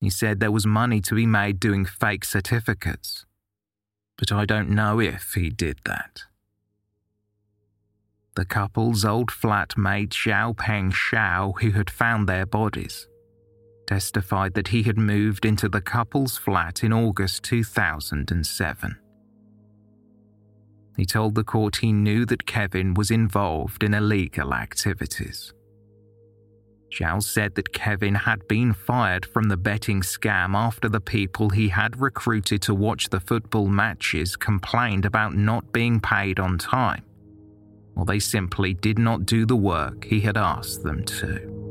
He 0.00 0.10
said 0.10 0.40
there 0.40 0.52
was 0.52 0.66
money 0.66 1.00
to 1.02 1.14
be 1.14 1.26
made 1.26 1.58
doing 1.58 1.84
fake 1.84 2.24
certificates 2.24 3.24
but 4.22 4.30
I 4.30 4.44
don't 4.44 4.70
know 4.70 5.00
if 5.00 5.32
he 5.34 5.50
did 5.50 5.80
that. 5.84 6.22
The 8.36 8.44
couple's 8.44 9.04
old 9.04 9.30
flatmate 9.30 10.10
Xiao 10.10 10.56
Peng 10.56 10.92
Xiao, 10.92 11.60
who 11.60 11.72
had 11.72 11.90
found 11.90 12.28
their 12.28 12.46
bodies, 12.46 13.08
testified 13.92 14.54
that 14.54 14.68
he 14.68 14.82
had 14.84 14.96
moved 14.96 15.44
into 15.44 15.68
the 15.68 15.80
couple's 15.82 16.38
flat 16.38 16.82
in 16.82 16.94
August 16.94 17.42
2007. 17.42 18.96
He 20.96 21.04
told 21.04 21.34
the 21.34 21.44
court 21.44 21.76
he 21.76 21.92
knew 21.92 22.24
that 22.24 22.46
Kevin 22.46 22.94
was 22.94 23.10
involved 23.10 23.82
in 23.82 23.92
illegal 23.92 24.54
activities. 24.54 25.52
Xiao 26.90 27.22
said 27.22 27.54
that 27.56 27.74
Kevin 27.74 28.14
had 28.14 28.48
been 28.48 28.72
fired 28.72 29.26
from 29.26 29.50
the 29.50 29.58
betting 29.58 30.00
scam 30.00 30.54
after 30.54 30.88
the 30.88 31.00
people 31.00 31.50
he 31.50 31.68
had 31.68 32.00
recruited 32.00 32.62
to 32.62 32.74
watch 32.74 33.10
the 33.10 33.20
football 33.20 33.68
matches 33.68 34.36
complained 34.36 35.04
about 35.04 35.34
not 35.34 35.70
being 35.70 36.00
paid 36.00 36.40
on 36.40 36.56
time, 36.56 37.04
or 37.94 38.06
they 38.06 38.20
simply 38.20 38.72
did 38.72 38.98
not 38.98 39.26
do 39.26 39.44
the 39.44 39.62
work 39.74 40.04
he 40.04 40.20
had 40.20 40.38
asked 40.38 40.82
them 40.82 41.04
to. 41.04 41.61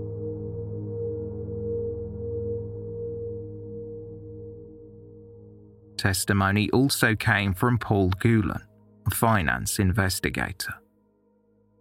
Testimony 6.01 6.67
also 6.71 7.13
came 7.13 7.53
from 7.53 7.77
Paul 7.77 8.09
Gulen, 8.09 8.63
a 9.05 9.11
finance 9.11 9.77
investigator. 9.77 10.73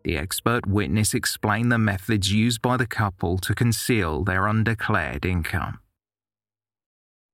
The 0.05 0.19
expert 0.19 0.67
witness 0.67 1.15
explained 1.15 1.73
the 1.73 1.79
methods 1.79 2.31
used 2.31 2.61
by 2.61 2.77
the 2.77 2.87
couple 2.87 3.39
to 3.39 3.55
conceal 3.55 4.23
their 4.23 4.47
undeclared 4.47 5.25
income. 5.25 5.79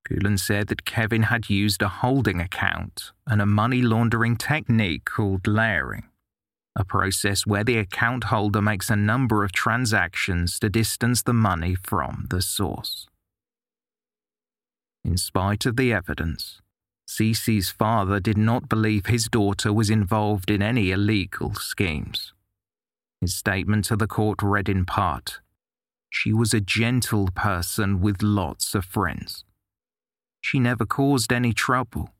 Gulen 0.08 0.38
said 0.38 0.68
that 0.68 0.84
Kevin 0.84 1.24
had 1.24 1.50
used 1.50 1.82
a 1.82 1.88
holding 1.88 2.38
account 2.38 3.10
and 3.26 3.42
a 3.42 3.46
money 3.46 3.82
laundering 3.82 4.36
technique 4.36 5.06
called 5.06 5.48
layering, 5.48 6.04
a 6.76 6.84
process 6.84 7.44
where 7.44 7.64
the 7.64 7.78
account 7.78 8.24
holder 8.24 8.62
makes 8.62 8.90
a 8.90 8.94
number 8.94 9.42
of 9.42 9.50
transactions 9.50 10.60
to 10.60 10.70
distance 10.70 11.20
the 11.20 11.34
money 11.34 11.74
from 11.74 12.26
the 12.30 12.40
source. 12.40 13.08
In 15.04 15.16
spite 15.16 15.66
of 15.66 15.74
the 15.74 15.92
evidence, 15.92 16.60
Cece's 17.06 17.70
father 17.70 18.18
did 18.18 18.36
not 18.36 18.68
believe 18.68 19.06
his 19.06 19.26
daughter 19.26 19.72
was 19.72 19.90
involved 19.90 20.50
in 20.50 20.60
any 20.60 20.90
illegal 20.90 21.54
schemes. 21.54 22.32
His 23.20 23.34
statement 23.34 23.84
to 23.86 23.96
the 23.96 24.08
court 24.08 24.42
read 24.42 24.68
in 24.68 24.84
part 24.84 25.40
She 26.10 26.32
was 26.32 26.52
a 26.52 26.60
gentle 26.60 27.28
person 27.34 28.00
with 28.00 28.22
lots 28.22 28.74
of 28.74 28.84
friends. 28.84 29.44
She 30.40 30.58
never 30.58 30.84
caused 30.84 31.32
any 31.32 31.52
trouble. 31.52 32.10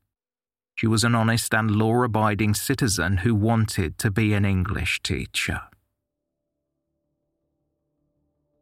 She 0.75 0.87
was 0.87 1.05
an 1.05 1.15
honest 1.15 1.55
and 1.55 1.71
law 1.71 2.03
abiding 2.03 2.55
citizen 2.55 3.19
who 3.19 3.35
wanted 3.35 3.99
to 3.99 4.11
be 4.11 4.35
an 4.35 4.45
English 4.45 5.01
teacher. 5.03 5.63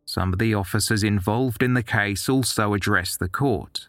Some 0.06 0.32
of 0.32 0.38
the 0.38 0.54
officers 0.54 1.02
involved 1.02 1.62
in 1.62 1.74
the 1.74 1.82
case 1.82 2.28
also 2.28 2.72
addressed 2.72 3.18
the 3.18 3.28
court, 3.28 3.88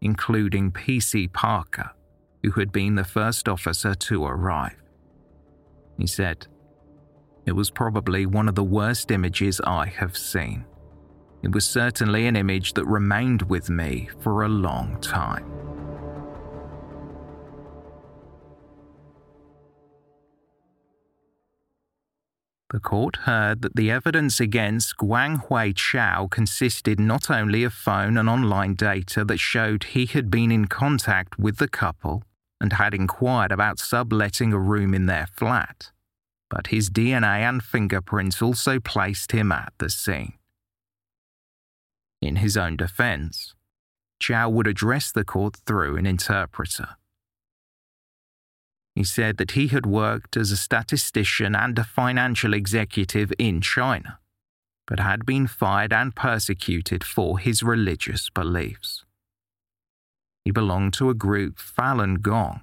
including 0.00 0.70
P.C. 0.70 1.28
Parker, 1.28 1.90
who 2.42 2.52
had 2.52 2.72
been 2.72 2.94
the 2.94 3.04
first 3.04 3.48
officer 3.48 3.94
to 3.94 4.24
arrive. 4.24 4.82
He 5.98 6.06
said, 6.06 6.46
it 7.46 7.52
was 7.52 7.70
probably 7.70 8.26
one 8.26 8.48
of 8.48 8.56
the 8.56 8.64
worst 8.64 9.10
images 9.10 9.60
I 9.64 9.86
have 9.86 10.16
seen. 10.16 10.64
It 11.42 11.52
was 11.52 11.64
certainly 11.64 12.26
an 12.26 12.34
image 12.34 12.72
that 12.74 12.86
remained 12.86 13.42
with 13.42 13.70
me 13.70 14.10
for 14.20 14.42
a 14.42 14.48
long 14.48 15.00
time. 15.00 15.46
The 22.76 22.80
court 22.80 23.16
heard 23.24 23.62
that 23.62 23.74
the 23.74 23.90
evidence 23.90 24.38
against 24.38 24.98
Guang 24.98 25.46
Hui 25.46 25.72
Chao 25.72 26.26
consisted 26.26 27.00
not 27.00 27.30
only 27.30 27.64
of 27.64 27.72
phone 27.72 28.18
and 28.18 28.28
online 28.28 28.74
data 28.74 29.24
that 29.24 29.38
showed 29.38 29.84
he 29.84 30.04
had 30.04 30.30
been 30.30 30.52
in 30.52 30.66
contact 30.66 31.38
with 31.38 31.56
the 31.56 31.68
couple 31.68 32.22
and 32.60 32.74
had 32.74 32.92
inquired 32.92 33.50
about 33.50 33.78
subletting 33.78 34.52
a 34.52 34.58
room 34.58 34.92
in 34.92 35.06
their 35.06 35.26
flat, 35.26 35.90
but 36.50 36.66
his 36.66 36.90
DNA 36.90 37.48
and 37.48 37.62
fingerprints 37.62 38.42
also 38.42 38.78
placed 38.78 39.32
him 39.32 39.52
at 39.52 39.72
the 39.78 39.88
scene. 39.88 40.34
In 42.20 42.36
his 42.36 42.58
own 42.58 42.76
defense, 42.76 43.54
Chow 44.20 44.50
would 44.50 44.66
address 44.66 45.10
the 45.10 45.24
court 45.24 45.56
through 45.66 45.96
an 45.96 46.04
interpreter. 46.04 46.96
He 48.96 49.04
said 49.04 49.36
that 49.36 49.50
he 49.50 49.68
had 49.68 49.84
worked 49.84 50.38
as 50.38 50.50
a 50.50 50.56
statistician 50.56 51.54
and 51.54 51.78
a 51.78 51.84
financial 51.84 52.54
executive 52.54 53.30
in 53.38 53.60
China, 53.60 54.18
but 54.86 54.98
had 54.98 55.26
been 55.26 55.46
fired 55.46 55.92
and 55.92 56.16
persecuted 56.16 57.04
for 57.04 57.38
his 57.38 57.62
religious 57.62 58.30
beliefs. 58.30 59.04
He 60.46 60.50
belonged 60.50 60.94
to 60.94 61.10
a 61.10 61.14
group, 61.14 61.58
Falun 61.58 62.22
Gong, 62.22 62.62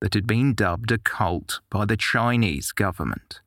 that 0.00 0.14
had 0.14 0.28
been 0.28 0.54
dubbed 0.54 0.92
a 0.92 0.98
cult 0.98 1.60
by 1.70 1.84
the 1.84 1.96
Chinese 1.96 2.70
government. 2.70 3.40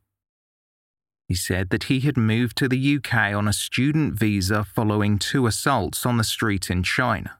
He 1.30 1.36
said 1.36 1.70
that 1.70 1.84
he 1.84 2.02
had 2.02 2.18
moved 2.18 2.58
to 2.58 2.68
the 2.68 2.98
UK 2.98 3.34
on 3.34 3.48
a 3.48 3.54
student 3.54 4.16
visa 4.16 4.66
following 4.66 5.18
two 5.18 5.48
assaults 5.48 6.06
on 6.06 6.18
the 6.18 6.26
street 6.26 6.70
in 6.70 6.84
China 6.84 7.38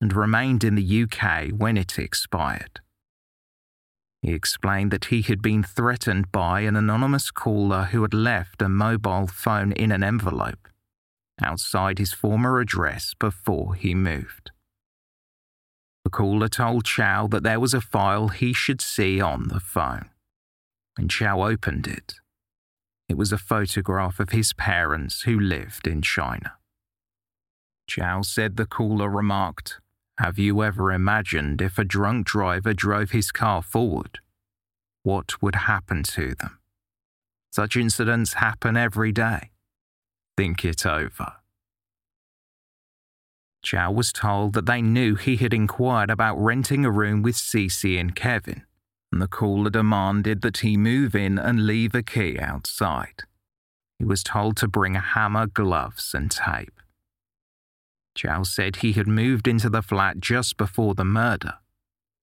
and 0.00 0.12
remained 0.12 0.62
in 0.62 0.76
the 0.76 1.02
UK 1.02 1.48
when 1.50 1.76
it 1.76 1.98
expired. 1.98 2.80
He 4.22 4.32
explained 4.32 4.90
that 4.90 5.06
he 5.06 5.22
had 5.22 5.40
been 5.40 5.62
threatened 5.62 6.32
by 6.32 6.60
an 6.60 6.76
anonymous 6.76 7.30
caller 7.30 7.84
who 7.84 8.02
had 8.02 8.14
left 8.14 8.60
a 8.60 8.68
mobile 8.68 9.26
phone 9.26 9.72
in 9.72 9.92
an 9.92 10.02
envelope 10.02 10.68
outside 11.40 11.98
his 11.98 12.12
former 12.12 12.58
address 12.58 13.14
before 13.18 13.74
he 13.74 13.94
moved. 13.94 14.50
The 16.04 16.10
caller 16.10 16.48
told 16.48 16.84
Chow 16.84 17.28
that 17.28 17.42
there 17.42 17.60
was 17.60 17.74
a 17.74 17.80
file 17.80 18.28
he 18.28 18.52
should 18.52 18.80
see 18.80 19.20
on 19.20 19.48
the 19.48 19.60
phone. 19.60 20.10
and 20.96 21.08
Chow 21.08 21.42
opened 21.42 21.86
it, 21.86 22.14
it 23.08 23.16
was 23.16 23.32
a 23.32 23.38
photograph 23.38 24.20
of 24.20 24.30
his 24.30 24.52
parents 24.52 25.22
who 25.22 25.38
lived 25.38 25.86
in 25.86 26.02
China. 26.02 26.54
Chow 27.86 28.22
said 28.22 28.56
the 28.56 28.66
caller 28.66 29.08
remarked, 29.08 29.80
Have 30.18 30.36
you 30.36 30.64
ever 30.64 30.92
imagined 30.92 31.62
if 31.62 31.78
a 31.78 31.84
drunk 31.84 32.26
driver 32.26 32.74
drove 32.74 33.12
his 33.12 33.30
car 33.30 33.62
forward? 33.62 34.18
What 35.04 35.40
would 35.40 35.54
happen 35.54 36.02
to 36.02 36.34
them? 36.34 36.58
Such 37.52 37.76
incidents 37.76 38.34
happen 38.34 38.76
every 38.76 39.12
day. 39.12 39.50
Think 40.36 40.64
it 40.64 40.84
over. 40.84 41.34
Chow 43.62 43.92
was 43.92 44.12
told 44.12 44.54
that 44.54 44.66
they 44.66 44.82
knew 44.82 45.14
he 45.14 45.36
had 45.36 45.54
inquired 45.54 46.10
about 46.10 46.34
renting 46.36 46.84
a 46.84 46.90
room 46.90 47.22
with 47.22 47.36
Cece 47.36 47.98
and 47.98 48.16
Kevin, 48.16 48.64
and 49.12 49.22
the 49.22 49.28
caller 49.28 49.70
demanded 49.70 50.42
that 50.42 50.58
he 50.58 50.76
move 50.76 51.14
in 51.14 51.38
and 51.38 51.64
leave 51.64 51.94
a 51.94 52.02
key 52.02 52.40
outside. 52.40 53.22
He 54.00 54.04
was 54.04 54.24
told 54.24 54.56
to 54.56 54.66
bring 54.66 54.96
a 54.96 55.00
hammer, 55.00 55.46
gloves, 55.46 56.12
and 56.12 56.28
tape. 56.28 56.80
Chow 58.18 58.42
said 58.42 58.76
he 58.76 58.94
had 58.94 59.06
moved 59.06 59.46
into 59.46 59.70
the 59.70 59.80
flat 59.80 60.18
just 60.18 60.56
before 60.56 60.94
the 60.94 61.04
murder 61.04 61.54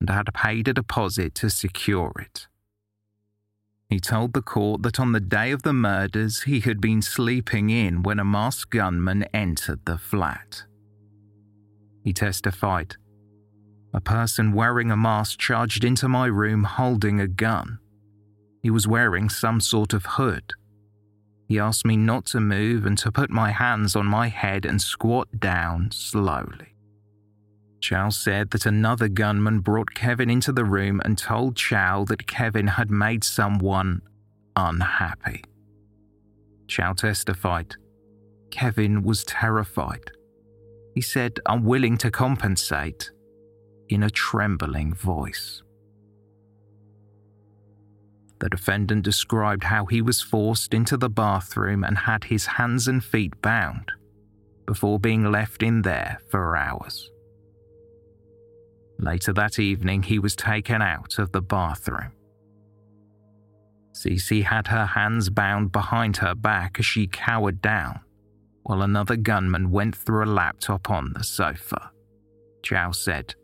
and 0.01 0.09
had 0.09 0.33
paid 0.33 0.67
a 0.67 0.73
deposit 0.73 1.33
to 1.35 1.49
secure 1.49 2.11
it. 2.19 2.47
He 3.87 4.01
told 4.01 4.33
the 4.33 4.41
court 4.41 4.83
that 4.83 4.99
on 4.99 5.13
the 5.13 5.21
day 5.21 5.51
of 5.51 5.61
the 5.61 5.71
murders 5.71 6.41
he 6.41 6.59
had 6.59 6.81
been 6.81 7.01
sleeping 7.01 7.69
in 7.69 8.03
when 8.03 8.19
a 8.19 8.25
masked 8.25 8.71
gunman 8.71 9.23
entered 9.33 9.85
the 9.85 9.97
flat. 9.97 10.65
He 12.03 12.11
testified. 12.11 12.97
A 13.93 14.01
person 14.01 14.51
wearing 14.51 14.91
a 14.91 14.97
mask 14.97 15.39
charged 15.39 15.85
into 15.85 16.09
my 16.09 16.25
room 16.25 16.65
holding 16.65 17.21
a 17.21 17.27
gun. 17.27 17.79
He 18.61 18.69
was 18.69 18.85
wearing 18.85 19.29
some 19.29 19.61
sort 19.61 19.93
of 19.93 20.05
hood. 20.05 20.51
He 21.47 21.59
asked 21.59 21.85
me 21.85 21.95
not 21.95 22.25
to 22.27 22.39
move 22.39 22.85
and 22.85 22.97
to 22.99 23.11
put 23.11 23.29
my 23.29 23.51
hands 23.51 23.95
on 23.95 24.05
my 24.05 24.27
head 24.29 24.65
and 24.65 24.81
squat 24.81 25.27
down 25.39 25.91
slowly. 25.91 26.75
Chow 27.81 28.09
said 28.09 28.49
that 28.49 28.65
another 28.65 29.07
gunman 29.07 29.59
brought 29.59 29.93
Kevin 29.93 30.29
into 30.29 30.51
the 30.51 30.65
room 30.65 31.01
and 31.05 31.17
told 31.17 31.55
Chow 31.55 32.03
that 32.05 32.25
Kevin 32.25 32.65
had 32.65 32.89
made 32.89 33.23
someone 33.23 34.01
unhappy. 34.55 35.43
Chow 36.67 36.93
testified. 36.93 37.75
Kevin 38.49 39.03
was 39.03 39.23
terrified. 39.25 40.11
He 40.95 41.01
said, 41.01 41.39
unwilling 41.45 41.97
to 41.99 42.09
compensate, 42.09 43.11
in 43.89 44.01
a 44.01 44.09
trembling 44.09 44.93
voice. 44.95 45.61
The 48.39 48.49
defendant 48.49 49.03
described 49.03 49.63
how 49.63 49.85
he 49.85 50.01
was 50.01 50.21
forced 50.21 50.73
into 50.73 50.97
the 50.97 51.09
bathroom 51.09 51.83
and 51.83 51.97
had 51.97 52.25
his 52.25 52.45
hands 52.45 52.87
and 52.87 53.03
feet 53.03 53.33
bound 53.41 53.91
before 54.65 54.99
being 54.99 55.31
left 55.31 55.63
in 55.63 55.83
there 55.83 56.19
for 56.29 56.57
hours. 56.57 57.09
Later 58.97 59.33
that 59.33 59.59
evening, 59.59 60.03
he 60.03 60.19
was 60.19 60.35
taken 60.35 60.81
out 60.81 61.19
of 61.19 61.31
the 61.31 61.41
bathroom. 61.41 62.11
Cece 63.93 64.43
had 64.43 64.67
her 64.67 64.85
hands 64.85 65.29
bound 65.29 65.71
behind 65.71 66.17
her 66.17 66.35
back 66.35 66.77
as 66.79 66.85
she 66.85 67.07
cowered 67.07 67.61
down 67.61 67.99
while 68.65 68.81
another 68.81 69.15
gunman 69.15 69.69
went 69.69 69.95
through 69.95 70.23
a 70.23 70.25
laptop 70.25 70.89
on 70.89 71.13
the 71.13 71.23
sofa. 71.23 71.91
Chow 72.63 72.91
said, 72.91 73.35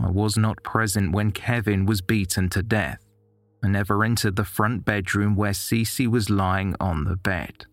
I 0.00 0.10
was 0.10 0.38
not 0.38 0.62
present 0.62 1.12
when 1.12 1.32
Kevin 1.32 1.84
was 1.84 2.00
beaten 2.00 2.48
to 2.50 2.62
death. 2.62 3.05
I 3.62 3.68
never 3.68 4.04
entered 4.04 4.36
the 4.36 4.44
front 4.44 4.84
bedroom 4.84 5.34
where 5.34 5.52
Cece 5.52 6.06
was 6.06 6.30
lying 6.30 6.74
on 6.80 7.04
the 7.04 7.16
bed. 7.16 7.66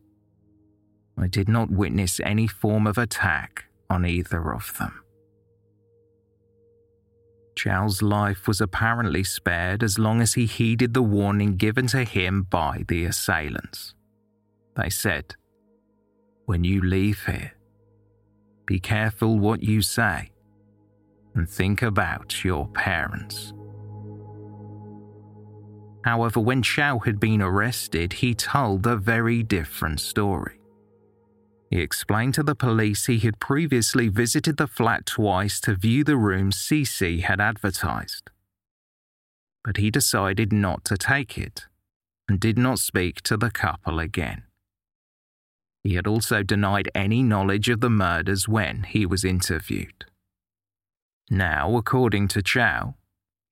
I 1.17 1.27
did 1.27 1.47
not 1.47 1.69
witness 1.69 2.19
any 2.23 2.47
form 2.47 2.87
of 2.87 2.97
attack 2.97 3.65
on 3.89 4.05
either 4.05 4.53
of 4.53 4.73
them. 4.79 5.03
Chow's 7.55 8.01
life 8.01 8.47
was 8.47 8.59
apparently 8.59 9.23
spared 9.23 9.83
as 9.83 9.99
long 9.99 10.21
as 10.21 10.33
he 10.33 10.45
heeded 10.45 10.93
the 10.93 11.03
warning 11.03 11.55
given 11.55 11.85
to 11.87 12.03
him 12.03 12.43
by 12.49 12.83
the 12.87 13.05
assailants. 13.05 13.93
They 14.75 14.89
said, 14.89 15.35
when 16.45 16.63
you 16.63 16.81
leave 16.81 17.25
here. 17.25 17.53
Be 18.65 18.79
careful 18.79 19.39
what 19.39 19.61
you 19.61 19.81
say 19.81 20.31
and 21.35 21.49
think 21.49 21.81
about 21.81 22.43
your 22.43 22.67
parents. 22.67 23.53
However, 26.03 26.39
when 26.39 26.61
Chow 26.61 26.99
had 26.99 27.19
been 27.19 27.41
arrested, 27.41 28.13
he 28.13 28.33
told 28.33 28.85
a 28.85 28.97
very 28.97 29.41
different 29.41 29.99
story. 29.99 30.59
He 31.69 31.79
explained 31.79 32.33
to 32.35 32.43
the 32.43 32.55
police 32.55 33.05
he 33.05 33.19
had 33.19 33.39
previously 33.39 34.07
visited 34.07 34.57
the 34.57 34.67
flat 34.67 35.05
twice 35.05 35.59
to 35.61 35.75
view 35.75 36.03
the 36.03 36.17
room 36.17 36.51
Cece 36.51 37.21
had 37.21 37.39
advertised. 37.41 38.29
But 39.63 39.77
he 39.77 39.89
decided 39.89 40.51
not 40.51 40.83
to 40.85 40.97
take 40.97 41.37
it 41.37 41.65
and 42.27 42.39
did 42.39 42.57
not 42.57 42.79
speak 42.79 43.21
to 43.21 43.37
the 43.37 43.49
couple 43.49 43.99
again. 43.99 44.43
He 45.83 45.95
had 45.95 46.07
also 46.07 46.43
denied 46.43 46.89
any 46.93 47.23
knowledge 47.23 47.69
of 47.69 47.81
the 47.81 47.89
murders 47.89 48.47
when 48.47 48.83
he 48.83 49.05
was 49.05 49.25
interviewed. 49.25 50.05
Now, 51.29 51.75
according 51.75 52.27
to 52.29 52.41
Chow, 52.41 52.95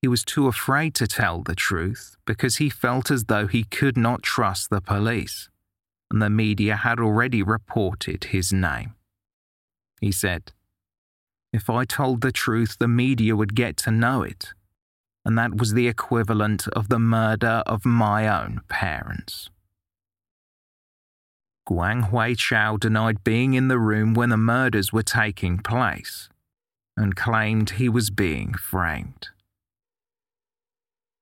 he 0.01 0.07
was 0.07 0.23
too 0.23 0.47
afraid 0.47 0.95
to 0.95 1.05
tell 1.05 1.43
the 1.43 1.53
truth 1.53 2.17
because 2.25 2.55
he 2.55 2.69
felt 2.69 3.11
as 3.11 3.25
though 3.25 3.45
he 3.45 3.63
could 3.63 3.95
not 3.95 4.23
trust 4.23 4.69
the 4.69 4.81
police, 4.81 5.47
and 6.09 6.19
the 6.19 6.29
media 6.29 6.75
had 6.75 6.99
already 6.99 7.43
reported 7.43 8.25
his 8.25 8.51
name. 8.51 8.95
He 9.99 10.11
said, 10.11 10.53
If 11.53 11.69
I 11.69 11.85
told 11.85 12.21
the 12.21 12.31
truth, 12.31 12.77
the 12.79 12.87
media 12.87 13.35
would 13.35 13.53
get 13.53 13.77
to 13.77 13.91
know 13.91 14.23
it, 14.23 14.53
and 15.23 15.37
that 15.37 15.55
was 15.55 15.73
the 15.73 15.87
equivalent 15.87 16.67
of 16.69 16.89
the 16.89 16.99
murder 16.99 17.61
of 17.67 17.85
my 17.85 18.27
own 18.27 18.61
parents. 18.67 19.51
Guang 21.69 22.09
Hui 22.09 22.33
Chow 22.33 22.75
denied 22.75 23.23
being 23.23 23.53
in 23.53 23.67
the 23.67 23.77
room 23.77 24.15
when 24.15 24.29
the 24.29 24.37
murders 24.37 24.91
were 24.91 25.03
taking 25.03 25.59
place 25.59 26.27
and 26.97 27.15
claimed 27.15 27.71
he 27.71 27.87
was 27.87 28.09
being 28.09 28.55
framed. 28.55 29.29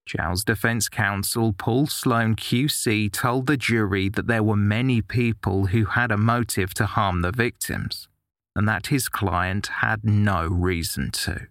Chow's 0.09 0.43
defense 0.43 0.89
counsel, 0.89 1.53
Paul 1.53 1.85
Sloan 1.85 2.35
QC, 2.35 3.11
told 3.11 3.45
the 3.45 3.57
jury 3.57 4.09
that 4.09 4.25
there 4.25 4.41
were 4.41 4.55
many 4.55 5.03
people 5.03 5.67
who 5.67 5.85
had 5.85 6.11
a 6.11 6.17
motive 6.17 6.73
to 6.75 6.87
harm 6.87 7.21
the 7.21 7.31
victims 7.31 8.07
and 8.55 8.67
that 8.67 8.87
his 8.87 9.07
client 9.07 9.67
had 9.67 10.03
no 10.03 10.47
reason 10.47 11.11
to. 11.11 11.45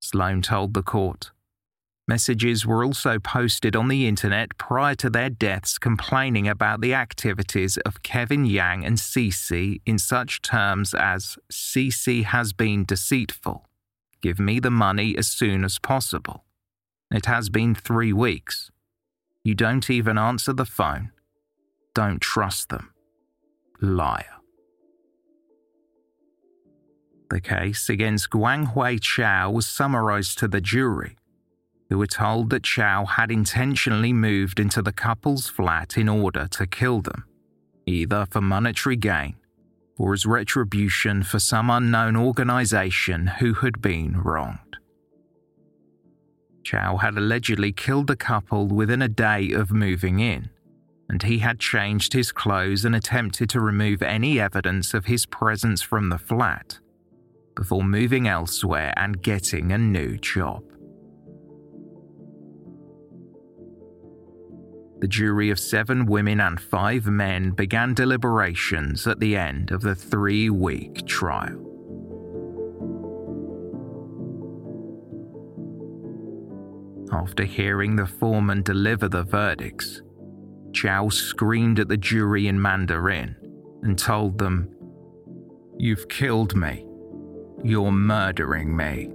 Sloan 0.00 0.40
told 0.40 0.72
the 0.72 0.82
court 0.82 1.30
Messages 2.08 2.64
were 2.64 2.86
also 2.86 3.18
posted 3.18 3.76
on 3.76 3.88
the 3.88 4.08
internet 4.08 4.56
prior 4.56 4.94
to 4.94 5.10
their 5.10 5.28
deaths 5.28 5.76
complaining 5.76 6.48
about 6.48 6.80
the 6.80 6.94
activities 6.94 7.76
of 7.84 8.02
Kevin 8.02 8.46
Yang 8.46 8.86
and 8.86 8.96
Cece 8.96 9.82
in 9.84 9.98
such 9.98 10.40
terms 10.40 10.94
as 10.94 11.36
Cece 11.52 12.24
has 12.24 12.54
been 12.54 12.86
deceitful. 12.86 13.68
Give 14.22 14.40
me 14.40 14.58
the 14.58 14.70
money 14.70 15.18
as 15.18 15.28
soon 15.28 15.64
as 15.64 15.78
possible. 15.78 16.44
It 17.12 17.26
has 17.26 17.48
been 17.48 17.74
three 17.74 18.12
weeks. 18.12 18.70
You 19.44 19.54
don't 19.54 19.88
even 19.90 20.16
answer 20.18 20.52
the 20.52 20.64
phone. 20.64 21.10
Don't 21.94 22.20
trust 22.20 22.70
them. 22.70 22.94
Liar. 23.80 24.24
The 27.28 27.40
case 27.40 27.88
against 27.88 28.30
Guang 28.30 28.72
Hui 28.72 28.98
Chow 28.98 29.50
was 29.50 29.66
summarized 29.66 30.38
to 30.38 30.48
the 30.48 30.60
jury 30.60 31.16
who 31.88 31.98
were 31.98 32.06
told 32.06 32.48
that 32.48 32.62
Chow 32.62 33.04
had 33.04 33.30
intentionally 33.30 34.14
moved 34.14 34.58
into 34.58 34.80
the 34.80 34.92
couple's 34.92 35.48
flat 35.48 35.98
in 35.98 36.08
order 36.08 36.48
to 36.48 36.66
kill 36.66 37.02
them, 37.02 37.24
either 37.84 38.26
for 38.30 38.40
monetary 38.40 38.96
gain 38.96 39.34
or 39.98 40.14
as 40.14 40.24
retribution 40.24 41.22
for 41.22 41.38
some 41.38 41.68
unknown 41.68 42.16
organization 42.16 43.26
who 43.26 43.52
had 43.52 43.82
been 43.82 44.18
wronged. 44.18 44.78
Chow 46.62 46.96
had 46.96 47.16
allegedly 47.16 47.72
killed 47.72 48.06
the 48.06 48.16
couple 48.16 48.66
within 48.66 49.02
a 49.02 49.08
day 49.08 49.52
of 49.52 49.72
moving 49.72 50.20
in, 50.20 50.50
and 51.08 51.22
he 51.22 51.38
had 51.38 51.58
changed 51.58 52.12
his 52.12 52.32
clothes 52.32 52.84
and 52.84 52.94
attempted 52.94 53.50
to 53.50 53.60
remove 53.60 54.02
any 54.02 54.40
evidence 54.40 54.94
of 54.94 55.06
his 55.06 55.26
presence 55.26 55.82
from 55.82 56.08
the 56.08 56.18
flat 56.18 56.78
before 57.54 57.84
moving 57.84 58.26
elsewhere 58.26 58.94
and 58.96 59.22
getting 59.22 59.72
a 59.72 59.78
new 59.78 60.16
job. 60.16 60.62
The 65.00 65.08
jury 65.08 65.50
of 65.50 65.58
seven 65.58 66.06
women 66.06 66.40
and 66.40 66.60
five 66.60 67.06
men 67.06 67.50
began 67.50 67.92
deliberations 67.92 69.06
at 69.06 69.18
the 69.18 69.36
end 69.36 69.72
of 69.72 69.82
the 69.82 69.96
three 69.96 70.48
week 70.48 71.06
trial. 71.06 71.71
After 77.12 77.44
hearing 77.44 77.96
the 77.96 78.06
foreman 78.06 78.62
deliver 78.62 79.06
the 79.06 79.22
verdicts, 79.22 80.00
Chow 80.72 81.10
screamed 81.10 81.78
at 81.78 81.88
the 81.88 81.98
jury 81.98 82.48
in 82.48 82.60
Mandarin 82.60 83.36
and 83.82 83.98
told 83.98 84.38
them, 84.38 84.74
You've 85.78 86.08
killed 86.08 86.56
me. 86.56 86.86
You're 87.62 87.92
murdering 87.92 88.74
me. 88.74 89.10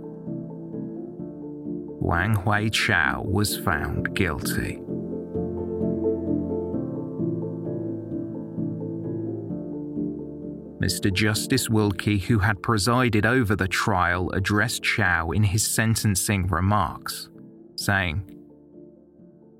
Guang 2.01 2.37
Hui 2.43 2.69
Chow 2.69 3.23
was 3.25 3.57
found 3.57 4.15
guilty. 4.15 4.79
Mr. 10.79 11.11
Justice 11.11 11.69
Wilkie, 11.69 12.19
who 12.19 12.39
had 12.39 12.61
presided 12.61 13.25
over 13.25 13.55
the 13.55 13.67
trial, 13.67 14.29
addressed 14.31 14.83
Chow 14.83 15.31
in 15.31 15.43
his 15.43 15.65
sentencing 15.65 16.47
remarks, 16.47 17.29
saying, 17.77 18.37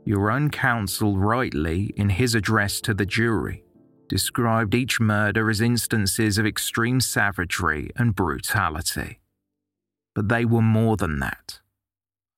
Your 0.05 0.31
own 0.31 0.49
counsel 0.49 1.17
rightly, 1.17 1.93
in 1.95 2.09
his 2.09 2.35
address 2.35 2.81
to 2.81 2.93
the 2.93 3.05
jury, 3.05 3.63
described 4.09 4.73
each 4.73 4.99
murder 4.99 5.49
as 5.49 5.61
instances 5.61 6.37
of 6.37 6.45
extreme 6.45 6.99
savagery 6.99 7.89
and 7.95 8.15
brutality. 8.15 9.19
But 10.15 10.29
they 10.29 10.45
were 10.45 10.61
more 10.61 10.97
than 10.97 11.19
that. 11.19 11.59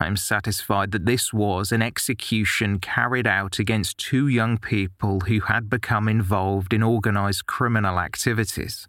I 0.02 0.08
am 0.08 0.16
satisfied 0.16 0.92
that 0.92 1.06
this 1.06 1.34
was 1.34 1.72
an 1.72 1.82
execution 1.82 2.80
carried 2.80 3.28
out 3.28 3.60
against 3.60 3.98
two 3.98 4.28
young 4.28 4.58
people 4.58 5.22
who 5.22 5.42
had 5.42 5.70
become 5.70 6.08
involved 6.08 6.74
in 6.74 6.82
organized 6.82 7.48
criminal 7.48 8.00
activities 8.00 8.88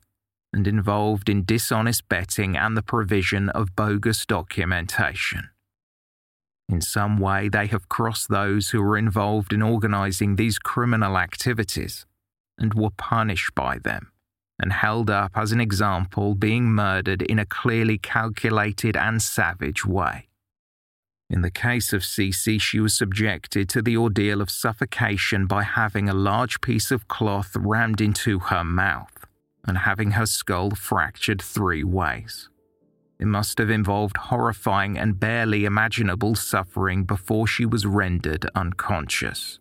and 0.52 0.66
involved 0.66 1.28
in 1.28 1.44
dishonest 1.44 2.08
betting 2.08 2.56
and 2.56 2.76
the 2.76 2.82
provision 2.82 3.48
of 3.50 3.74
bogus 3.74 4.24
documentation. 4.24 5.50
In 6.70 6.80
some 6.80 7.18
way, 7.18 7.48
they 7.48 7.66
have 7.66 7.88
crossed 7.88 8.28
those 8.28 8.70
who 8.70 8.80
were 8.80 8.96
involved 8.96 9.52
in 9.52 9.60
organizing 9.60 10.36
these 10.36 10.60
criminal 10.60 11.18
activities 11.18 12.06
and 12.56 12.74
were 12.74 12.90
punished 12.90 13.52
by 13.56 13.78
them 13.78 14.12
and 14.56 14.72
held 14.72 15.10
up 15.10 15.32
as 15.34 15.50
an 15.50 15.60
example 15.60 16.36
being 16.36 16.66
murdered 16.66 17.22
in 17.22 17.40
a 17.40 17.46
clearly 17.46 17.98
calculated 17.98 18.96
and 18.96 19.20
savage 19.20 19.84
way. 19.84 20.28
In 21.28 21.40
the 21.42 21.50
case 21.50 21.92
of 21.92 22.02
Cece, 22.02 22.60
she 22.60 22.78
was 22.78 22.94
subjected 22.94 23.68
to 23.70 23.82
the 23.82 23.96
ordeal 23.96 24.40
of 24.40 24.50
suffocation 24.50 25.46
by 25.46 25.62
having 25.64 26.08
a 26.08 26.14
large 26.14 26.60
piece 26.60 26.92
of 26.92 27.08
cloth 27.08 27.56
rammed 27.56 28.00
into 28.00 28.38
her 28.38 28.62
mouth 28.62 29.26
and 29.64 29.78
having 29.78 30.12
her 30.12 30.26
skull 30.26 30.70
fractured 30.70 31.40
three 31.42 31.82
ways. 31.82 32.49
It 33.20 33.26
must 33.26 33.58
have 33.58 33.68
involved 33.68 34.16
horrifying 34.16 34.96
and 34.98 35.20
barely 35.20 35.66
imaginable 35.66 36.34
suffering 36.34 37.04
before 37.04 37.46
she 37.46 37.66
was 37.66 37.84
rendered 37.84 38.48
unconscious. 38.54 39.58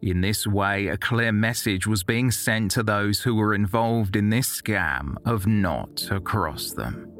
In 0.00 0.22
this 0.22 0.46
way, 0.46 0.86
a 0.86 0.96
clear 0.96 1.32
message 1.32 1.86
was 1.86 2.02
being 2.02 2.30
sent 2.30 2.70
to 2.70 2.82
those 2.82 3.20
who 3.20 3.34
were 3.34 3.54
involved 3.54 4.16
in 4.16 4.30
this 4.30 4.48
scam 4.48 5.16
of 5.26 5.46
not 5.46 5.96
to 6.08 6.18
cross 6.20 6.72
them. 6.72 7.12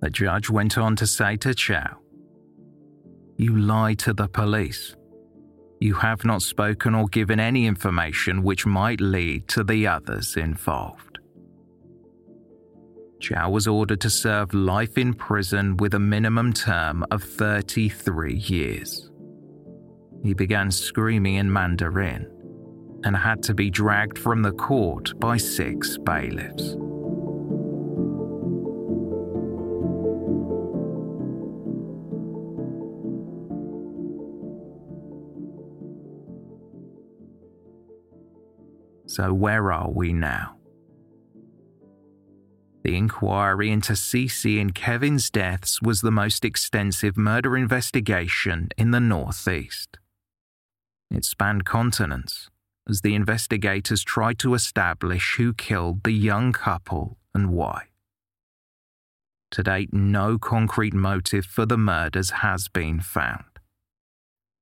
The 0.00 0.10
judge 0.10 0.48
went 0.48 0.78
on 0.78 0.96
to 0.96 1.06
say 1.06 1.36
to 1.38 1.54
Chow, 1.54 1.98
You 3.36 3.54
lie 3.54 3.94
to 3.94 4.14
the 4.14 4.28
police. 4.28 4.96
You 5.80 5.94
have 5.94 6.24
not 6.24 6.40
spoken 6.40 6.94
or 6.94 7.06
given 7.08 7.38
any 7.38 7.66
information 7.66 8.42
which 8.42 8.64
might 8.64 9.00
lead 9.00 9.46
to 9.48 9.62
the 9.62 9.86
others 9.86 10.36
involved. 10.36 11.07
Chow 13.20 13.50
was 13.50 13.66
ordered 13.66 14.00
to 14.02 14.10
serve 14.10 14.54
life 14.54 14.96
in 14.96 15.12
prison 15.12 15.76
with 15.76 15.94
a 15.94 15.98
minimum 15.98 16.52
term 16.52 17.04
of 17.10 17.22
33 17.22 18.34
years. 18.34 19.10
He 20.22 20.34
began 20.34 20.70
screaming 20.70 21.34
in 21.36 21.52
Mandarin 21.52 22.30
and 23.04 23.16
had 23.16 23.42
to 23.44 23.54
be 23.54 23.70
dragged 23.70 24.18
from 24.18 24.42
the 24.42 24.52
court 24.52 25.18
by 25.18 25.36
six 25.36 25.96
bailiffs. 25.98 26.76
So, 39.06 39.32
where 39.32 39.72
are 39.72 39.90
we 39.90 40.12
now? 40.12 40.57
The 42.88 42.96
inquiry 42.96 43.70
into 43.70 43.92
Cece 43.92 44.58
and 44.58 44.74
Kevin's 44.74 45.28
deaths 45.28 45.82
was 45.82 46.00
the 46.00 46.10
most 46.10 46.42
extensive 46.42 47.18
murder 47.18 47.54
investigation 47.54 48.70
in 48.78 48.92
the 48.92 48.98
Northeast. 48.98 49.98
It 51.10 51.26
spanned 51.26 51.66
continents 51.66 52.48
as 52.88 53.02
the 53.02 53.14
investigators 53.14 54.02
tried 54.02 54.38
to 54.38 54.54
establish 54.54 55.34
who 55.36 55.52
killed 55.52 56.02
the 56.02 56.12
young 56.12 56.54
couple 56.54 57.18
and 57.34 57.50
why. 57.50 57.88
To 59.50 59.62
date, 59.62 59.92
no 59.92 60.38
concrete 60.38 60.94
motive 60.94 61.44
for 61.44 61.66
the 61.66 61.76
murders 61.76 62.30
has 62.40 62.68
been 62.68 63.00
found. 63.00 63.57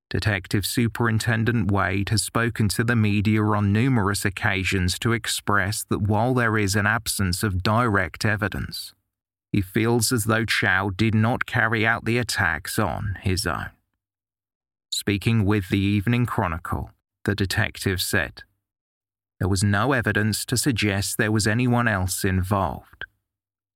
Detective 0.08 0.64
Superintendent 0.64 1.70
Wade 1.70 2.10
has 2.10 2.22
spoken 2.22 2.68
to 2.68 2.84
the 2.84 2.94
media 2.94 3.42
on 3.42 3.72
numerous 3.72 4.24
occasions 4.24 4.98
to 5.00 5.12
express 5.12 5.84
that 5.84 6.02
while 6.02 6.32
there 6.32 6.56
is 6.56 6.76
an 6.76 6.86
absence 6.86 7.42
of 7.42 7.62
direct 7.62 8.24
evidence, 8.24 8.94
he 9.50 9.60
feels 9.60 10.12
as 10.12 10.24
though 10.24 10.44
Chow 10.44 10.90
did 10.90 11.14
not 11.14 11.46
carry 11.46 11.84
out 11.84 12.04
the 12.04 12.18
attacks 12.18 12.78
on 12.78 13.16
his 13.22 13.46
own. 13.46 13.70
Speaking 14.92 15.44
with 15.44 15.70
the 15.70 15.78
Evening 15.78 16.24
Chronicle, 16.24 16.92
the 17.24 17.34
detective 17.34 18.00
said, 18.00 18.44
There 19.40 19.48
was 19.48 19.64
no 19.64 19.92
evidence 19.92 20.44
to 20.44 20.56
suggest 20.56 21.18
there 21.18 21.32
was 21.32 21.48
anyone 21.48 21.88
else 21.88 22.22
involved. 22.22 23.05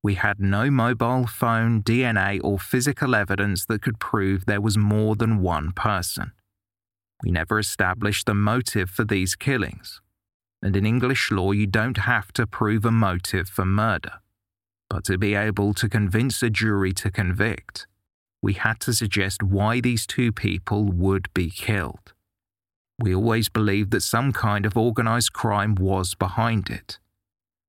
We 0.02 0.14
had 0.14 0.40
no 0.40 0.70
mobile 0.70 1.26
phone, 1.26 1.82
DNA, 1.82 2.40
or 2.42 2.58
physical 2.58 3.14
evidence 3.14 3.66
that 3.66 3.82
could 3.82 4.00
prove 4.00 4.46
there 4.46 4.60
was 4.60 4.78
more 4.78 5.14
than 5.14 5.42
one 5.42 5.72
person. 5.72 6.32
We 7.22 7.30
never 7.30 7.58
established 7.58 8.24
the 8.24 8.34
motive 8.34 8.88
for 8.88 9.04
these 9.04 9.34
killings. 9.34 10.00
And 10.62 10.74
in 10.74 10.86
English 10.86 11.30
law, 11.30 11.52
you 11.52 11.66
don't 11.66 11.98
have 11.98 12.32
to 12.32 12.46
prove 12.46 12.86
a 12.86 12.90
motive 12.90 13.48
for 13.48 13.66
murder. 13.66 14.20
But 14.88 15.04
to 15.04 15.18
be 15.18 15.34
able 15.34 15.74
to 15.74 15.88
convince 15.88 16.42
a 16.42 16.48
jury 16.48 16.92
to 16.94 17.10
convict, 17.10 17.86
we 18.42 18.54
had 18.54 18.80
to 18.80 18.94
suggest 18.94 19.42
why 19.42 19.80
these 19.80 20.06
two 20.06 20.32
people 20.32 20.86
would 20.86 21.32
be 21.34 21.50
killed. 21.50 22.14
We 22.98 23.14
always 23.14 23.50
believed 23.50 23.90
that 23.90 24.02
some 24.02 24.32
kind 24.32 24.64
of 24.64 24.78
organized 24.78 25.34
crime 25.34 25.74
was 25.74 26.14
behind 26.14 26.70
it 26.70 26.98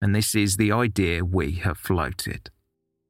and 0.02 0.16
this 0.16 0.36
is 0.36 0.58
the 0.58 0.72
idea 0.72 1.24
we 1.24 1.54
have 1.54 1.78
floated. 1.78 2.50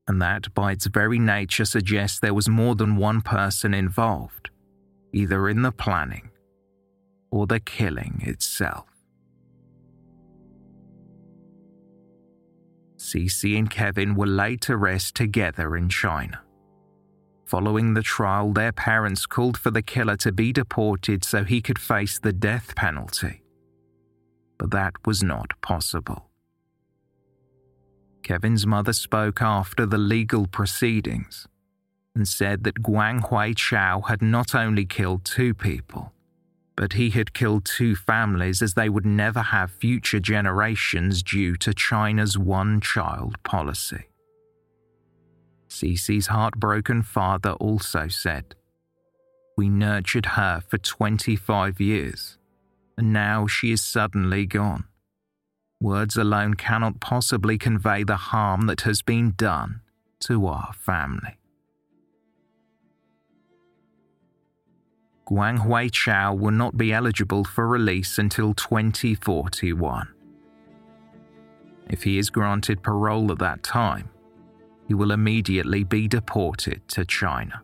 And 0.07 0.21
that, 0.21 0.53
by 0.53 0.73
its 0.73 0.87
very 0.87 1.19
nature, 1.19 1.65
suggests 1.65 2.19
there 2.19 2.33
was 2.33 2.49
more 2.49 2.75
than 2.75 2.97
one 2.97 3.21
person 3.21 3.73
involved, 3.73 4.49
either 5.13 5.47
in 5.47 5.61
the 5.61 5.71
planning 5.71 6.31
or 7.31 7.47
the 7.47 7.59
killing 7.59 8.21
itself. 8.25 8.87
Cece 12.97 13.57
and 13.57 13.69
Kevin 13.69 14.15
were 14.15 14.27
laid 14.27 14.61
to 14.61 14.77
rest 14.77 15.15
together 15.15 15.75
in 15.75 15.89
China. 15.89 16.41
Following 17.45 17.93
the 17.93 18.01
trial, 18.01 18.53
their 18.53 18.71
parents 18.71 19.25
called 19.25 19.57
for 19.57 19.71
the 19.71 19.81
killer 19.81 20.15
to 20.17 20.31
be 20.31 20.53
deported 20.53 21.23
so 21.23 21.43
he 21.43 21.61
could 21.61 21.79
face 21.79 22.19
the 22.19 22.31
death 22.31 22.75
penalty. 22.75 23.43
But 24.57 24.71
that 24.71 24.93
was 25.05 25.23
not 25.23 25.59
possible. 25.61 26.30
Kevin's 28.31 28.65
mother 28.65 28.93
spoke 28.93 29.41
after 29.41 29.85
the 29.85 29.97
legal 29.97 30.47
proceedings 30.47 31.49
and 32.15 32.25
said 32.25 32.63
that 32.63 32.81
Guang 32.81 33.27
Hui 33.27 33.53
Chow 33.53 33.99
had 34.07 34.21
not 34.21 34.55
only 34.55 34.85
killed 34.85 35.25
two 35.25 35.53
people, 35.53 36.13
but 36.77 36.93
he 36.93 37.09
had 37.09 37.33
killed 37.33 37.65
two 37.65 37.93
families 37.93 38.61
as 38.61 38.73
they 38.73 38.87
would 38.87 39.05
never 39.05 39.41
have 39.41 39.69
future 39.69 40.21
generations 40.21 41.21
due 41.21 41.57
to 41.57 41.73
China's 41.73 42.37
one 42.37 42.79
child 42.79 43.35
policy. 43.43 44.05
Cece's 45.67 46.27
heartbroken 46.27 47.01
father 47.01 47.51
also 47.59 48.07
said, 48.07 48.55
We 49.57 49.67
nurtured 49.67 50.37
her 50.37 50.61
for 50.69 50.77
25 50.77 51.81
years, 51.81 52.37
and 52.97 53.11
now 53.11 53.45
she 53.45 53.73
is 53.73 53.81
suddenly 53.81 54.45
gone. 54.45 54.85
Words 55.81 56.15
alone 56.15 56.53
cannot 56.53 56.99
possibly 56.99 57.57
convey 57.57 58.03
the 58.03 58.15
harm 58.15 58.67
that 58.67 58.81
has 58.81 59.01
been 59.01 59.33
done 59.35 59.81
to 60.19 60.45
our 60.45 60.73
family. 60.73 61.39
Guang 65.27 65.59
Hui 65.59 65.89
Chao 65.89 66.35
will 66.35 66.51
not 66.51 66.77
be 66.77 66.93
eligible 66.93 67.43
for 67.43 67.67
release 67.67 68.19
until 68.19 68.53
2041. 68.53 70.07
If 71.89 72.03
he 72.03 72.19
is 72.19 72.29
granted 72.29 72.83
parole 72.83 73.31
at 73.31 73.39
that 73.39 73.63
time, 73.63 74.09
he 74.87 74.93
will 74.93 75.11
immediately 75.11 75.83
be 75.83 76.07
deported 76.07 76.87
to 76.89 77.05
China. 77.05 77.63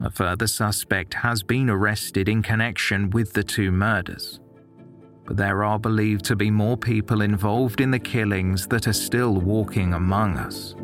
A 0.00 0.10
further 0.10 0.46
suspect 0.46 1.14
has 1.14 1.42
been 1.42 1.68
arrested 1.68 2.28
in 2.28 2.42
connection 2.42 3.10
with 3.10 3.32
the 3.32 3.42
two 3.42 3.72
murders, 3.72 4.40
but 5.24 5.36
there 5.36 5.64
are 5.64 5.78
believed 5.78 6.24
to 6.26 6.36
be 6.36 6.50
more 6.50 6.76
people 6.76 7.22
involved 7.22 7.80
in 7.80 7.90
the 7.90 7.98
killings 7.98 8.66
that 8.68 8.86
are 8.86 8.92
still 8.92 9.34
walking 9.34 9.94
among 9.94 10.36
us, 10.36 10.74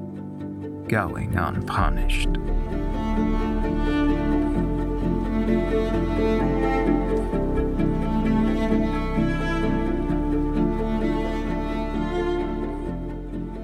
going 0.88 1.36
unpunished. 1.36 2.30